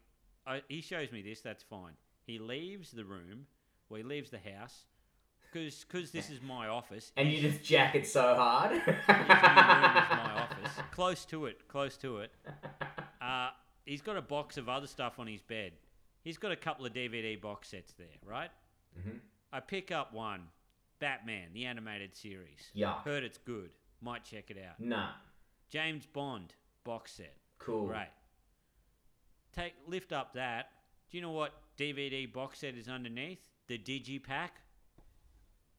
I, 0.46 0.62
he 0.68 0.80
shows 0.80 1.12
me 1.12 1.22
this. 1.22 1.40
That's 1.40 1.62
fine. 1.62 1.92
He 2.26 2.38
leaves 2.38 2.90
the 2.90 3.04
room. 3.04 3.46
Well, 3.88 3.98
he 3.98 4.02
leaves 4.04 4.30
the 4.30 4.38
house 4.38 4.86
because 5.52 5.84
because 5.84 6.10
this 6.10 6.30
is 6.30 6.40
my 6.42 6.68
office. 6.68 7.12
And 7.16 7.30
you 7.30 7.40
just 7.40 7.62
jack 7.62 7.94
it 7.94 8.06
so 8.06 8.34
hard. 8.34 8.80
My 9.08 10.32
office. 10.48 10.72
Close 10.90 11.24
to 11.26 11.46
it. 11.46 11.68
Close 11.68 11.96
to 11.98 12.18
it. 12.18 12.32
Uh, 13.20 13.48
he's 13.86 14.02
got 14.02 14.18
a 14.18 14.20
box 14.20 14.58
of 14.58 14.68
other 14.68 14.86
stuff 14.86 15.18
on 15.18 15.26
his 15.26 15.40
bed. 15.40 15.72
He's 16.24 16.36
got 16.36 16.52
a 16.52 16.56
couple 16.56 16.84
of 16.84 16.92
DVD 16.92 17.40
box 17.40 17.68
sets 17.68 17.94
there, 17.94 18.06
right? 18.22 18.50
Mhm. 18.98 19.18
I 19.54 19.60
pick 19.60 19.92
up 19.92 20.12
one, 20.12 20.48
Batman, 20.98 21.50
the 21.54 21.64
animated 21.66 22.16
series. 22.16 22.72
Yeah. 22.72 22.94
Heard 23.04 23.22
it's 23.22 23.38
good. 23.38 23.70
Might 24.02 24.24
check 24.24 24.50
it 24.50 24.56
out. 24.58 24.80
Nah. 24.80 25.10
James 25.70 26.06
Bond 26.06 26.52
box 26.82 27.12
set. 27.12 27.36
Cool. 27.60 27.86
Great. 27.86 28.08
Take 29.54 29.74
lift 29.86 30.12
up 30.12 30.34
that. 30.34 30.70
Do 31.08 31.16
you 31.16 31.22
know 31.22 31.30
what 31.30 31.52
DVD 31.78 32.30
box 32.30 32.58
set 32.58 32.74
is 32.74 32.88
underneath? 32.88 33.38
The 33.68 33.78
Digipack? 33.78 34.50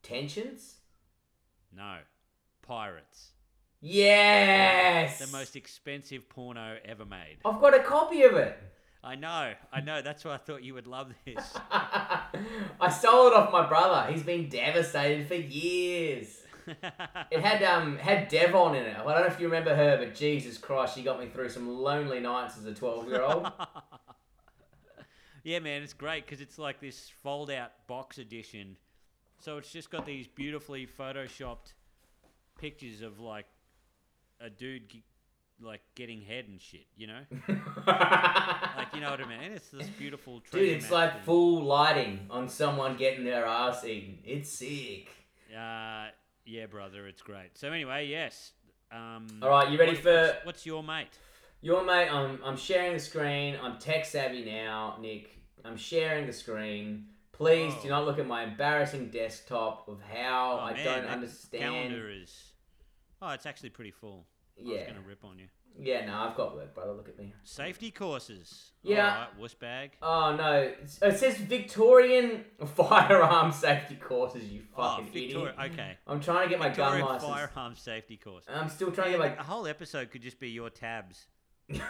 Tensions? 0.02 0.76
No. 1.70 1.98
Pirates. 2.62 3.32
Yes. 3.82 5.18
The 5.18 5.36
most 5.36 5.54
expensive 5.54 6.30
porno 6.30 6.78
ever 6.82 7.04
made. 7.04 7.40
I've 7.44 7.60
got 7.60 7.74
a 7.74 7.80
copy 7.80 8.22
of 8.22 8.36
it. 8.36 8.58
I 9.06 9.14
know, 9.14 9.52
I 9.72 9.80
know. 9.82 10.02
That's 10.02 10.24
why 10.24 10.34
I 10.34 10.36
thought 10.36 10.64
you 10.64 10.74
would 10.74 10.88
love 10.88 11.12
this. 11.24 11.54
I 11.70 12.90
stole 12.90 13.28
it 13.28 13.34
off 13.34 13.52
my 13.52 13.64
brother. 13.64 14.12
He's 14.12 14.24
been 14.24 14.48
devastated 14.48 15.28
for 15.28 15.36
years. 15.36 16.42
It 17.30 17.40
had 17.40 17.62
um 17.62 17.98
had 17.98 18.26
Devon 18.26 18.74
in 18.74 18.82
it. 18.82 18.96
I 18.96 19.04
don't 19.04 19.20
know 19.20 19.26
if 19.26 19.38
you 19.38 19.46
remember 19.46 19.76
her, 19.76 19.96
but 19.96 20.16
Jesus 20.16 20.58
Christ, 20.58 20.96
she 20.96 21.04
got 21.04 21.20
me 21.20 21.26
through 21.26 21.50
some 21.50 21.68
lonely 21.68 22.18
nights 22.18 22.58
as 22.58 22.64
a 22.64 22.74
twelve 22.74 23.06
year 23.06 23.22
old. 23.22 23.46
yeah, 25.44 25.60
man, 25.60 25.84
it's 25.84 25.92
great 25.92 26.26
because 26.26 26.40
it's 26.40 26.58
like 26.58 26.80
this 26.80 27.08
fold 27.22 27.48
out 27.48 27.70
box 27.86 28.18
edition. 28.18 28.76
So 29.38 29.56
it's 29.58 29.70
just 29.70 29.88
got 29.88 30.04
these 30.04 30.26
beautifully 30.26 30.84
photoshopped 30.84 31.74
pictures 32.58 33.02
of 33.02 33.20
like 33.20 33.46
a 34.40 34.50
dude 34.50 34.88
like 35.60 35.80
getting 35.94 36.20
head 36.22 36.46
and 36.48 36.60
shit, 36.60 36.86
you 36.96 37.06
know? 37.06 37.20
like, 37.86 38.94
you 38.94 39.00
know 39.00 39.10
what 39.10 39.20
I 39.20 39.26
mean? 39.28 39.52
It's 39.52 39.68
this 39.68 39.86
beautiful 39.88 40.42
Dude, 40.50 40.62
it's 40.68 40.90
like 40.90 41.12
thing. 41.14 41.22
full 41.24 41.62
lighting 41.64 42.26
on 42.30 42.48
someone 42.48 42.96
getting 42.96 43.24
their 43.24 43.46
ass 43.46 43.84
eaten. 43.84 44.18
It's 44.24 44.50
sick. 44.50 45.08
Uh, 45.56 46.08
yeah, 46.44 46.66
brother, 46.66 47.06
it's 47.06 47.22
great. 47.22 47.56
So 47.56 47.70
anyway, 47.72 48.06
yes. 48.06 48.52
Um, 48.92 49.26
All 49.42 49.48
right, 49.48 49.70
you 49.70 49.78
ready 49.78 49.92
what- 49.92 50.02
for- 50.02 50.26
What's, 50.26 50.44
what's 50.46 50.66
your 50.66 50.82
mate? 50.82 51.08
Your 51.62 51.84
mate, 51.84 52.08
I'm 52.08 52.38
I'm 52.44 52.56
sharing 52.56 52.92
the 52.92 52.98
screen. 53.00 53.56
I'm 53.62 53.78
tech 53.78 54.04
savvy 54.04 54.44
now, 54.44 54.98
Nick. 55.00 55.30
I'm 55.64 55.76
sharing 55.76 56.26
the 56.26 56.32
screen. 56.32 57.06
Please 57.32 57.72
do 57.82 57.88
Oh. 57.88 57.92
not 57.92 58.04
look 58.04 58.18
at 58.18 58.26
my 58.26 58.44
embarrassing 58.44 59.08
desktop 59.10 59.88
of 59.88 60.00
how 60.02 60.58
Oh, 60.60 60.64
I 60.64 60.72
man, 60.74 60.84
don't 60.84 61.06
understand. 61.06 61.62
Calendar 61.62 62.10
is. 62.10 62.52
Oh, 63.22 63.30
it's 63.30 63.46
actually 63.46 63.70
pretty 63.70 63.90
full. 63.90 64.26
I 64.58 64.62
was 64.62 64.72
Yeah, 64.72 64.84
going 64.84 65.02
to 65.02 65.08
rip 65.08 65.24
on 65.24 65.38
you. 65.38 65.46
yeah. 65.78 66.06
No, 66.06 66.14
I've 66.14 66.36
got 66.36 66.54
work, 66.56 66.74
brother. 66.74 66.92
Look 66.92 67.08
at 67.08 67.18
me. 67.18 67.34
Safety 67.44 67.90
courses. 67.90 68.70
Yeah. 68.82 69.10
All 69.12 69.20
right, 69.20 69.38
wuss 69.38 69.54
bag. 69.54 69.90
Oh 70.00 70.34
no, 70.36 70.52
it 70.52 70.88
says 71.18 71.36
Victorian 71.38 72.44
firearm 72.74 73.52
safety 73.52 73.96
courses. 73.96 74.44
You 74.44 74.62
Oh, 74.76 74.96
fucking 74.96 75.12
Victoria. 75.12 75.54
idiot. 75.58 75.72
Okay. 75.72 75.98
I'm 76.06 76.20
trying 76.20 76.44
to 76.44 76.48
get 76.50 76.58
my 76.58 76.68
gun 76.70 77.00
license. 77.00 77.30
firearm 77.30 77.74
safety 77.74 78.16
course. 78.16 78.44
I'm 78.48 78.68
still 78.68 78.90
trying 78.92 79.12
to 79.12 79.18
Man, 79.18 79.30
get 79.30 79.40
A 79.40 79.42
whole 79.42 79.66
episode 79.66 80.10
could 80.10 80.22
just 80.22 80.38
be 80.40 80.48
your 80.50 80.70
tabs. 80.70 81.26
it 81.68 81.80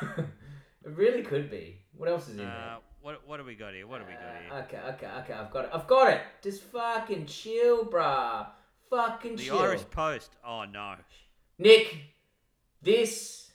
really 0.85 1.23
could 1.23 1.51
be. 1.51 1.79
What 1.97 2.09
else 2.09 2.29
is 2.29 2.37
in 2.39 2.47
Uh, 2.47 2.51
there? 2.53 2.77
what 3.01 3.27
what 3.29 3.37
do 3.39 3.45
we 3.45 3.55
got 3.55 3.75
here? 3.75 3.87
What 3.87 3.99
do 4.01 4.05
we 4.07 4.12
got 4.12 4.23
here? 4.43 4.53
Uh, 4.53 4.62
okay, 4.62 4.79
okay, 5.07 5.21
okay. 5.23 5.33
I've 5.35 5.51
got 5.53 5.64
it. 5.67 5.71
I've 5.73 5.87
got 5.87 6.11
it. 6.12 6.21
Just 6.43 6.62
fucking 6.62 7.27
chill, 7.27 7.85
bruh. 7.85 8.47
Fucking 8.91 9.37
the 9.37 9.43
chill. 9.45 9.59
Irish 9.59 9.85
Post. 9.91 10.31
Oh 10.45 10.64
no. 10.64 10.95
Nick, 11.59 11.97
this 12.83 13.51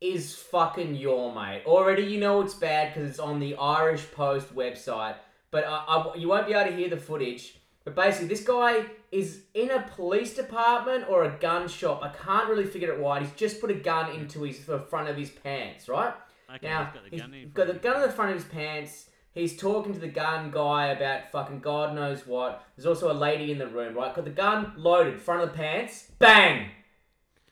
is 0.00 0.34
fucking 0.34 0.94
your 0.96 1.34
mate. 1.34 1.62
Already, 1.66 2.02
you 2.02 2.20
know 2.20 2.40
it's 2.42 2.54
bad 2.54 2.92
because 2.92 3.08
it's 3.08 3.18
on 3.18 3.40
the 3.40 3.56
Irish 3.56 4.10
Post 4.12 4.54
website, 4.54 5.16
but 5.50 5.64
I, 5.64 5.84
I, 5.86 6.14
you 6.16 6.28
won't 6.28 6.46
be 6.46 6.52
able 6.52 6.70
to 6.70 6.76
hear 6.76 6.88
the 6.88 6.96
footage. 6.96 7.58
But 7.84 7.94
basically, 7.94 8.28
this 8.28 8.44
guy 8.44 8.86
is 9.12 9.42
in 9.52 9.70
a 9.70 9.82
police 9.94 10.34
department 10.34 11.04
or 11.08 11.24
a 11.24 11.30
gun 11.38 11.68
shop. 11.68 12.02
I 12.02 12.08
can't 12.08 12.48
really 12.48 12.64
figure 12.64 12.92
it 12.92 13.04
out. 13.04 13.20
He's 13.20 13.32
just 13.32 13.60
put 13.60 13.70
a 13.70 13.74
gun 13.74 14.10
into 14.12 14.42
his 14.42 14.64
the 14.64 14.80
front 14.80 15.08
of 15.08 15.16
his 15.16 15.30
pants, 15.30 15.88
right? 15.88 16.14
Okay, 16.54 16.66
Now, 16.66 16.92
he's 16.92 16.94
got 16.94 17.10
the 17.10 17.16
gun 17.18 17.34
in 17.34 17.50
got 17.50 17.66
the 17.66 17.74
gun 17.74 17.96
in 17.96 18.02
the 18.02 18.12
front 18.12 18.30
of 18.30 18.36
his 18.36 18.46
pants. 18.46 19.10
He's 19.32 19.56
talking 19.56 19.92
to 19.92 19.98
the 19.98 20.08
gun 20.08 20.50
guy 20.50 20.88
about 20.88 21.32
fucking 21.32 21.60
God 21.60 21.94
knows 21.94 22.26
what. 22.26 22.64
There's 22.76 22.86
also 22.86 23.10
a 23.10 23.14
lady 23.14 23.50
in 23.50 23.58
the 23.58 23.66
room, 23.66 23.94
right? 23.94 24.14
Got 24.14 24.24
the 24.24 24.30
gun 24.30 24.72
loaded, 24.76 25.20
front 25.20 25.42
of 25.42 25.50
the 25.50 25.56
pants. 25.56 26.12
Bang! 26.18 26.70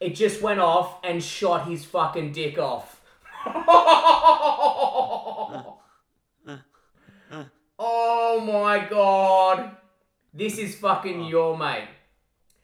It 0.02 0.16
just 0.16 0.42
went 0.42 0.58
off 0.58 0.98
and 1.04 1.22
shot 1.22 1.68
his 1.68 1.84
fucking 1.84 2.32
dick 2.32 2.58
off. 2.58 3.00
oh 7.78 8.40
my 8.40 8.84
god. 8.90 9.76
This 10.34 10.58
is 10.58 10.74
fucking 10.74 11.22
oh. 11.22 11.28
your 11.28 11.56
mate. 11.56 11.86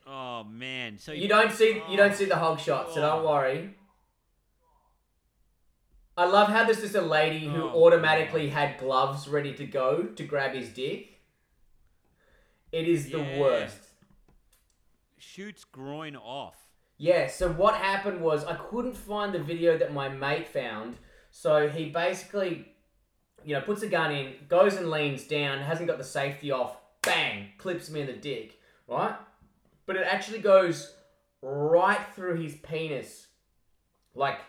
Oh 0.05 0.43
man. 0.43 0.99
So 0.99 1.13
You 1.13 1.29
don't 1.29 1.53
see 1.53 1.81
you 1.89 1.97
don't 1.97 2.11
oh. 2.11 2.15
see 2.17 2.25
the 2.25 2.35
hog 2.35 2.59
shot, 2.59 2.93
so 2.93 3.01
don't 3.01 3.25
Oh. 3.25 3.29
worry. 3.29 3.77
I 6.17 6.25
love 6.25 6.49
how 6.49 6.65
there's 6.65 6.81
just 6.81 6.97
a 6.97 7.01
lady 7.01 7.47
who 7.47 7.63
Oh, 7.69 7.85
automatically 7.85 8.49
had 8.49 8.79
gloves 8.79 9.29
ready 9.29 9.53
to 9.55 9.65
go 9.65 10.03
to 10.03 10.25
grab 10.25 10.55
his 10.55 10.71
dick. 10.71 11.21
It 12.73 12.89
is 12.89 13.11
the 13.11 13.23
worst. 13.39 13.79
shoots 15.19 15.63
groin 15.63 16.17
off. 16.17 16.68
Yeah, 16.99 17.29
so 17.29 17.49
what 17.53 17.77
happened 17.77 18.21
was 18.21 18.45
I 18.45 18.57
couldn't 18.57 18.97
find 18.97 19.33
the 19.33 19.39
video 19.39 19.79
that 19.79 19.95
my 19.95 20.09
mate 20.09 20.49
found. 20.49 20.97
So 21.31 21.69
he 21.69 21.91
basically, 21.91 22.67
you 23.45 23.55
know, 23.55 23.61
puts 23.61 23.83
a 23.83 23.87
gun 23.89 24.13
in, 24.13 24.35
goes 24.49 24.75
and 24.75 24.91
leans 24.91 25.25
down, 25.25 25.61
hasn't 25.61 25.89
got 25.89 25.99
the 25.99 26.05
safety 26.05 26.51
off, 26.51 26.77
bang, 27.03 27.51
clips 27.57 27.89
me 27.89 28.01
in 28.01 28.09
the 28.09 28.15
dick, 28.15 28.59
right? 28.89 29.15
But 29.87 29.97
it 29.97 30.07
actually 30.11 30.41
goes 30.41 30.93
right 31.41 32.01
through 32.17 32.41
his 32.41 32.57
penis. 32.57 33.29
Like, 34.15 34.41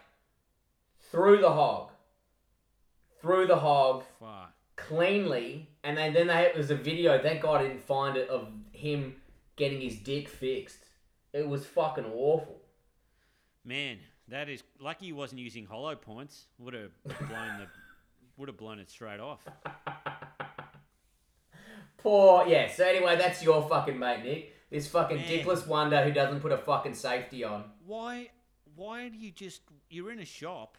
through 1.12 1.42
the 1.42 1.52
hog. 1.52 1.92
Through 3.22 3.48
the 3.48 3.58
hog, 3.58 4.06
Fuck. 4.20 4.54
cleanly, 4.76 5.70
and 5.84 5.96
then, 5.96 6.14
then 6.14 6.28
they, 6.28 6.52
there's 6.56 6.72
a 6.72 6.76
video, 6.76 7.22
thank 7.22 7.42
God 7.42 7.62
I 7.62 7.68
didn't 7.68 7.84
find 7.84 8.18
it, 8.18 8.30
of 8.30 8.48
him 8.72 9.18
getting 9.56 9.82
his 9.82 9.98
dick 9.98 10.28
fixed. 10.28 10.80
It 11.34 11.48
was 11.48 11.66
fucking 11.66 12.06
awful. 12.06 12.62
Man, 13.64 14.00
that 14.28 14.50
is 14.50 14.64
lucky 14.80 15.08
he 15.08 15.14
wasn't 15.14 15.42
using 15.42 15.66
hollow 15.66 15.96
points. 15.96 16.48
Would 16.58 16.74
have 16.74 16.92
blown 17.04 17.60
the 17.60 17.68
would 18.38 18.48
have 18.48 18.58
blown 18.58 18.80
it 18.80 18.90
straight 18.90 19.20
off. 19.20 19.42
Poor, 21.98 22.48
yeah. 22.48 22.72
So 22.72 22.86
anyway, 22.86 23.18
that's 23.18 23.44
your 23.44 23.68
fucking 23.68 24.00
mate, 24.00 24.24
Nick. 24.24 24.54
This 24.72 24.88
fucking 24.88 25.18
Man. 25.18 25.28
dickless 25.28 25.68
wonder 25.68 26.02
who 26.04 26.12
doesn't 26.12 26.40
put 26.40 26.52
a 26.52 26.58
fucking 26.58 26.94
safety 26.94 27.44
on. 27.44 27.66
Why 27.86 28.30
why 28.76 29.10
do 29.10 29.18
you 29.18 29.32
just 29.32 29.62
you're 29.90 30.12
in 30.12 30.20
a 30.20 30.26
shop 30.26 30.78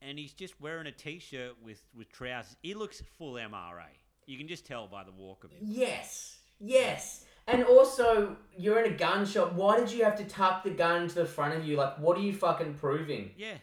and 0.00 0.18
he's 0.18 0.32
just 0.32 0.60
wearing 0.60 0.86
a 0.86 0.92
t-shirt 0.92 1.56
with 1.62 1.82
with 1.94 2.10
trousers. 2.12 2.56
He 2.62 2.74
looks 2.74 3.02
full 3.18 3.34
MRA. 3.34 3.88
You 4.26 4.38
can 4.38 4.48
just 4.48 4.66
tell 4.66 4.86
by 4.86 5.04
the 5.04 5.12
walk 5.12 5.44
of 5.44 5.50
him. 5.50 5.58
Yes, 5.62 6.38
yes. 6.60 7.24
And 7.48 7.62
also, 7.64 8.36
you're 8.56 8.82
in 8.84 8.92
a 8.92 8.96
gun 8.96 9.24
shop. 9.24 9.52
Why 9.52 9.78
did 9.78 9.92
you 9.92 10.02
have 10.04 10.16
to 10.16 10.24
tuck 10.24 10.64
the 10.64 10.70
gun 10.70 11.06
to 11.08 11.14
the 11.14 11.24
front 11.26 11.54
of 11.54 11.64
you? 11.66 11.76
Like, 11.76 11.98
what 11.98 12.16
are 12.18 12.20
you 12.20 12.32
fucking 12.32 12.74
proving? 12.74 13.30
Yeah. 13.36 13.54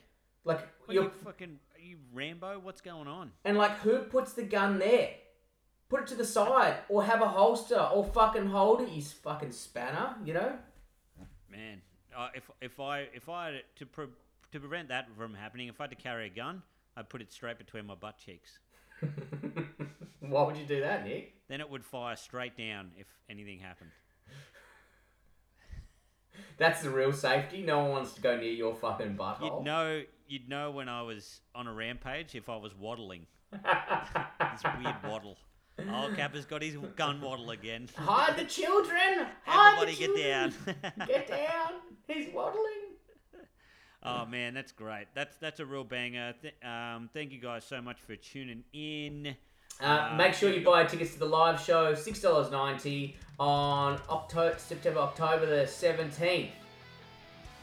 Like, 0.45 0.67
What 0.85 0.93
you're 0.95 1.03
you 1.05 1.11
fucking 1.23 1.59
are 1.75 1.81
you 1.81 1.97
Rambo? 2.13 2.59
What's 2.59 2.81
going 2.81 3.07
on? 3.07 3.31
and 3.43 3.57
like, 3.57 3.77
who 3.79 3.99
puts 3.99 4.33
the 4.33 4.43
gun 4.43 4.79
there? 4.79 5.09
Put 5.89 6.01
it 6.01 6.07
to 6.07 6.15
the 6.15 6.25
side, 6.25 6.77
or 6.89 7.03
have 7.03 7.21
a 7.21 7.27
holster, 7.27 7.77
or 7.79 8.03
fucking 8.03 8.47
hold 8.47 8.81
it. 8.81 8.89
You 8.89 9.01
fucking 9.01 9.51
spanner, 9.51 10.15
you 10.25 10.33
know. 10.33 10.53
Man, 11.51 11.81
uh, 12.17 12.29
if 12.33 12.49
if 12.61 12.79
I 12.79 13.01
if 13.13 13.29
I 13.29 13.45
had 13.51 13.61
to 13.75 13.85
pre- 13.85 14.07
to 14.53 14.59
prevent 14.59 14.87
that 14.89 15.07
from 15.17 15.33
happening, 15.35 15.67
if 15.67 15.79
I 15.79 15.83
had 15.83 15.89
to 15.91 15.95
carry 15.97 16.25
a 16.27 16.29
gun, 16.29 16.63
I'd 16.97 17.09
put 17.09 17.21
it 17.21 17.31
straight 17.31 17.57
between 17.59 17.85
my 17.85 17.95
butt 17.95 18.17
cheeks. 18.17 18.59
Why 20.19 20.43
would 20.43 20.57
you 20.57 20.65
do 20.65 20.79
that, 20.79 21.05
Nick? 21.05 21.35
Then 21.53 21.61
it 21.61 21.69
would 21.69 21.85
fire 21.85 22.15
straight 22.15 22.57
down 22.57 22.93
if 22.97 23.05
anything 23.29 23.59
happened. 23.59 23.91
That's 26.57 26.81
the 26.81 26.89
real 26.89 27.13
safety. 27.13 27.61
No 27.61 27.77
one 27.81 27.91
wants 27.91 28.13
to 28.13 28.21
go 28.21 28.35
near 28.35 28.49
your 28.51 28.73
fucking 28.73 29.15
butthole. 29.15 29.57
You'd 29.59 29.63
know 29.63 30.01
you'd 30.27 30.49
know 30.49 30.71
when 30.71 30.89
I 30.89 31.03
was 31.03 31.41
on 31.53 31.67
a 31.67 31.71
rampage 31.73 32.33
if 32.33 32.49
I 32.49 32.55
was 32.57 32.73
waddling. 32.75 33.27
This 33.61 34.63
weird 34.83 34.95
waddle. 35.03 35.37
Oh, 35.77 36.11
Kappa's 36.15 36.45
got 36.45 36.63
his 36.63 36.75
gun 36.95 37.21
waddle 37.21 37.51
again. 37.51 37.87
Hide 37.97 38.35
the 38.35 38.45
children! 38.45 39.27
Hide 39.45 39.73
Everybody 39.73 39.91
the 39.91 40.07
get 40.07 40.53
children. 40.65 40.83
down. 40.97 41.07
Get 41.07 41.27
down! 41.27 41.71
He's 42.07 42.33
waddling. 42.33 42.97
oh 44.01 44.25
man, 44.25 44.55
that's 44.55 44.71
great. 44.71 45.05
That's 45.13 45.35
that's 45.37 45.59
a 45.59 45.67
real 45.67 45.83
banger. 45.83 46.33
Th- 46.41 46.55
um, 46.63 47.11
thank 47.13 47.31
you 47.31 47.39
guys 47.39 47.63
so 47.63 47.79
much 47.79 47.99
for 48.01 48.15
tuning 48.15 48.63
in. 48.73 49.35
Uh, 49.81 50.13
make 50.17 50.33
sure 50.33 50.49
you 50.51 50.63
buy 50.63 50.85
tickets 50.85 51.13
to 51.13 51.19
the 51.19 51.25
live 51.25 51.59
show, 51.59 51.93
six 51.95 52.21
dollars 52.21 52.51
ninety 52.51 53.17
on 53.39 53.99
October, 54.09 54.55
September, 54.57 54.99
October 54.99 55.45
the 55.45 55.67
seventeenth. 55.67 56.51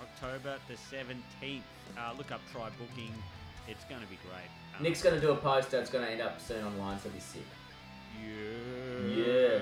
October 0.03 0.57
the 0.69 0.77
seventeenth. 0.77 1.65
Uh, 1.99 2.13
look 2.19 2.31
up 2.31 2.41
try 2.53 2.69
booking. 2.79 3.15
It's 3.69 3.85
going 3.85 4.01
to 4.01 4.07
be 4.09 4.19
great. 4.29 4.49
Um, 4.77 4.83
Nick's 4.83 5.03
gonna 5.03 5.21
do 5.21 5.31
a 5.31 5.37
poster. 5.37 5.79
It's 5.79 5.91
gonna 5.91 6.07
end 6.07 6.21
up 6.21 6.41
soon 6.41 6.65
online, 6.65 6.99
so 6.99 7.09
it'll 7.09 7.15
be 7.15 7.21
sick. 7.21 7.43
Yeah. 9.17 9.61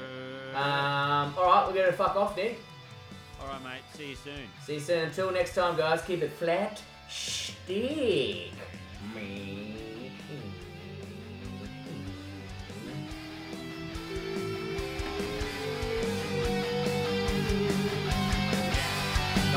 Um, 0.55 1.35
all 1.37 1.45
right, 1.45 1.65
we're 1.69 1.75
gonna 1.75 1.93
fuck 1.93 2.17
off, 2.17 2.37
Nick. 2.37 2.59
All 3.41 3.47
right, 3.49 3.63
mate. 3.63 3.83
See 3.95 4.11
you 4.11 4.17
soon. 4.17 4.49
See 4.65 4.75
you 4.75 4.81
soon. 4.81 5.05
Until 5.05 5.31
next 5.31 5.55
time, 5.55 5.77
guys. 5.77 6.03
Keep 6.03 6.23
it 6.23 6.33
flat. 6.33 6.83
Stick. 7.09 8.51
Me. 9.15 9.88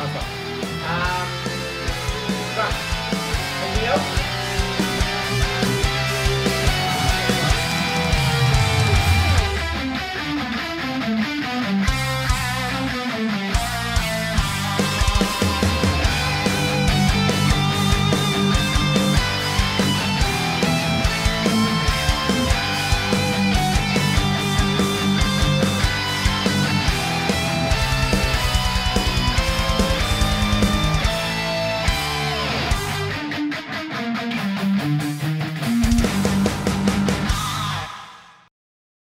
One. 0.02 0.41